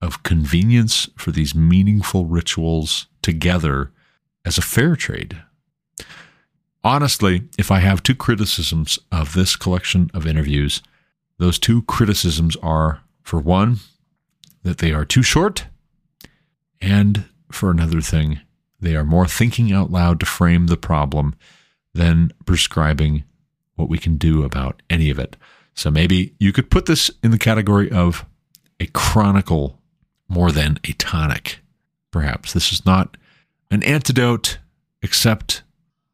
of 0.00 0.22
convenience 0.22 1.08
for 1.16 1.30
these 1.30 1.54
meaningful 1.54 2.26
rituals 2.26 3.06
together 3.22 3.90
as 4.44 4.58
a 4.58 4.62
fair 4.62 4.96
trade? 4.96 5.42
Honestly, 6.84 7.48
if 7.56 7.70
I 7.70 7.78
have 7.78 8.02
two 8.02 8.14
criticisms 8.14 8.98
of 9.10 9.32
this 9.32 9.56
collection 9.56 10.10
of 10.12 10.26
interviews, 10.26 10.82
those 11.38 11.58
two 11.58 11.82
criticisms 11.82 12.56
are 12.62 13.00
for 13.22 13.40
one, 13.40 13.78
that 14.62 14.78
they 14.78 14.92
are 14.92 15.06
too 15.06 15.22
short, 15.22 15.64
and 16.82 17.24
for 17.50 17.70
another 17.70 18.02
thing, 18.02 18.40
they 18.80 18.94
are 18.94 19.04
more 19.04 19.26
thinking 19.26 19.72
out 19.72 19.90
loud 19.90 20.20
to 20.20 20.26
frame 20.26 20.66
the 20.66 20.76
problem 20.76 21.34
than 21.94 22.32
prescribing 22.44 23.24
what 23.76 23.88
we 23.88 23.96
can 23.96 24.16
do 24.16 24.44
about 24.44 24.82
any 24.90 25.08
of 25.08 25.18
it. 25.18 25.36
So 25.74 25.90
maybe 25.90 26.34
you 26.38 26.52
could 26.52 26.70
put 26.70 26.84
this 26.84 27.10
in 27.22 27.30
the 27.30 27.38
category 27.38 27.90
of 27.90 28.26
a 28.78 28.86
chronicle 28.86 29.80
more 30.28 30.52
than 30.52 30.78
a 30.84 30.92
tonic. 30.92 31.60
Perhaps 32.10 32.52
this 32.52 32.72
is 32.72 32.84
not 32.84 33.16
an 33.70 33.82
antidote, 33.84 34.58
except 35.02 35.62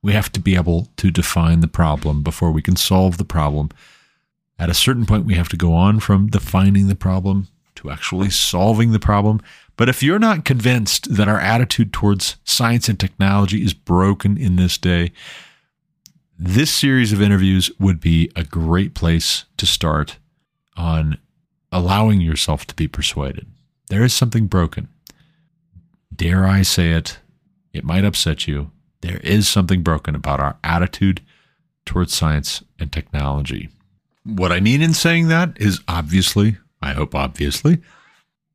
we 0.02 0.12
have 0.12 0.32
to 0.32 0.40
be 0.40 0.54
able 0.54 0.88
to 0.96 1.10
define 1.10 1.60
the 1.60 1.68
problem 1.68 2.22
before 2.22 2.50
we 2.50 2.62
can 2.62 2.76
solve 2.76 3.18
the 3.18 3.24
problem. 3.24 3.70
At 4.58 4.70
a 4.70 4.74
certain 4.74 5.06
point, 5.06 5.26
we 5.26 5.34
have 5.34 5.48
to 5.50 5.56
go 5.56 5.74
on 5.74 6.00
from 6.00 6.28
defining 6.28 6.88
the 6.88 6.94
problem 6.94 7.48
to 7.76 7.90
actually 7.90 8.30
solving 8.30 8.92
the 8.92 8.98
problem. 8.98 9.40
But 9.76 9.88
if 9.88 10.02
you're 10.02 10.18
not 10.18 10.44
convinced 10.44 11.14
that 11.16 11.28
our 11.28 11.40
attitude 11.40 11.92
towards 11.92 12.36
science 12.44 12.88
and 12.88 12.98
technology 12.98 13.64
is 13.64 13.72
broken 13.72 14.36
in 14.36 14.56
this 14.56 14.76
day, 14.76 15.12
this 16.38 16.70
series 16.70 17.12
of 17.12 17.22
interviews 17.22 17.70
would 17.78 18.00
be 18.00 18.30
a 18.36 18.44
great 18.44 18.94
place 18.94 19.44
to 19.56 19.66
start 19.66 20.16
on 20.76 21.18
allowing 21.72 22.20
yourself 22.20 22.66
to 22.66 22.74
be 22.74 22.88
persuaded. 22.88 23.46
There 23.88 24.04
is 24.04 24.12
something 24.12 24.46
broken. 24.46 24.88
Dare 26.14 26.46
I 26.46 26.62
say 26.62 26.92
it? 26.92 27.18
It 27.72 27.84
might 27.84 28.04
upset 28.04 28.46
you. 28.46 28.70
There 29.02 29.18
is 29.18 29.48
something 29.48 29.82
broken 29.82 30.14
about 30.14 30.40
our 30.40 30.58
attitude 30.62 31.20
towards 31.86 32.14
science 32.14 32.62
and 32.78 32.92
technology. 32.92 33.68
What 34.24 34.52
I 34.52 34.60
mean 34.60 34.82
in 34.82 34.92
saying 34.92 35.28
that 35.28 35.60
is 35.60 35.80
obviously, 35.88 36.58
I 36.82 36.92
hope 36.92 37.14
obviously, 37.14 37.80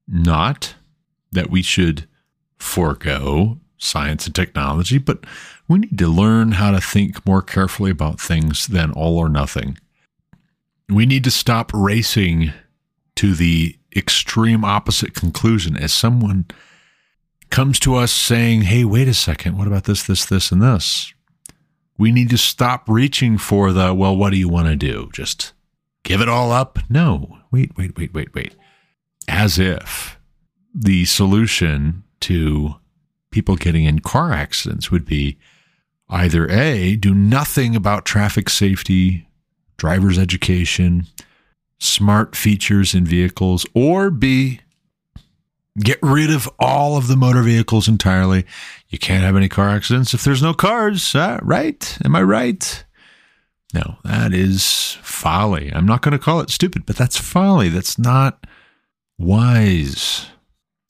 not 0.08 0.76
that 1.32 1.50
we 1.50 1.62
should 1.62 2.08
forego 2.58 3.60
science 3.78 4.26
and 4.26 4.36
technology, 4.36 4.98
but 4.98 5.26
we 5.68 5.80
need 5.80 5.98
to 5.98 6.08
learn 6.08 6.54
how 6.54 6.72
to 6.72 6.80
think 6.80 7.26
more 7.26 7.42
carefully 7.42 7.92
about 7.92 8.22
things 8.22 8.68
than 8.68 8.92
all 8.92 9.18
or 9.18 9.30
nothing. 9.30 9.78
We 10.88 11.06
need 11.06 11.24
to 11.24 11.32
stop 11.32 11.72
racing 11.74 12.54
to 13.16 13.34
the 13.34 13.78
extreme 13.96 14.64
opposite 14.64 15.14
conclusion 15.14 15.76
as 15.76 15.92
someone 15.92 16.46
comes 17.56 17.80
to 17.80 17.96
us 17.96 18.12
saying, 18.12 18.64
hey, 18.64 18.84
wait 18.84 19.08
a 19.08 19.14
second, 19.14 19.58
what 19.58 19.66
about 19.66 19.86
this, 19.86 20.04
this, 20.04 20.26
this, 20.26 20.52
and 20.52 20.62
this? 20.62 21.14
We 21.98 22.12
need 22.12 22.30
to 22.32 22.38
stop 22.38 22.84
reaching 22.90 23.38
for 23.38 23.72
the, 23.72 23.94
well, 23.94 24.14
what 24.14 24.32
do 24.32 24.38
you 24.38 24.50
want 24.50 24.68
to 24.68 24.76
do? 24.76 25.10
Just 25.14 25.54
give 26.04 26.20
it 26.20 26.28
all 26.28 26.52
up? 26.52 26.80
No, 26.90 27.40
wait, 27.52 27.78
wait, 27.78 27.98
wait, 27.98 28.14
wait, 28.14 28.36
wait. 28.36 28.56
As 29.30 29.58
if 29.58 30.20
the 30.74 31.06
solution 31.06 32.04
to 32.20 32.76
people 33.32 33.56
getting 33.56 33.86
in 33.86 34.00
car 34.00 34.34
accidents 34.34 34.92
would 34.92 35.06
be 35.06 35.38
either 36.10 36.52
A, 36.52 36.98
do 36.98 37.16
nothing 37.16 37.74
about 37.74 38.04
traffic 38.04 38.50
safety, 38.50 39.30
driver's 39.78 40.20
education, 40.20 41.08
smart 41.80 42.36
features 42.36 42.94
in 42.94 43.06
vehicles, 43.06 43.66
or 43.74 44.12
B, 44.12 44.60
get 45.80 46.00
rid 46.02 46.32
of 46.32 46.50
all 46.60 46.98
of 46.98 47.08
the 47.08 47.16
motor 47.16 47.42
vehicles 47.42 47.88
entirely. 47.88 48.46
You 48.90 48.98
can't 48.98 49.24
have 49.24 49.36
any 49.36 49.50
car 49.50 49.70
accidents 49.70 50.14
if 50.14 50.24
there's 50.24 50.44
no 50.44 50.54
cars, 50.54 51.16
uh, 51.16 51.40
right? 51.42 51.98
Am 52.04 52.16
I 52.16 52.22
right? 52.22 52.86
No, 53.74 53.98
that 54.04 54.34
is 54.34 54.98
folly. 55.02 55.72
I'm 55.74 55.86
not 55.86 56.02
going 56.02 56.14
to 56.14 56.24
call 56.24 56.40
it 56.40 56.50
stupid, 56.50 56.86
but 56.86 56.96
that's 56.96 57.18
folly. 57.18 57.70
That's 57.70 58.00
not 58.00 58.48
wise. 59.18 60.28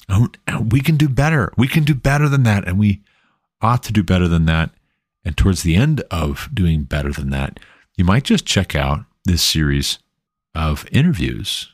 Oh, 0.08 0.30
we 0.70 0.82
can 0.82 0.98
do 0.98 1.10
better. 1.10 1.52
We 1.58 1.68
can 1.68 1.84
do 1.84 1.96
better 1.96 2.30
than 2.30 2.44
that, 2.44 2.68
and 2.68 2.78
we 2.78 3.02
ought 3.62 3.82
to 3.84 3.94
do 3.94 4.04
better 4.04 4.28
than 4.28 4.46
that. 4.46 4.70
And 5.24 5.36
towards 5.36 5.64
the 5.64 5.76
end 5.76 6.02
of 6.12 6.48
doing 6.54 6.84
better 6.84 7.12
than 7.12 7.32
that, 7.32 7.60
you 7.98 8.06
might 8.06 8.24
just 8.24 8.46
check 8.46 8.76
out 8.76 9.06
this 9.24 9.42
series 9.42 9.98
of 10.54 10.86
interviews 10.92 11.74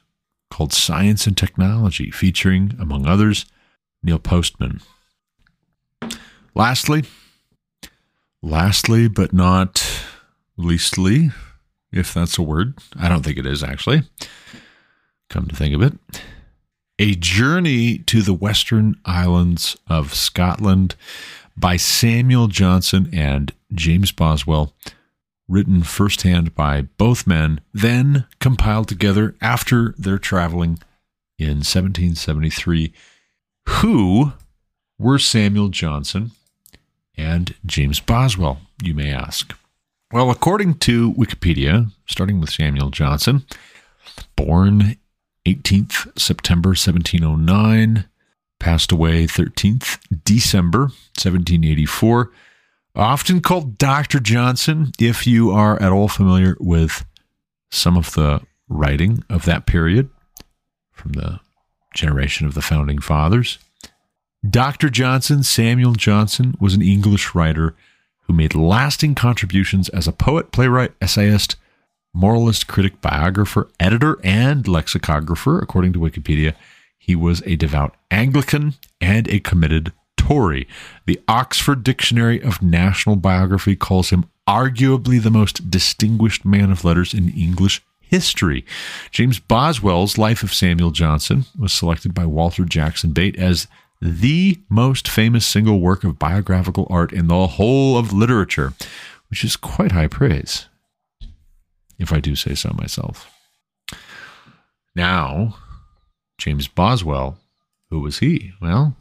called 0.52 0.74
Science 0.74 1.26
and 1.26 1.36
Technology, 1.36 2.12
featuring, 2.12 2.76
among 2.80 3.08
others, 3.08 3.48
Neil 4.04 4.20
Postman. 4.20 4.82
Lastly, 6.54 7.06
lastly, 8.44 9.08
but 9.08 9.34
not 9.34 10.04
leastly, 10.58 11.32
if 11.92 12.14
that's 12.14 12.38
a 12.38 12.44
word, 12.44 12.78
I 13.00 13.10
don't 13.10 13.24
think 13.24 13.38
it 13.38 13.46
is 13.46 13.64
actually. 13.64 14.04
Come 15.30 15.48
to 15.48 15.56
think 15.56 15.74
of 15.74 15.82
it, 15.82 15.94
a 17.00 17.16
journey 17.16 18.00
to 18.00 18.22
the 18.22 18.34
western 18.34 18.96
islands 19.06 19.78
of 19.88 20.14
Scotland 20.14 20.96
by 21.56 21.78
Samuel 21.78 22.48
Johnson 22.48 23.10
and 23.14 23.54
James 23.74 24.12
Boswell, 24.12 24.74
written 25.52 25.84
firsthand 25.84 26.56
by 26.56 26.84
both 26.98 27.28
men, 27.28 27.60
then 27.74 28.26
compiled 28.40 28.88
together 28.88 29.36
after 29.42 29.94
their 29.98 30.18
traveling 30.18 30.80
in 31.38 31.58
1773. 31.58 32.94
Who 33.68 34.34
were 34.98 35.20
Samuel 35.20 35.70
Johnson 35.70 36.32
and 37.18 37.54
James 37.66 38.00
Boswell, 38.00 38.62
you 38.82 38.94
may 38.94 39.12
ask? 39.12 39.54
Well, 40.12 40.30
according 40.30 40.76
to 40.80 41.14
Wikipedia, 41.14 41.92
starting 42.06 42.40
with 42.40 42.50
Samuel 42.50 42.90
Johnson, 42.90 43.46
born 44.36 44.98
18th 45.46 46.20
September 46.20 46.70
1709, 46.70 48.06
passed 48.60 48.92
away 48.92 49.26
13th 49.26 50.00
December 50.24 50.80
1784. 51.18 52.32
Often 52.96 53.42
called 53.42 53.78
Dr. 53.78 54.20
Johnson, 54.20 54.92
if 55.00 55.26
you 55.26 55.52
are 55.52 55.82
at 55.82 55.92
all 55.92 56.08
familiar 56.08 56.58
with 56.60 57.06
some 57.70 57.96
of 57.96 58.14
the 58.14 58.42
writing 58.68 59.24
of 59.30 59.46
that 59.46 59.66
period 59.66 60.10
from 60.92 61.14
the 61.14 61.40
generation 61.94 62.48
of 62.48 62.54
the 62.54 62.62
founding 62.62 63.00
fathers. 63.00 63.60
Dr. 64.48 64.90
Johnson, 64.90 65.44
Samuel 65.44 65.94
Johnson, 65.94 66.56
was 66.60 66.74
an 66.74 66.82
English 66.82 67.36
writer 67.36 67.76
who 68.24 68.34
made 68.34 68.56
lasting 68.56 69.16
contributions 69.16 69.88
as 69.90 70.08
a 70.08 70.12
poet, 70.12 70.52
playwright, 70.52 70.94
essayist, 71.02 71.56
moralist, 72.14 72.68
critic, 72.68 73.02
biographer, 73.02 73.70
editor, 73.80 74.20
and 74.24 74.68
lexicographer, 74.68 75.60
according 75.60 75.94
to 75.94 76.00
Wikipedia. 76.00 76.56
He 76.98 77.16
was 77.16 77.42
a 77.46 77.56
devout 77.56 77.96
Anglican 78.10 78.76
and 79.00 79.28
a 79.30 79.40
committed 79.40 79.94
Tory. 80.22 80.68
The 81.08 81.20
Oxford 81.28 81.84
Dictionary 81.84 82.42
of 82.42 82.62
National 82.62 83.16
Biography 83.16 83.76
calls 83.76 84.12
him 84.12 84.26
arguably 84.48 85.22
the 85.22 85.32
most 85.32 85.72
distinguished 85.72 86.46
man 86.46 86.72
of 86.72 86.86
letters 86.86 87.14
in 87.14 87.30
English 87.30 87.82
history. 88.00 88.64
James 89.10 89.40
Boswell's 89.40 90.20
Life 90.20 90.44
of 90.44 90.54
Samuel 90.54 90.92
Johnson 90.92 91.46
was 91.58 91.74
selected 91.74 92.14
by 92.14 92.26
Walter 92.26 92.66
Jackson 92.66 93.14
Bate 93.14 93.36
as 93.38 93.68
the 94.00 94.60
most 94.70 95.08
famous 95.08 95.46
single 95.46 95.80
work 95.80 96.04
of 96.04 96.20
biographical 96.20 96.86
art 96.90 97.12
in 97.12 97.28
the 97.28 97.48
whole 97.48 97.98
of 97.98 98.14
literature, 98.14 98.74
which 99.30 99.44
is 99.44 99.56
quite 99.56 99.92
high 99.92 100.08
praise, 100.08 100.68
if 101.98 102.14
I 102.14 102.20
do 102.20 102.36
say 102.36 102.54
so 102.54 102.76
myself. 102.78 103.32
Now, 104.96 105.56
James 106.38 106.68
Boswell, 106.68 107.40
who 107.90 108.02
was 108.02 108.20
he? 108.20 108.54
Well, 108.62 108.96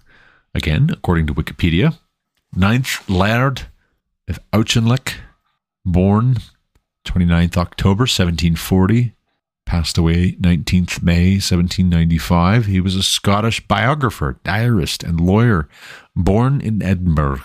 again, 0.55 0.91
according 0.93 1.27
to 1.27 1.35
Wikipedia, 1.35 1.99
ninth 2.55 3.09
Laird 3.09 3.63
of 4.29 4.39
Auchinleck, 4.53 5.15
born 5.85 6.37
29th 7.07 7.57
October 7.57 8.03
1740, 8.03 9.15
passed 9.67 9.97
away 9.97 10.33
19th 10.33 11.03
May 11.03 11.35
1795. 11.35 12.67
He 12.67 12.81
was 12.81 12.97
a 12.97 13.03
Scottish 13.03 13.67
biographer, 13.67 14.39
diarist, 14.45 15.03
and 15.03 15.21
lawyer 15.21 15.69
born 16.17 16.61
in 16.61 16.83
Edinburgh. 16.83 17.43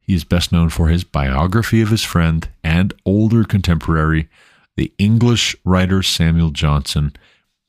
He 0.00 0.14
is 0.14 0.24
best 0.24 0.50
known 0.50 0.70
for 0.70 0.88
his 0.88 1.04
biography 1.04 1.82
of 1.82 1.90
his 1.90 2.02
friend 2.02 2.48
and 2.64 2.94
older 3.04 3.44
contemporary, 3.44 4.28
the 4.76 4.92
English 4.98 5.54
writer 5.64 6.02
Samuel 6.02 6.50
Johnson, 6.50 7.12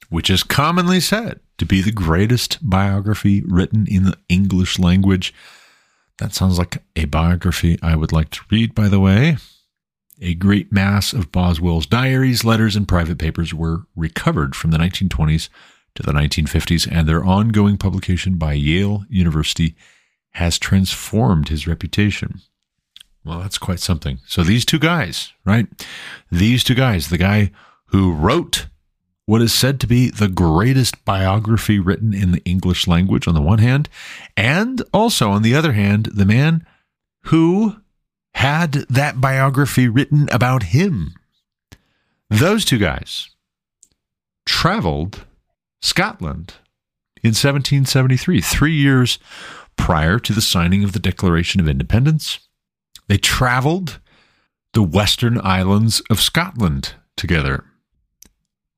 which 0.10 0.30
is 0.30 0.44
commonly 0.44 1.02
said 1.02 1.42
to 1.60 1.66
be 1.66 1.82
the 1.82 1.92
greatest 1.92 2.58
biography 2.68 3.44
written 3.46 3.86
in 3.88 4.04
the 4.04 4.18
English 4.28 4.80
language. 4.80 5.34
That 6.18 6.34
sounds 6.34 6.58
like 6.58 6.82
a 6.96 7.06
biography 7.06 7.78
I 7.84 7.96
would 7.96 8.12
like 8.12 8.32
to 8.32 8.42
read, 8.50 8.74
by 8.74 8.88
the 8.88 9.00
way. 9.00 9.38
A 10.22 10.34
great 10.34 10.72
mass 10.72 11.14
of 11.14 11.32
Boswell's 11.32 11.86
diaries, 11.86 12.44
letters, 12.44 12.76
and 12.76 12.88
private 12.88 13.20
papers 13.20 13.54
were 13.54 13.84
recovered 13.96 14.56
from 14.56 14.72
the 14.72 14.78
1920s 14.78 15.50
to 15.96 16.04
the 16.04 16.12
1950s, 16.12 16.88
and 16.92 17.08
their 17.08 17.24
ongoing 17.24 17.78
publication 17.78 18.36
by 18.38 18.54
Yale 18.54 19.06
University 19.10 19.76
has 20.32 20.60
transformed 20.60 21.50
his 21.50 21.68
reputation. 21.68 22.42
Well, 23.24 23.40
that's 23.40 23.58
quite 23.58 23.80
something. 23.80 24.20
So, 24.28 24.44
these 24.44 24.66
two 24.66 24.80
guys, 24.80 25.34
right? 25.46 25.68
These 26.32 26.64
two 26.64 26.76
guys, 26.76 27.10
the 27.10 27.18
guy 27.18 27.52
who 27.88 28.14
wrote 28.14 28.68
what 29.30 29.44
is 29.44 29.54
said 29.54 29.80
to 29.80 29.86
be 29.86 30.10
the 30.10 30.28
greatest 30.28 31.06
biography 31.06 31.78
written 31.78 32.16
in 32.16 32.32
the 32.32 32.44
English 32.46 32.88
language 32.88 33.28
on 33.28 33.36
the 33.36 33.42
one 33.42 33.60
hand, 33.60 33.88
and 34.36 34.82
also 34.92 35.30
on 35.30 35.44
the 35.44 35.54
other 35.54 35.74
hand, 35.74 36.06
the 36.06 36.26
man 36.26 36.66
who 37.26 37.76
had 38.34 38.72
that 38.90 39.22
biography 39.22 39.88
written 39.88 40.28
about 40.32 40.64
him. 40.64 41.14
Those 42.32 42.66
two 42.66 42.80
guys 42.80 43.30
traveled 44.48 45.28
Scotland 45.80 46.56
in 47.22 47.30
1773, 47.30 48.42
three 48.42 48.74
years 48.74 49.20
prior 49.76 50.18
to 50.18 50.34
the 50.34 50.42
signing 50.42 50.84
of 50.84 50.94
the 50.94 51.00
Declaration 51.00 51.62
of 51.62 51.70
Independence. 51.70 52.40
They 53.08 53.20
traveled 53.20 54.00
the 54.74 54.82
western 54.82 55.40
islands 55.44 56.02
of 56.10 56.20
Scotland 56.20 56.96
together 57.16 57.69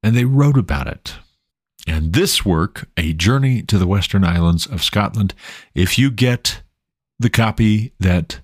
and 0.04 0.16
they 0.16 0.26
wrote 0.26 0.58
about 0.58 0.88
it. 0.88 1.16
And 1.88 2.14
this 2.14 2.46
work, 2.46 2.88
A 2.98 3.14
Journey 3.14 3.64
to 3.64 3.78
the 3.78 3.88
Western 3.88 4.24
Islands 4.24 4.66
of 4.66 4.84
Scotland, 4.84 5.34
if 5.74 5.98
you 5.98 6.12
get 6.12 6.62
the 7.20 7.30
copy 7.30 7.94
that 8.00 8.40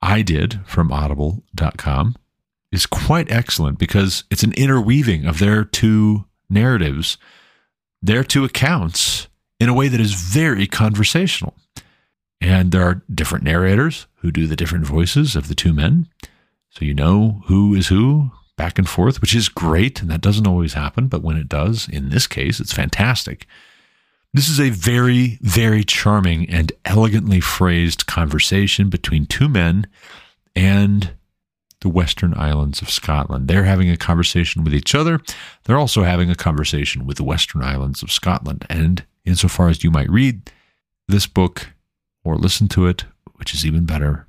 I 0.00 0.22
did 0.22 0.60
from 0.66 0.92
audible.com 0.92 2.16
is 2.72 2.86
quite 2.86 3.30
excellent 3.30 3.78
because 3.78 4.24
it's 4.30 4.42
an 4.42 4.52
interweaving 4.52 5.26
of 5.26 5.38
their 5.38 5.64
two 5.64 6.26
narratives, 6.48 7.18
their 8.02 8.22
two 8.22 8.44
accounts 8.44 9.28
in 9.58 9.68
a 9.68 9.74
way 9.74 9.88
that 9.88 10.00
is 10.00 10.12
very 10.12 10.66
conversational. 10.66 11.54
And 12.40 12.70
there 12.70 12.82
are 12.82 13.02
different 13.12 13.44
narrators 13.44 14.06
who 14.16 14.30
do 14.30 14.46
the 14.46 14.56
different 14.56 14.84
voices 14.84 15.34
of 15.34 15.48
the 15.48 15.54
two 15.54 15.72
men. 15.72 16.08
So 16.70 16.84
you 16.84 16.92
know 16.92 17.42
who 17.46 17.74
is 17.74 17.88
who 17.88 18.30
back 18.56 18.78
and 18.78 18.88
forth, 18.88 19.20
which 19.20 19.34
is 19.34 19.48
great. 19.48 20.00
And 20.00 20.10
that 20.10 20.20
doesn't 20.20 20.46
always 20.46 20.74
happen. 20.74 21.08
But 21.08 21.22
when 21.22 21.36
it 21.36 21.48
does, 21.48 21.88
in 21.88 22.08
this 22.08 22.26
case, 22.26 22.60
it's 22.60 22.72
fantastic. 22.72 23.46
This 24.32 24.48
is 24.48 24.60
a 24.60 24.70
very, 24.70 25.38
very 25.40 25.84
charming 25.84 26.48
and 26.50 26.72
elegantly 26.84 27.40
phrased 27.40 28.06
conversation 28.06 28.90
between 28.90 29.26
two 29.26 29.48
men 29.48 29.86
and 30.54 31.12
the 31.80 31.88
Western 31.88 32.34
Islands 32.36 32.82
of 32.82 32.90
Scotland. 32.90 33.48
They're 33.48 33.64
having 33.64 33.90
a 33.90 33.96
conversation 33.96 34.64
with 34.64 34.74
each 34.74 34.94
other. 34.94 35.20
They're 35.64 35.78
also 35.78 36.02
having 36.02 36.30
a 36.30 36.34
conversation 36.34 37.06
with 37.06 37.16
the 37.16 37.24
Western 37.24 37.62
Islands 37.62 38.02
of 38.02 38.10
Scotland. 38.10 38.66
And 38.68 39.04
insofar 39.24 39.68
as 39.68 39.84
you 39.84 39.90
might 39.90 40.10
read 40.10 40.50
this 41.08 41.26
book 41.26 41.68
or 42.24 42.36
listen 42.36 42.68
to 42.68 42.86
it, 42.86 43.04
which 43.34 43.54
is 43.54 43.64
even 43.64 43.84
better, 43.84 44.26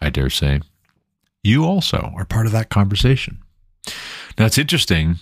I 0.00 0.10
dare 0.10 0.30
say, 0.30 0.60
you 1.42 1.64
also 1.64 2.12
are 2.16 2.24
part 2.24 2.46
of 2.46 2.52
that 2.52 2.68
conversation. 2.68 3.41
Now, 4.38 4.46
it's 4.46 4.58
interesting 4.58 5.16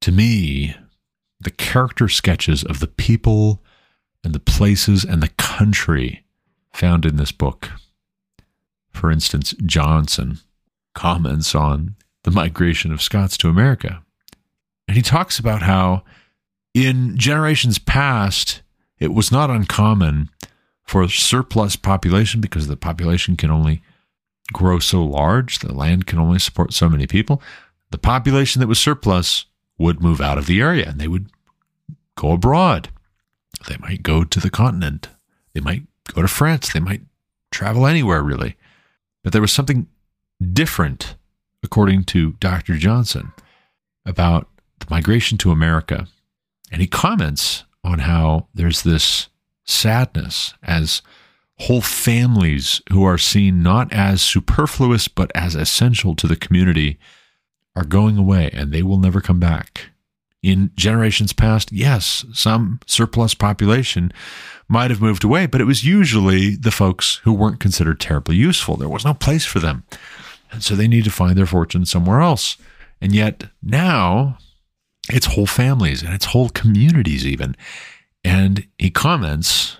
to 0.00 0.12
me 0.12 0.74
the 1.40 1.50
character 1.50 2.08
sketches 2.08 2.62
of 2.64 2.80
the 2.80 2.86
people 2.86 3.62
and 4.24 4.34
the 4.34 4.40
places 4.40 5.04
and 5.04 5.22
the 5.22 5.30
country 5.30 6.24
found 6.72 7.04
in 7.04 7.16
this 7.16 7.32
book. 7.32 7.70
For 8.90 9.10
instance, 9.10 9.54
Johnson 9.64 10.38
comments 10.94 11.54
on 11.54 11.96
the 12.24 12.30
migration 12.30 12.92
of 12.92 13.02
Scots 13.02 13.36
to 13.38 13.48
America. 13.48 14.02
And 14.86 14.96
he 14.96 15.02
talks 15.02 15.38
about 15.38 15.62
how 15.62 16.02
in 16.74 17.16
generations 17.16 17.78
past, 17.78 18.62
it 18.98 19.12
was 19.12 19.32
not 19.32 19.50
uncommon 19.50 20.30
for 20.84 21.08
surplus 21.08 21.76
population 21.76 22.40
because 22.40 22.66
the 22.66 22.76
population 22.76 23.36
can 23.36 23.50
only 23.50 23.82
grow 24.52 24.78
so 24.78 25.04
large, 25.04 25.58
the 25.58 25.72
land 25.72 26.06
can 26.06 26.18
only 26.18 26.38
support 26.38 26.72
so 26.72 26.88
many 26.88 27.06
people. 27.06 27.42
The 27.90 27.98
population 27.98 28.60
that 28.60 28.68
was 28.68 28.78
surplus 28.78 29.46
would 29.78 30.02
move 30.02 30.20
out 30.20 30.38
of 30.38 30.46
the 30.46 30.60
area 30.60 30.88
and 30.88 31.00
they 31.00 31.08
would 31.08 31.30
go 32.16 32.32
abroad. 32.32 32.88
They 33.68 33.76
might 33.78 34.02
go 34.02 34.24
to 34.24 34.40
the 34.40 34.50
continent. 34.50 35.08
They 35.54 35.60
might 35.60 35.82
go 36.14 36.22
to 36.22 36.28
France. 36.28 36.72
They 36.72 36.80
might 36.80 37.02
travel 37.50 37.86
anywhere, 37.86 38.22
really. 38.22 38.56
But 39.22 39.32
there 39.32 39.42
was 39.42 39.52
something 39.52 39.86
different, 40.52 41.16
according 41.62 42.04
to 42.04 42.32
Dr. 42.40 42.76
Johnson, 42.76 43.32
about 44.04 44.48
the 44.80 44.86
migration 44.90 45.38
to 45.38 45.52
America. 45.52 46.08
And 46.70 46.80
he 46.80 46.86
comments 46.86 47.64
on 47.84 48.00
how 48.00 48.48
there's 48.54 48.82
this 48.82 49.28
sadness 49.64 50.54
as 50.62 51.02
whole 51.60 51.80
families 51.80 52.82
who 52.90 53.04
are 53.04 53.18
seen 53.18 53.62
not 53.62 53.92
as 53.92 54.20
superfluous 54.20 55.08
but 55.08 55.30
as 55.34 55.54
essential 55.54 56.14
to 56.16 56.26
the 56.26 56.36
community 56.36 56.98
are 57.76 57.84
going 57.84 58.18
away 58.18 58.50
and 58.52 58.72
they 58.72 58.82
will 58.82 58.98
never 58.98 59.20
come 59.20 59.40
back. 59.40 59.90
In 60.42 60.72
generations 60.74 61.32
past, 61.32 61.70
yes, 61.70 62.24
some 62.32 62.80
surplus 62.86 63.32
population 63.34 64.12
might 64.68 64.90
have 64.90 65.00
moved 65.00 65.22
away, 65.22 65.46
but 65.46 65.60
it 65.60 65.66
was 65.66 65.84
usually 65.84 66.56
the 66.56 66.72
folks 66.72 67.20
who 67.22 67.32
weren't 67.32 67.60
considered 67.60 68.00
terribly 68.00 68.34
useful. 68.34 68.76
There 68.76 68.88
was 68.88 69.04
no 69.04 69.14
place 69.14 69.44
for 69.44 69.60
them. 69.60 69.84
And 70.50 70.62
so 70.64 70.74
they 70.74 70.88
need 70.88 71.04
to 71.04 71.10
find 71.10 71.36
their 71.36 71.46
fortune 71.46 71.86
somewhere 71.86 72.20
else. 72.20 72.56
And 73.00 73.14
yet 73.14 73.44
now 73.62 74.38
it's 75.08 75.26
whole 75.26 75.46
families 75.46 76.02
and 76.02 76.12
it's 76.12 76.26
whole 76.26 76.48
communities, 76.50 77.26
even. 77.26 77.56
And 78.24 78.66
he 78.78 78.90
comments 78.90 79.78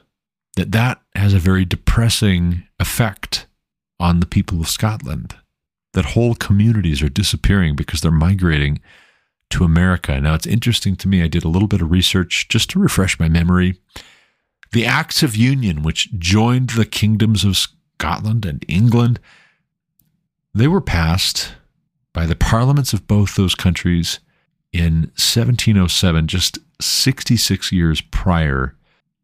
that 0.57 0.73
that 0.73 1.01
has 1.15 1.35
a 1.35 1.39
very 1.39 1.65
depressing 1.65 2.65
effect 2.79 3.47
on 3.99 4.21
the 4.21 4.27
people 4.27 4.61
of 4.61 4.69
Scotland 4.69 5.37
that 5.93 6.07
whole 6.07 6.35
communities 6.35 7.03
are 7.03 7.09
disappearing 7.09 7.77
because 7.77 8.01
they're 8.01 8.11
migrating 8.11 8.81
to 9.51 9.65
America. 9.65 10.19
Now, 10.21 10.35
it's 10.35 10.47
interesting 10.47 10.97
to 10.97 11.09
me. 11.09 11.23
I 11.23 11.29
did 11.29 11.45
a 11.45 11.49
little 11.49 11.69
bit 11.69 11.83
of 11.83 11.91
research 11.91 12.49
just 12.49 12.71
to 12.71 12.79
refresh 12.79 13.21
my 13.21 13.29
memory. 13.29 13.79
The 14.73 14.87
Acts 14.87 15.23
of 15.23 15.37
Union, 15.37 15.83
which 15.83 16.11
joined 16.19 16.71
the 16.71 16.87
kingdoms 16.87 17.45
of 17.45 17.59
Scotland 17.59 18.47
and 18.47 18.65
England, 18.69 19.21
they 20.55 20.67
were 20.67 20.81
passed 20.81 21.55
by 22.15 22.27
the 22.27 22.37
parliaments 22.37 22.93
of 22.93 23.07
both 23.07 23.37
those 23.37 23.55
countries 23.55 24.21
in 24.73 25.11
1707, 25.17 26.27
just 26.27 26.59
66 26.81 27.73
years 27.73 28.01
prior 28.01 28.75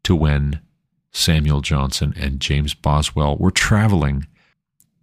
to 0.03 0.15
when 0.15 0.59
Samuel 1.11 1.61
Johnson 1.61 2.13
and 2.17 2.39
James 2.39 2.73
Boswell 2.73 3.37
were 3.37 3.51
traveling 3.51 4.27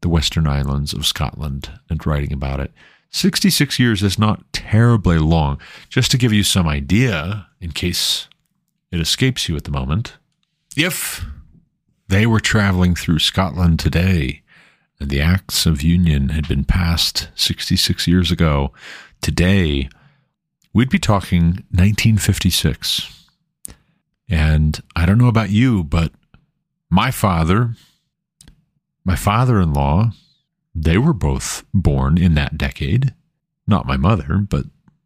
the 0.00 0.08
Western 0.08 0.46
Islands 0.46 0.92
of 0.92 1.06
Scotland 1.06 1.70
and 1.88 2.04
writing 2.06 2.32
about 2.32 2.60
it. 2.60 2.72
66 3.10 3.78
years 3.78 4.02
is 4.02 4.18
not 4.18 4.52
terribly 4.52 5.18
long. 5.18 5.58
Just 5.88 6.10
to 6.10 6.18
give 6.18 6.32
you 6.32 6.42
some 6.42 6.68
idea, 6.68 7.46
in 7.60 7.72
case 7.72 8.28
it 8.90 9.00
escapes 9.00 9.48
you 9.48 9.56
at 9.56 9.64
the 9.64 9.70
moment, 9.70 10.16
if 10.76 11.24
they 12.08 12.26
were 12.26 12.40
traveling 12.40 12.94
through 12.94 13.18
Scotland 13.18 13.78
today 13.80 14.42
and 15.00 15.10
the 15.10 15.20
Acts 15.20 15.66
of 15.66 15.82
Union 15.82 16.30
had 16.30 16.46
been 16.46 16.64
passed 16.64 17.30
66 17.34 18.06
years 18.06 18.30
ago, 18.30 18.72
today 19.20 19.88
we'd 20.72 20.90
be 20.90 20.98
talking 20.98 21.64
1956. 21.70 23.15
And 24.28 24.80
I 24.94 25.06
don't 25.06 25.18
know 25.18 25.28
about 25.28 25.50
you, 25.50 25.84
but 25.84 26.12
my 26.90 27.10
father 27.10 27.74
my 29.06 29.14
father 29.14 29.60
in 29.60 29.72
law, 29.72 30.10
they 30.74 30.98
were 30.98 31.12
both 31.12 31.64
born 31.72 32.18
in 32.18 32.34
that 32.34 32.58
decade. 32.58 33.14
Not 33.64 33.86
my 33.86 33.96
mother, 33.96 34.38
but 34.38 34.64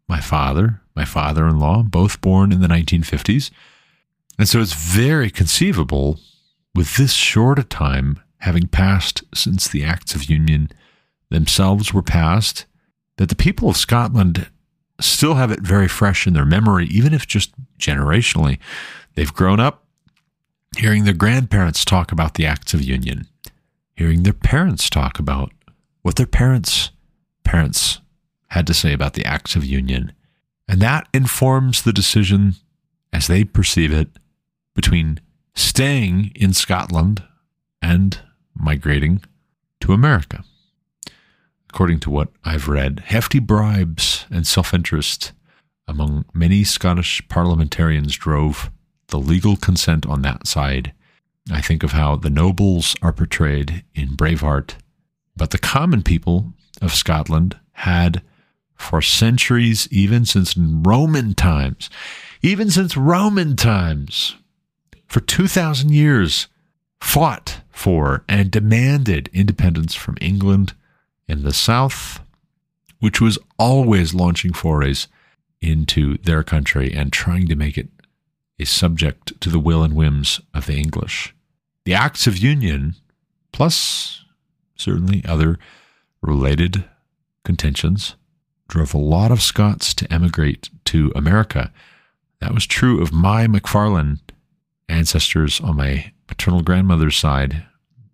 my 0.08 0.20
father, 0.20 0.80
my 0.96 1.04
father 1.04 1.46
in 1.46 1.58
law, 1.58 1.82
both 1.82 2.22
born 2.22 2.50
in 2.50 2.62
the 2.62 2.66
1950s. 2.66 3.50
And 4.38 4.48
so 4.48 4.58
it's 4.60 4.72
very 4.72 5.30
conceivable 5.30 6.18
with 6.74 6.96
this 6.96 7.12
short 7.12 7.58
a 7.58 7.62
time 7.62 8.20
having 8.38 8.68
passed 8.68 9.22
since 9.34 9.68
the 9.68 9.84
Acts 9.84 10.14
of 10.14 10.30
Union 10.30 10.70
themselves 11.28 11.92
were 11.92 12.02
passed 12.02 12.64
that 13.18 13.28
the 13.28 13.36
people 13.36 13.68
of 13.68 13.76
Scotland 13.76 14.48
still 14.98 15.34
have 15.34 15.50
it 15.50 15.60
very 15.60 15.88
fresh 15.88 16.26
in 16.26 16.32
their 16.32 16.46
memory, 16.46 16.86
even 16.86 17.12
if 17.12 17.26
just 17.26 17.52
generationally. 17.78 18.58
They've 19.14 19.32
grown 19.32 19.60
up 19.60 19.84
hearing 20.76 21.04
their 21.04 21.14
grandparents 21.14 21.84
talk 21.84 22.12
about 22.12 22.34
the 22.34 22.46
Acts 22.46 22.74
of 22.74 22.82
Union, 22.82 23.26
hearing 23.94 24.22
their 24.22 24.32
parents 24.32 24.88
talk 24.88 25.18
about 25.18 25.52
what 26.02 26.16
their 26.16 26.26
parents' 26.26 26.90
parents 27.44 28.00
had 28.48 28.66
to 28.66 28.74
say 28.74 28.92
about 28.92 29.14
the 29.14 29.24
Acts 29.24 29.56
of 29.56 29.64
Union. 29.64 30.12
And 30.68 30.80
that 30.80 31.08
informs 31.12 31.82
the 31.82 31.92
decision, 31.92 32.54
as 33.12 33.26
they 33.26 33.44
perceive 33.44 33.92
it, 33.92 34.08
between 34.74 35.20
staying 35.54 36.32
in 36.34 36.52
Scotland 36.52 37.22
and 37.82 38.20
migrating 38.54 39.22
to 39.80 39.92
America. 39.92 40.44
According 41.68 42.00
to 42.00 42.10
what 42.10 42.28
I've 42.44 42.68
read, 42.68 43.04
hefty 43.06 43.38
bribes 43.38 44.26
and 44.30 44.46
self 44.46 44.72
interest 44.74 45.32
among 45.86 46.24
many 46.32 46.62
Scottish 46.62 47.26
parliamentarians 47.28 48.16
drove 48.16 48.70
the 49.10 49.18
legal 49.18 49.56
consent 49.56 50.06
on 50.06 50.22
that 50.22 50.46
side. 50.46 50.92
I 51.50 51.60
think 51.60 51.82
of 51.82 51.92
how 51.92 52.16
the 52.16 52.30
nobles 52.30 52.96
are 53.02 53.12
portrayed 53.12 53.84
in 53.94 54.16
Braveheart, 54.16 54.74
but 55.36 55.50
the 55.50 55.58
common 55.58 56.02
people 56.02 56.52
of 56.80 56.94
Scotland 56.94 57.58
had, 57.72 58.22
for 58.76 59.02
centuries, 59.02 59.88
even 59.90 60.24
since 60.24 60.56
Roman 60.56 61.34
times, 61.34 61.90
even 62.42 62.70
since 62.70 62.96
Roman 62.96 63.56
times, 63.56 64.36
for 65.06 65.20
2,000 65.20 65.90
years, 65.90 66.46
fought 67.00 67.60
for 67.70 68.24
and 68.28 68.50
demanded 68.50 69.30
independence 69.32 69.94
from 69.94 70.16
England 70.20 70.74
in 71.26 71.42
the 71.42 71.52
South, 71.52 72.20
which 72.98 73.20
was 73.20 73.38
always 73.58 74.14
launching 74.14 74.52
forays 74.52 75.08
into 75.60 76.18
their 76.18 76.42
country 76.42 76.92
and 76.92 77.12
trying 77.12 77.46
to 77.48 77.56
make 77.56 77.76
it 77.78 77.88
a 78.60 78.66
subject 78.66 79.40
to 79.40 79.48
the 79.48 79.58
will 79.58 79.82
and 79.82 79.94
whims 79.94 80.40
of 80.52 80.66
the 80.66 80.76
English. 80.76 81.34
The 81.84 81.94
Acts 81.94 82.26
of 82.26 82.36
Union, 82.36 82.94
plus 83.52 84.24
certainly 84.76 85.24
other 85.26 85.58
related 86.20 86.84
contentions, 87.44 88.16
drove 88.68 88.92
a 88.92 88.98
lot 88.98 89.32
of 89.32 89.42
Scots 89.42 89.94
to 89.94 90.12
emigrate 90.12 90.68
to 90.84 91.10
America. 91.16 91.72
That 92.40 92.54
was 92.54 92.66
true 92.66 93.02
of 93.02 93.12
my 93.12 93.46
McFarlane 93.46 94.20
ancestors 94.88 95.60
on 95.60 95.76
my 95.76 96.12
paternal 96.26 96.62
grandmother's 96.62 97.16
side, 97.16 97.64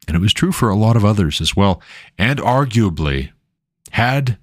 and 0.07 0.17
it 0.17 0.21
was 0.21 0.33
true 0.33 0.53
for 0.53 0.69
a 0.69 0.77
lot 0.77 0.97
of 0.97 1.05
others 1.05 1.41
as 1.41 1.57
well. 1.57 1.83
And 2.17 2.39
arguably, 2.39 3.31
had 3.91 4.39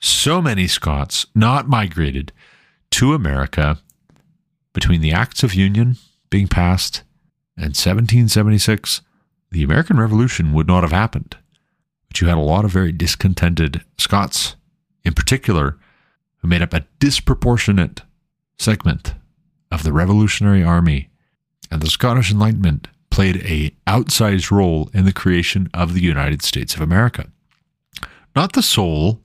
so 0.00 0.42
many 0.42 0.66
Scots 0.66 1.26
not 1.34 1.68
migrated 1.68 2.32
to 2.90 3.14
America 3.14 3.78
between 4.76 5.00
the 5.00 5.10
Acts 5.10 5.42
of 5.42 5.54
Union 5.54 5.96
being 6.28 6.48
passed 6.48 7.02
and 7.56 7.68
1776, 7.68 9.00
the 9.50 9.62
American 9.62 9.98
Revolution 9.98 10.52
would 10.52 10.66
not 10.66 10.82
have 10.82 10.92
happened. 10.92 11.34
But 12.08 12.20
you 12.20 12.28
had 12.28 12.36
a 12.36 12.42
lot 12.42 12.66
of 12.66 12.72
very 12.72 12.92
discontented 12.92 13.82
Scots, 13.96 14.54
in 15.02 15.14
particular, 15.14 15.78
who 16.36 16.48
made 16.48 16.60
up 16.60 16.74
a 16.74 16.84
disproportionate 16.98 18.02
segment 18.58 19.14
of 19.70 19.82
the 19.82 19.94
Revolutionary 19.94 20.62
Army, 20.62 21.08
and 21.70 21.80
the 21.80 21.88
Scottish 21.88 22.30
Enlightenment 22.30 22.88
played 23.08 23.36
a 23.46 23.74
outsized 23.86 24.50
role 24.50 24.90
in 24.92 25.06
the 25.06 25.12
creation 25.12 25.70
of 25.72 25.94
the 25.94 26.02
United 26.02 26.42
States 26.42 26.74
of 26.74 26.82
America. 26.82 27.32
Not 28.34 28.52
the 28.52 28.62
sole 28.62 29.22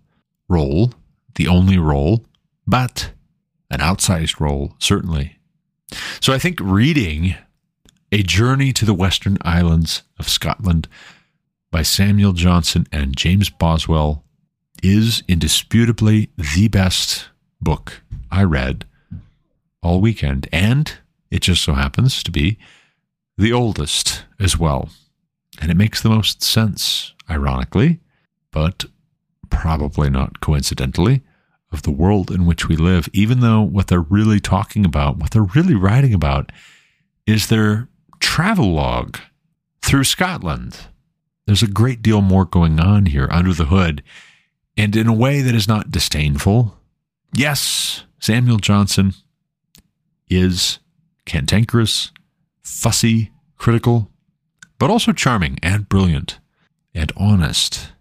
role, 0.47 0.93
the 1.36 1.49
only 1.49 1.78
role, 1.78 2.26
but 2.66 3.12
an 3.70 3.80
outsized 3.80 4.39
role, 4.39 4.76
certainly. 4.80 5.39
So 6.20 6.34
I 6.34 6.39
think 6.39 6.60
reading 6.60 7.36
A 8.12 8.24
Journey 8.24 8.74
to 8.74 8.86
the 8.86 8.94
Western 8.94 9.38
Islands 9.42 10.04
of 10.20 10.30
Scotland 10.30 10.88
by 11.72 11.84
Samuel 11.84 12.34
Johnson 12.34 12.88
and 12.92 13.16
James 13.16 13.50
Boswell 13.50 14.24
is 14.84 15.24
indisputably 15.28 16.30
the 16.38 16.68
best 16.68 17.30
book 17.62 18.02
I 18.30 18.44
read 18.44 18.86
all 19.82 20.02
weekend. 20.02 20.48
And 20.52 20.92
it 21.30 21.42
just 21.42 21.64
so 21.64 21.74
happens 21.74 22.24
to 22.24 22.32
be 22.32 22.58
the 23.38 23.54
oldest 23.54 24.26
as 24.39 24.58
well. 24.58 24.89
And 25.60 25.72
it 25.72 25.78
makes 25.78 26.02
the 26.02 26.10
most 26.10 26.44
sense, 26.44 27.14
ironically, 27.30 28.00
but 28.52 28.86
probably 29.50 30.10
not 30.10 30.39
coincidentally, 30.42 31.22
of 31.72 31.84
the 31.84 31.91
world 31.91 32.32
in 32.32 32.45
which 32.45 32.67
we 32.67 32.76
live, 32.76 33.07
even 33.13 33.39
though 33.39 33.61
what 33.61 33.88
they're 33.88 34.01
really 34.01 34.39
talking 34.39 34.86
about, 34.86 35.17
what 35.17 35.32
they're 35.32 35.43
really 35.43 35.76
writing 35.76 36.13
about, 36.13 36.51
is 37.26 37.47
their 37.47 37.88
travel 38.19 38.74
log 38.74 39.17
through 39.82 40.03
Scotland. 40.03 40.78
There's 41.45 41.63
a 41.63 41.67
great 41.67 42.01
deal 42.01 42.22
more 42.22 42.45
going 42.45 42.80
on 42.80 43.07
here 43.07 43.28
under 43.32 43.53
the 43.53 43.65
hood, 43.65 44.03
and 44.78 44.95
in 44.95 45.07
a 45.07 45.13
way 45.13 45.41
that 45.41 45.55
is 45.55 45.67
not 45.67 45.91
disdainful. 45.91 46.78
Yes, 47.34 48.03
Samuel 48.19 48.57
Johnson 48.57 49.13
is 50.30 50.80
cantankerous, 51.26 52.11
fussy, 52.61 53.32
critical, 53.57 54.11
but 54.78 54.89
also 54.89 55.11
charming 55.11 55.57
and 55.61 55.88
brilliant 55.88 56.39
and 56.93 57.11
honest. 57.15 57.91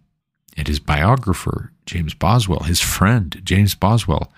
And 0.57 0.67
his 0.67 0.79
biographer, 0.79 1.70
James 1.85 2.13
Boswell, 2.13 2.63
his 2.63 2.79
friend, 2.79 3.41
James 3.43 3.75
Boswell, 3.75 4.31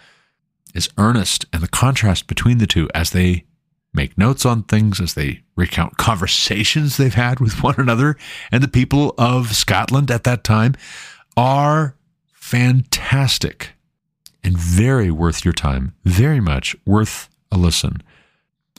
is 0.74 0.90
earnest, 0.98 1.46
and 1.54 1.62
the 1.62 1.68
contrast 1.68 2.28
between 2.28 2.58
the 2.58 2.68
two 2.68 2.90
as 2.96 3.12
they 3.12 3.46
make 3.94 4.18
notes 4.18 4.46
on 4.46 4.64
things, 4.64 5.00
as 5.00 5.14
they 5.14 5.44
recount 5.56 5.98
conversations 5.98 6.98
they've 6.98 7.14
had 7.14 7.40
with 7.40 7.62
one 7.62 7.76
another 7.78 8.18
and 8.52 8.64
the 8.64 8.68
people 8.68 9.14
of 9.18 9.56
Scotland 9.56 10.10
at 10.10 10.24
that 10.24 10.44
time, 10.44 10.74
are 11.38 11.96
fantastic 12.34 13.74
and 14.44 14.58
very 14.58 15.10
worth 15.10 15.46
your 15.46 15.54
time, 15.54 15.94
very 16.04 16.40
much 16.40 16.76
worth 16.86 17.30
a 17.52 17.58
listen. 17.58 18.02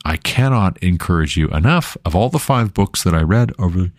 I 0.05 0.17
cannot 0.17 0.77
encourage 0.83 1.37
you 1.37 1.49
enough. 1.49 1.97
Of 2.05 2.15
all 2.15 2.29
the 2.29 2.39
five 2.39 2.75
books 2.75 3.03
that 3.05 3.15
I 3.15 3.23
read 3.23 3.53
over 3.59 3.91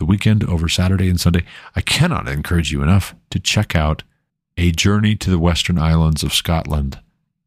the 0.00 0.06
weekend, 0.06 0.42
over 0.44 0.68
Saturday 0.68 1.08
and 1.08 1.20
Sunday, 1.20 1.44
I 1.76 1.80
cannot 1.82 2.26
encourage 2.26 2.72
you 2.72 2.82
enough 2.82 3.14
to 3.30 3.38
check 3.38 3.76
out 3.76 4.02
A 4.56 4.72
Journey 4.72 5.14
to 5.16 5.30
the 5.30 5.38
Western 5.38 5.78
Islands 5.78 6.24
of 6.24 6.34
Scotland 6.34 6.98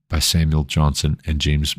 by 0.08 0.20
Samuel 0.20 0.64
Johnson 0.64 1.20
and 1.26 1.42
James 1.42 1.76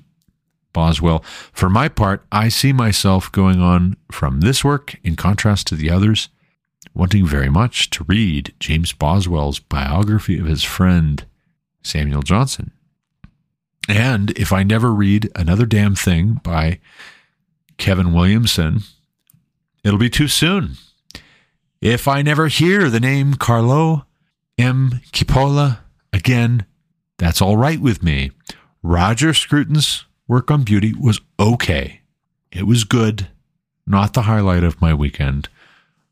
Boswell. 0.73 1.25
For 1.53 1.71
my 1.71 1.89
part, 1.89 2.27
I 2.31 2.49
see 2.49 2.73
myself 2.73 3.33
going 3.33 3.61
on 3.61 3.97
from 4.11 4.41
this 4.41 4.65
work, 4.65 4.99
in 5.03 5.15
contrast 5.17 5.69
to 5.69 5.77
the 5.77 5.91
others, 5.91 6.29
wanting 6.93 7.25
very 7.25 7.49
much 7.49 7.89
to 7.91 8.05
read 8.05 8.53
James 8.59 8.93
Boswell's 8.93 9.61
biography 9.61 10.39
of 10.39 10.47
his 10.47 10.65
friend, 10.65 11.25
Samuel 11.83 12.23
Johnson. 12.23 12.73
And 13.89 14.31
if 14.33 14.53
I 14.53 14.65
never 14.65 14.93
read 14.93 15.31
another 15.37 15.67
damn 15.67 15.95
thing 15.95 16.41
by 16.43 16.81
Kevin 17.77 18.13
Williamson, 18.13 18.81
it'll 19.85 19.99
be 19.99 20.11
too 20.11 20.29
soon. 20.29 20.77
If 21.81 22.09
I 22.09 22.23
never 22.23 22.49
hear 22.49 22.89
the 22.89 23.01
name 23.01 23.35
Carlo 23.35 24.07
M. 24.57 25.01
Cipolla 25.13 25.81
again, 26.13 26.67
that's 27.19 27.43
all 27.43 27.57
right 27.57 27.81
with 27.81 28.03
me. 28.03 28.31
Roger 28.83 29.35
Scruton's 29.35 30.05
work 30.27 30.51
on 30.51 30.63
beauty 30.63 30.95
was 30.99 31.21
okay. 31.39 32.01
It 32.51 32.67
was 32.67 32.85
good, 32.85 33.29
not 33.87 34.15
the 34.15 34.23
highlight 34.23 34.65
of 34.65 34.81
my 34.81 34.95
weekend. 34.95 35.49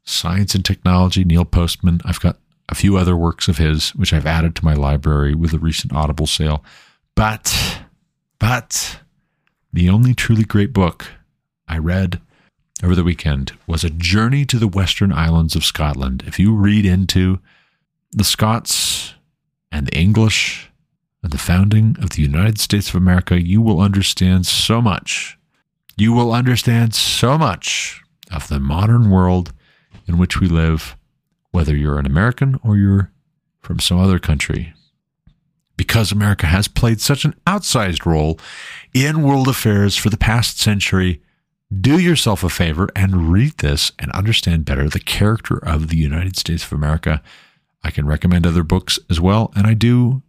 Science 0.04 0.54
and 0.54 0.64
Technology, 0.64 1.24
Neil 1.24 1.44
Postman. 1.44 2.00
I've 2.04 2.20
got 2.20 2.38
a 2.68 2.74
few 2.74 2.96
other 2.96 3.16
works 3.16 3.48
of 3.48 3.58
his, 3.58 3.90
which 3.94 4.12
I've 4.12 4.26
added 4.26 4.56
to 4.56 4.64
my 4.64 4.74
library 4.74 5.34
with 5.34 5.52
a 5.52 5.58
recent 5.58 5.92
Audible 5.92 6.26
sale. 6.26 6.64
But, 7.14 7.80
but, 8.38 9.00
the 9.72 9.88
only 9.88 10.14
truly 10.14 10.44
great 10.44 10.72
book 10.72 11.06
I 11.68 11.78
read 11.78 12.20
over 12.82 12.94
the 12.94 13.04
weekend 13.04 13.52
was 13.66 13.84
A 13.84 13.90
Journey 13.90 14.44
to 14.46 14.58
the 14.58 14.68
Western 14.68 15.12
Islands 15.12 15.54
of 15.54 15.64
Scotland. 15.64 16.24
If 16.26 16.38
you 16.38 16.54
read 16.54 16.84
into 16.84 17.38
the 18.10 18.24
Scots 18.24 19.14
and 19.70 19.86
the 19.86 19.96
English 19.96 20.70
and 21.22 21.32
the 21.32 21.38
founding 21.38 21.96
of 22.02 22.10
the 22.10 22.22
United 22.22 22.58
States 22.58 22.88
of 22.88 22.96
America, 22.96 23.40
you 23.40 23.62
will 23.62 23.80
understand 23.80 24.46
so 24.46 24.82
much. 24.82 25.38
You 25.96 26.12
will 26.12 26.32
understand 26.32 26.94
so 26.94 27.38
much 27.38 28.02
of 28.30 28.48
the 28.48 28.58
modern 28.58 29.10
world 29.10 29.52
in 30.08 30.18
which 30.18 30.40
we 30.40 30.48
live, 30.48 30.96
whether 31.50 31.76
you're 31.76 31.98
an 31.98 32.06
American 32.06 32.58
or 32.64 32.76
you're 32.76 33.12
from 33.60 33.78
some 33.78 33.98
other 33.98 34.18
country 34.18 34.74
because 35.76 36.12
America 36.12 36.46
has 36.46 36.68
played 36.68 37.00
such 37.00 37.24
an 37.24 37.34
outsized 37.46 38.06
role 38.06 38.38
in 38.94 39.22
world 39.22 39.48
affairs 39.48 39.96
for 39.96 40.10
the 40.10 40.16
past 40.16 40.60
century, 40.60 41.20
do 41.80 41.98
yourself 41.98 42.44
a 42.44 42.48
favor 42.48 42.88
and 42.94 43.30
read 43.30 43.58
this 43.58 43.92
and 43.98 44.10
understand 44.12 44.64
better 44.64 44.88
the 44.88 45.00
character 45.00 45.56
of 45.56 45.88
the 45.88 45.96
United 45.96 46.36
States 46.36 46.64
of 46.64 46.72
America. 46.72 47.22
I 47.82 47.90
can 47.90 48.06
recommend 48.06 48.46
other 48.46 48.62
books 48.62 48.98
as 49.10 49.20
well, 49.20 49.52
and 49.56 49.66
I 49.66 49.74
do 49.74 50.22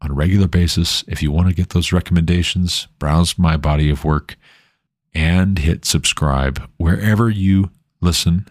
on 0.00 0.10
a 0.10 0.14
regular 0.14 0.48
basis. 0.48 1.04
If 1.08 1.22
you 1.22 1.30
want 1.30 1.48
to 1.48 1.54
get 1.54 1.70
those 1.70 1.92
recommendations, 1.92 2.88
browse 2.98 3.38
my 3.38 3.56
body 3.56 3.90
of 3.90 4.04
work 4.04 4.36
and 5.14 5.58
hit 5.58 5.84
subscribe 5.84 6.68
wherever 6.76 7.30
you 7.30 7.70
listen 8.00 8.46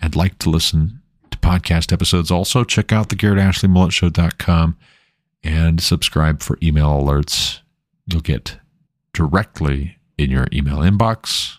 and 0.00 0.14
like 0.14 0.38
to 0.38 0.50
listen 0.50 1.00
to 1.30 1.38
podcast 1.38 1.92
episodes. 1.92 2.30
Also, 2.30 2.64
check 2.64 2.92
out 2.92 3.08
the 3.08 3.16
GarrettAshleyMulletShow.com 3.16 4.76
and 5.42 5.80
subscribe 5.80 6.42
for 6.42 6.58
email 6.62 6.90
alerts. 6.90 7.60
You'll 8.06 8.20
get 8.20 8.58
directly 9.12 9.96
in 10.18 10.30
your 10.30 10.46
email 10.52 10.78
inbox. 10.78 11.58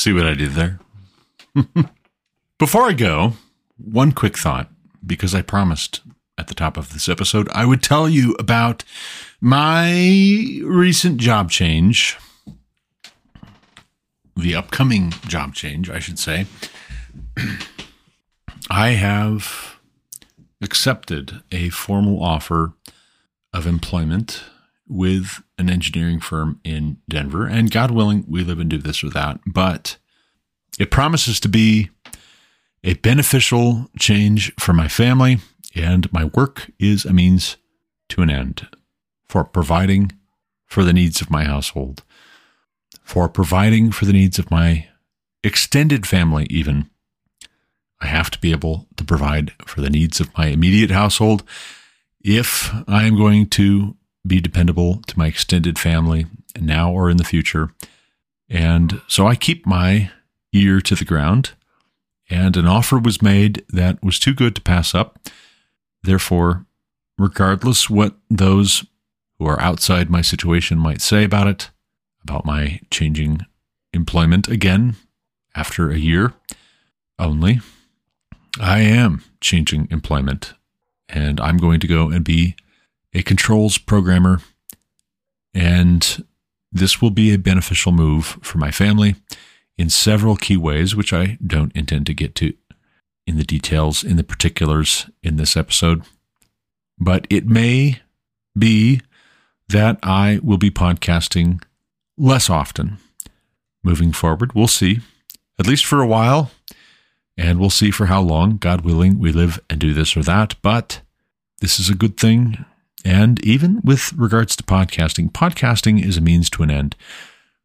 See 0.00 0.14
what 0.14 0.24
I 0.24 0.32
did 0.32 0.52
there? 0.52 0.80
Before 2.58 2.84
I 2.84 2.94
go, 2.94 3.34
one 3.76 4.12
quick 4.12 4.38
thought, 4.38 4.70
because 5.04 5.34
I 5.34 5.42
promised 5.42 6.00
at 6.38 6.48
the 6.48 6.54
top 6.54 6.78
of 6.78 6.94
this 6.94 7.06
episode 7.06 7.50
I 7.52 7.66
would 7.66 7.82
tell 7.82 8.08
you 8.08 8.34
about 8.38 8.82
my 9.42 9.90
recent 10.64 11.18
job 11.18 11.50
change, 11.50 12.16
the 14.34 14.54
upcoming 14.54 15.10
job 15.28 15.52
change, 15.52 15.90
I 15.90 15.98
should 15.98 16.18
say. 16.18 16.46
I 18.70 18.92
have 18.92 19.76
accepted 20.62 21.42
a 21.52 21.68
formal 21.68 22.24
offer 22.24 22.72
of 23.52 23.66
employment 23.66 24.44
with 24.90 25.42
an 25.56 25.70
engineering 25.70 26.20
firm 26.20 26.60
in 26.64 26.98
Denver. 27.08 27.46
And 27.46 27.70
God 27.70 27.92
willing, 27.92 28.24
we 28.28 28.42
live 28.42 28.58
and 28.58 28.68
do 28.68 28.78
this 28.78 29.04
or 29.04 29.10
that. 29.10 29.40
But 29.46 29.96
it 30.78 30.90
promises 30.90 31.38
to 31.40 31.48
be 31.48 31.90
a 32.82 32.94
beneficial 32.94 33.88
change 33.98 34.52
for 34.58 34.72
my 34.72 34.88
family, 34.88 35.38
and 35.74 36.12
my 36.12 36.24
work 36.24 36.70
is 36.78 37.04
a 37.04 37.12
means 37.12 37.56
to 38.08 38.22
an 38.22 38.30
end 38.30 38.66
for 39.28 39.44
providing 39.44 40.12
for 40.66 40.82
the 40.82 40.92
needs 40.92 41.20
of 41.20 41.30
my 41.30 41.44
household, 41.44 42.02
for 43.02 43.28
providing 43.28 43.92
for 43.92 44.06
the 44.06 44.12
needs 44.12 44.38
of 44.38 44.50
my 44.50 44.88
extended 45.44 46.06
family, 46.06 46.46
even. 46.50 46.88
I 48.00 48.06
have 48.06 48.30
to 48.30 48.40
be 48.40 48.50
able 48.50 48.88
to 48.96 49.04
provide 49.04 49.52
for 49.66 49.82
the 49.82 49.90
needs 49.90 50.20
of 50.20 50.36
my 50.36 50.46
immediate 50.46 50.90
household 50.90 51.44
if 52.22 52.72
I 52.88 53.04
am 53.04 53.16
going 53.16 53.46
to 53.50 53.96
be 54.26 54.40
dependable 54.40 55.02
to 55.06 55.18
my 55.18 55.26
extended 55.26 55.78
family 55.78 56.26
now 56.60 56.92
or 56.92 57.10
in 57.10 57.16
the 57.16 57.24
future. 57.24 57.72
And 58.48 59.00
so 59.06 59.26
I 59.26 59.34
keep 59.34 59.66
my 59.66 60.10
ear 60.52 60.80
to 60.80 60.94
the 60.94 61.04
ground, 61.04 61.52
and 62.28 62.56
an 62.56 62.66
offer 62.66 62.98
was 62.98 63.22
made 63.22 63.64
that 63.68 64.02
was 64.02 64.18
too 64.18 64.34
good 64.34 64.54
to 64.56 64.60
pass 64.60 64.94
up. 64.94 65.18
Therefore, 66.02 66.66
regardless 67.18 67.88
what 67.88 68.14
those 68.28 68.84
who 69.38 69.46
are 69.46 69.60
outside 69.60 70.10
my 70.10 70.20
situation 70.20 70.78
might 70.78 71.00
say 71.00 71.24
about 71.24 71.46
it, 71.46 71.70
about 72.22 72.44
my 72.44 72.80
changing 72.90 73.46
employment 73.92 74.48
again 74.48 74.96
after 75.54 75.90
a 75.90 75.98
year 75.98 76.34
only, 77.18 77.60
I 78.60 78.80
am 78.80 79.22
changing 79.40 79.88
employment 79.90 80.54
and 81.08 81.40
I'm 81.40 81.56
going 81.56 81.80
to 81.80 81.86
go 81.86 82.08
and 82.10 82.24
be 82.24 82.56
a 83.12 83.22
controls 83.22 83.78
programmer. 83.78 84.40
And 85.54 86.24
this 86.72 87.02
will 87.02 87.10
be 87.10 87.32
a 87.32 87.38
beneficial 87.38 87.92
move 87.92 88.38
for 88.42 88.58
my 88.58 88.70
family 88.70 89.16
in 89.76 89.90
several 89.90 90.36
key 90.36 90.56
ways, 90.56 90.94
which 90.94 91.12
I 91.12 91.38
don't 91.44 91.74
intend 91.74 92.06
to 92.06 92.14
get 92.14 92.34
to 92.36 92.54
in 93.26 93.36
the 93.36 93.44
details, 93.44 94.04
in 94.04 94.16
the 94.16 94.24
particulars 94.24 95.10
in 95.22 95.36
this 95.36 95.56
episode. 95.56 96.02
But 96.98 97.26
it 97.30 97.46
may 97.46 98.00
be 98.56 99.00
that 99.68 99.98
I 100.02 100.40
will 100.42 100.58
be 100.58 100.70
podcasting 100.70 101.62
less 102.18 102.50
often 102.50 102.98
moving 103.82 104.12
forward. 104.12 104.52
We'll 104.54 104.68
see, 104.68 105.00
at 105.58 105.66
least 105.66 105.86
for 105.86 106.00
a 106.00 106.06
while. 106.06 106.50
And 107.36 107.58
we'll 107.58 107.70
see 107.70 107.90
for 107.90 108.06
how 108.06 108.20
long, 108.20 108.58
God 108.58 108.82
willing, 108.82 109.18
we 109.18 109.32
live 109.32 109.58
and 109.70 109.80
do 109.80 109.94
this 109.94 110.14
or 110.14 110.22
that. 110.24 110.56
But 110.60 111.00
this 111.60 111.80
is 111.80 111.88
a 111.88 111.94
good 111.94 112.18
thing. 112.18 112.66
And 113.04 113.44
even 113.44 113.80
with 113.82 114.12
regards 114.12 114.56
to 114.56 114.62
podcasting, 114.62 115.32
podcasting 115.32 116.04
is 116.04 116.16
a 116.16 116.20
means 116.20 116.50
to 116.50 116.62
an 116.62 116.70
end. 116.70 116.96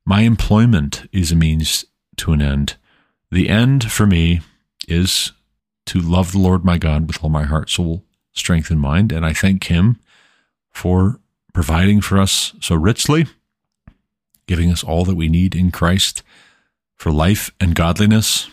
My 0.06 0.22
employment 0.22 1.10
is 1.12 1.32
a 1.32 1.36
means 1.36 1.86
to 2.18 2.32
an 2.34 2.42
end. 2.42 2.76
The 3.32 3.50
end 3.50 3.92
for 3.92 4.06
me 4.06 4.42
is 4.88 5.34
to 5.88 6.00
love 6.00 6.32
the 6.32 6.40
Lord 6.40 6.64
my 6.64 6.78
God 6.78 7.08
with 7.08 7.24
all 7.24 7.30
my 7.30 7.44
heart, 7.44 7.70
soul, 7.70 8.04
strength, 8.34 8.70
and 8.70 8.80
mind. 8.80 9.12
And 9.12 9.26
I 9.26 9.34
thank 9.34 9.66
Him 9.66 10.00
for 10.72 11.20
providing 11.54 12.02
for 12.02 12.20
us 12.20 12.54
so 12.60 12.76
richly, 12.76 13.28
giving 14.48 14.72
us 14.72 14.84
all 14.84 15.06
that 15.06 15.16
we 15.16 15.30
need 15.30 15.56
in 15.56 15.72
Christ 15.72 16.22
for 16.96 17.12
life 17.12 17.52
and 17.60 17.76
godliness. 17.76 18.50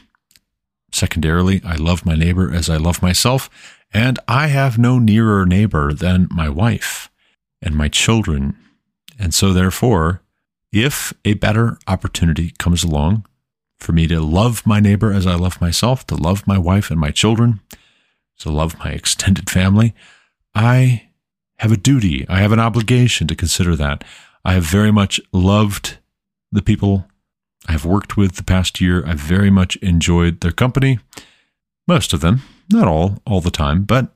Secondarily, 0.91 1.61
I 1.65 1.77
love 1.77 2.05
my 2.05 2.15
neighbor 2.15 2.53
as 2.53 2.69
I 2.69 2.77
love 2.77 3.03
myself, 3.03 3.49
and 3.93 4.19
I 4.27 4.49
have 4.49 4.79
no 4.79 4.99
nearer 4.99 5.45
neighbor 5.45 5.93
than 5.93 6.29
my 6.31 6.49
wife 6.49 7.11
and 7.61 7.77
my 7.77 7.89
children. 7.89 8.57
And 9.19 9.35
so, 9.35 9.53
therefore, 9.53 10.23
if 10.73 11.13
a 11.25 11.35
better 11.35 11.79
opportunity 11.87 12.53
comes 12.59 12.83
along 12.83 13.27
for 13.79 13.93
me 13.93 14.07
to 14.07 14.21
love 14.21 14.67
my 14.67 14.81
neighbor 14.81 15.13
as 15.13 15.27
I 15.27 15.35
love 15.35 15.61
myself, 15.61 16.07
to 16.07 16.15
love 16.15 16.47
my 16.47 16.59
wife 16.59 16.91
and 16.91 16.99
my 16.99 17.11
children, 17.11 17.61
to 18.39 18.51
love 18.51 18.79
my 18.79 18.91
extended 18.91 19.51
family, 19.51 19.95
I 20.55 21.09
have 21.59 21.73
a 21.73 21.77
duty, 21.77 22.27
I 22.29 22.41
have 22.41 22.53
an 22.53 22.61
obligation 22.61 23.27
to 23.29 23.37
consider 23.37 23.77
that. 23.77 24.03
I 24.45 24.55
have 24.55 24.65
very 24.65 24.91
much 24.91 25.21
loved 25.33 25.99
the 26.51 26.63
people 26.63 27.07
I've 27.69 27.85
worked 27.85 28.17
with 28.17 28.37
the 28.37 28.43
past 28.43 28.81
year. 28.81 29.07
I've 29.07 29.21
very 29.21 29.51
much 29.51 29.77
enjoyed 29.77 30.41
their 30.41 30.53
company. 30.53 30.99
Most 31.87 32.13
of 32.13 32.21
them, 32.21 32.43
not 32.73 32.89
all, 32.89 33.19
all 33.27 33.41
the 33.41 33.51
time, 33.51 33.85
but 33.85 34.15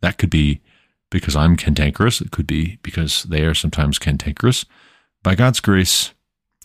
that 0.00 0.18
could 0.18 0.30
be 0.30 0.60
because 1.10 1.36
I'm 1.36 1.56
cantankerous. 1.56 2.20
It 2.20 2.30
could 2.30 2.46
be 2.46 2.78
because 2.82 3.24
they 3.24 3.42
are 3.42 3.54
sometimes 3.54 3.98
cantankerous. 3.98 4.64
By 5.22 5.34
God's 5.34 5.60
grace, 5.60 6.12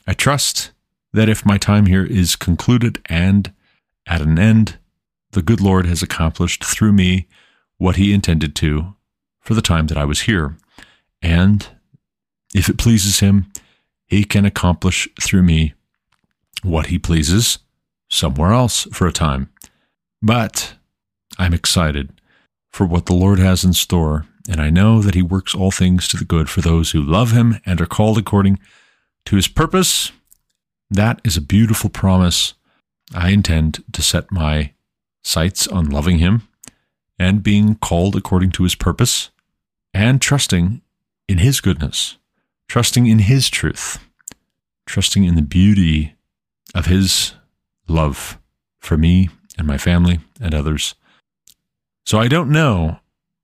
I 0.08 0.14
trust 0.14 0.72
that 1.14 1.30
if 1.30 1.46
my 1.46 1.58
time 1.58 1.86
here 1.86 2.06
is 2.06 2.36
concluded 2.36 3.02
and 3.06 3.54
at 4.06 4.22
an 4.22 4.40
end, 4.40 4.78
the 5.32 5.42
good 5.42 5.62
Lord 5.62 5.86
has 5.86 6.02
accomplished 6.02 6.64
through 6.64 6.94
me 6.94 7.28
what 7.78 7.96
he 7.96 8.14
intended 8.14 8.56
to 8.58 8.96
for 9.40 9.54
the 9.54 9.62
time 9.62 9.88
that 9.88 9.98
I 9.98 10.06
was 10.06 10.22
here. 10.22 10.58
And 11.22 11.68
if 12.54 12.70
it 12.70 12.78
pleases 12.78 13.20
him, 13.20 13.52
he 14.08 14.24
can 14.24 14.46
accomplish 14.46 15.08
through 15.22 15.44
me 15.44 15.74
what 16.64 16.88
he 16.88 16.98
pleases 17.00 17.60
somewhere 18.10 18.52
else 18.52 18.88
for 18.92 19.08
a 19.08 19.14
time. 19.14 19.50
But 20.22 20.76
I'm 21.38 21.54
excited 21.54 22.22
for 22.72 22.86
what 22.86 23.06
the 23.06 23.14
Lord 23.14 23.40
has 23.40 23.64
in 23.64 23.74
store, 23.74 24.26
and 24.50 24.62
I 24.62 24.70
know 24.70 25.02
that 25.02 25.16
he 25.16 25.22
works 25.22 25.56
all 25.56 25.72
things 25.72 26.08
to 26.10 26.18
the 26.18 26.26
good 26.26 26.50
for 26.50 26.62
those 26.62 26.92
who 26.92 27.02
love 27.02 27.32
him 27.32 27.60
and 27.66 27.80
are 27.80 27.86
called 27.86 28.18
according 28.18 28.60
to 29.26 29.36
his 29.36 29.48
purpose. 29.48 30.12
That 30.90 31.22
is 31.24 31.38
a 31.38 31.42
beautiful 31.42 31.90
promise. 31.90 32.54
I 33.14 33.30
intend 33.30 33.84
to 33.94 34.02
set 34.02 34.32
my 34.32 34.74
sights 35.24 35.68
on 35.68 35.90
loving 35.90 36.20
him 36.20 36.48
and 37.18 37.44
being 37.44 37.76
called 37.76 38.16
according 38.16 38.52
to 38.52 38.64
his 38.64 38.76
purpose 38.76 39.30
and 39.94 40.22
trusting 40.22 40.82
in 41.28 41.38
his 41.40 41.60
goodness 41.60 42.18
trusting 42.70 43.08
in 43.08 43.20
His 43.20 43.50
truth, 43.50 44.00
trusting 44.86 45.26
in 45.26 45.36
the 45.36 45.42
beauty 45.42 46.16
of 46.74 46.86
His 46.86 47.34
love 47.88 48.40
for 48.80 48.96
me 48.96 49.30
and 49.60 49.68
my 49.68 49.78
family 49.78 50.20
and 50.42 50.56
others. 50.56 50.96
So 52.06 52.18
I 52.18 52.28
don't 52.28 52.50
know 52.50 52.98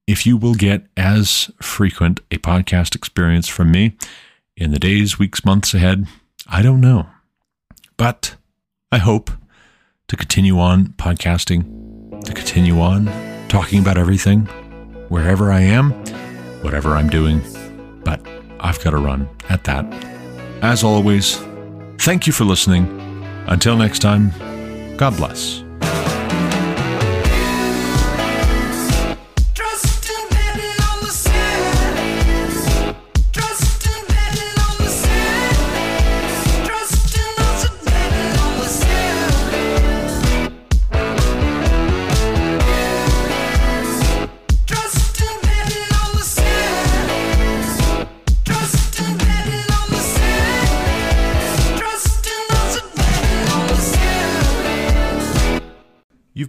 if 0.07 0.26
you 0.26 0.38
will 0.38 0.55
get 0.55 0.86
as 0.97 1.51
frequent 1.61 2.22
a 2.32 2.38
podcast 2.38 2.95
experience 2.95 3.47
from 3.47 3.72
me 3.72 3.95
in 4.55 4.72
the 4.72 4.80
days, 4.80 5.20
weeks, 5.20 5.45
months 5.45 5.74
ahead. 5.74 6.07
I 6.47 6.61
don't 6.61 6.82
know. 6.82 7.07
But 7.97 8.36
I 8.91 8.97
hope 8.97 9.30
to 10.07 10.16
continue 10.16 10.57
on 10.57 10.88
podcasting, 10.97 12.24
to 12.26 12.34
continue 12.34 12.80
on 12.80 13.11
talking 13.49 13.80
about 13.80 13.97
everything, 13.97 14.45
wherever 15.09 15.51
I 15.51 15.61
am, 15.61 15.91
whatever 16.61 16.95
I'm 16.95 17.09
doing. 17.09 17.41
But 18.03 18.26
I've 18.59 18.82
got 18.84 18.91
to 18.91 18.97
run 18.97 19.28
at 19.49 19.66
that. 19.66 19.86
As 20.61 20.84
always, 20.84 21.38
thank 21.99 22.26
you 22.26 22.34
for 22.34 22.45
listening. 22.45 23.01
Until 23.47 23.76
next 23.76 23.99
time, 23.99 24.32
God 24.97 25.18
bless. 25.18 25.64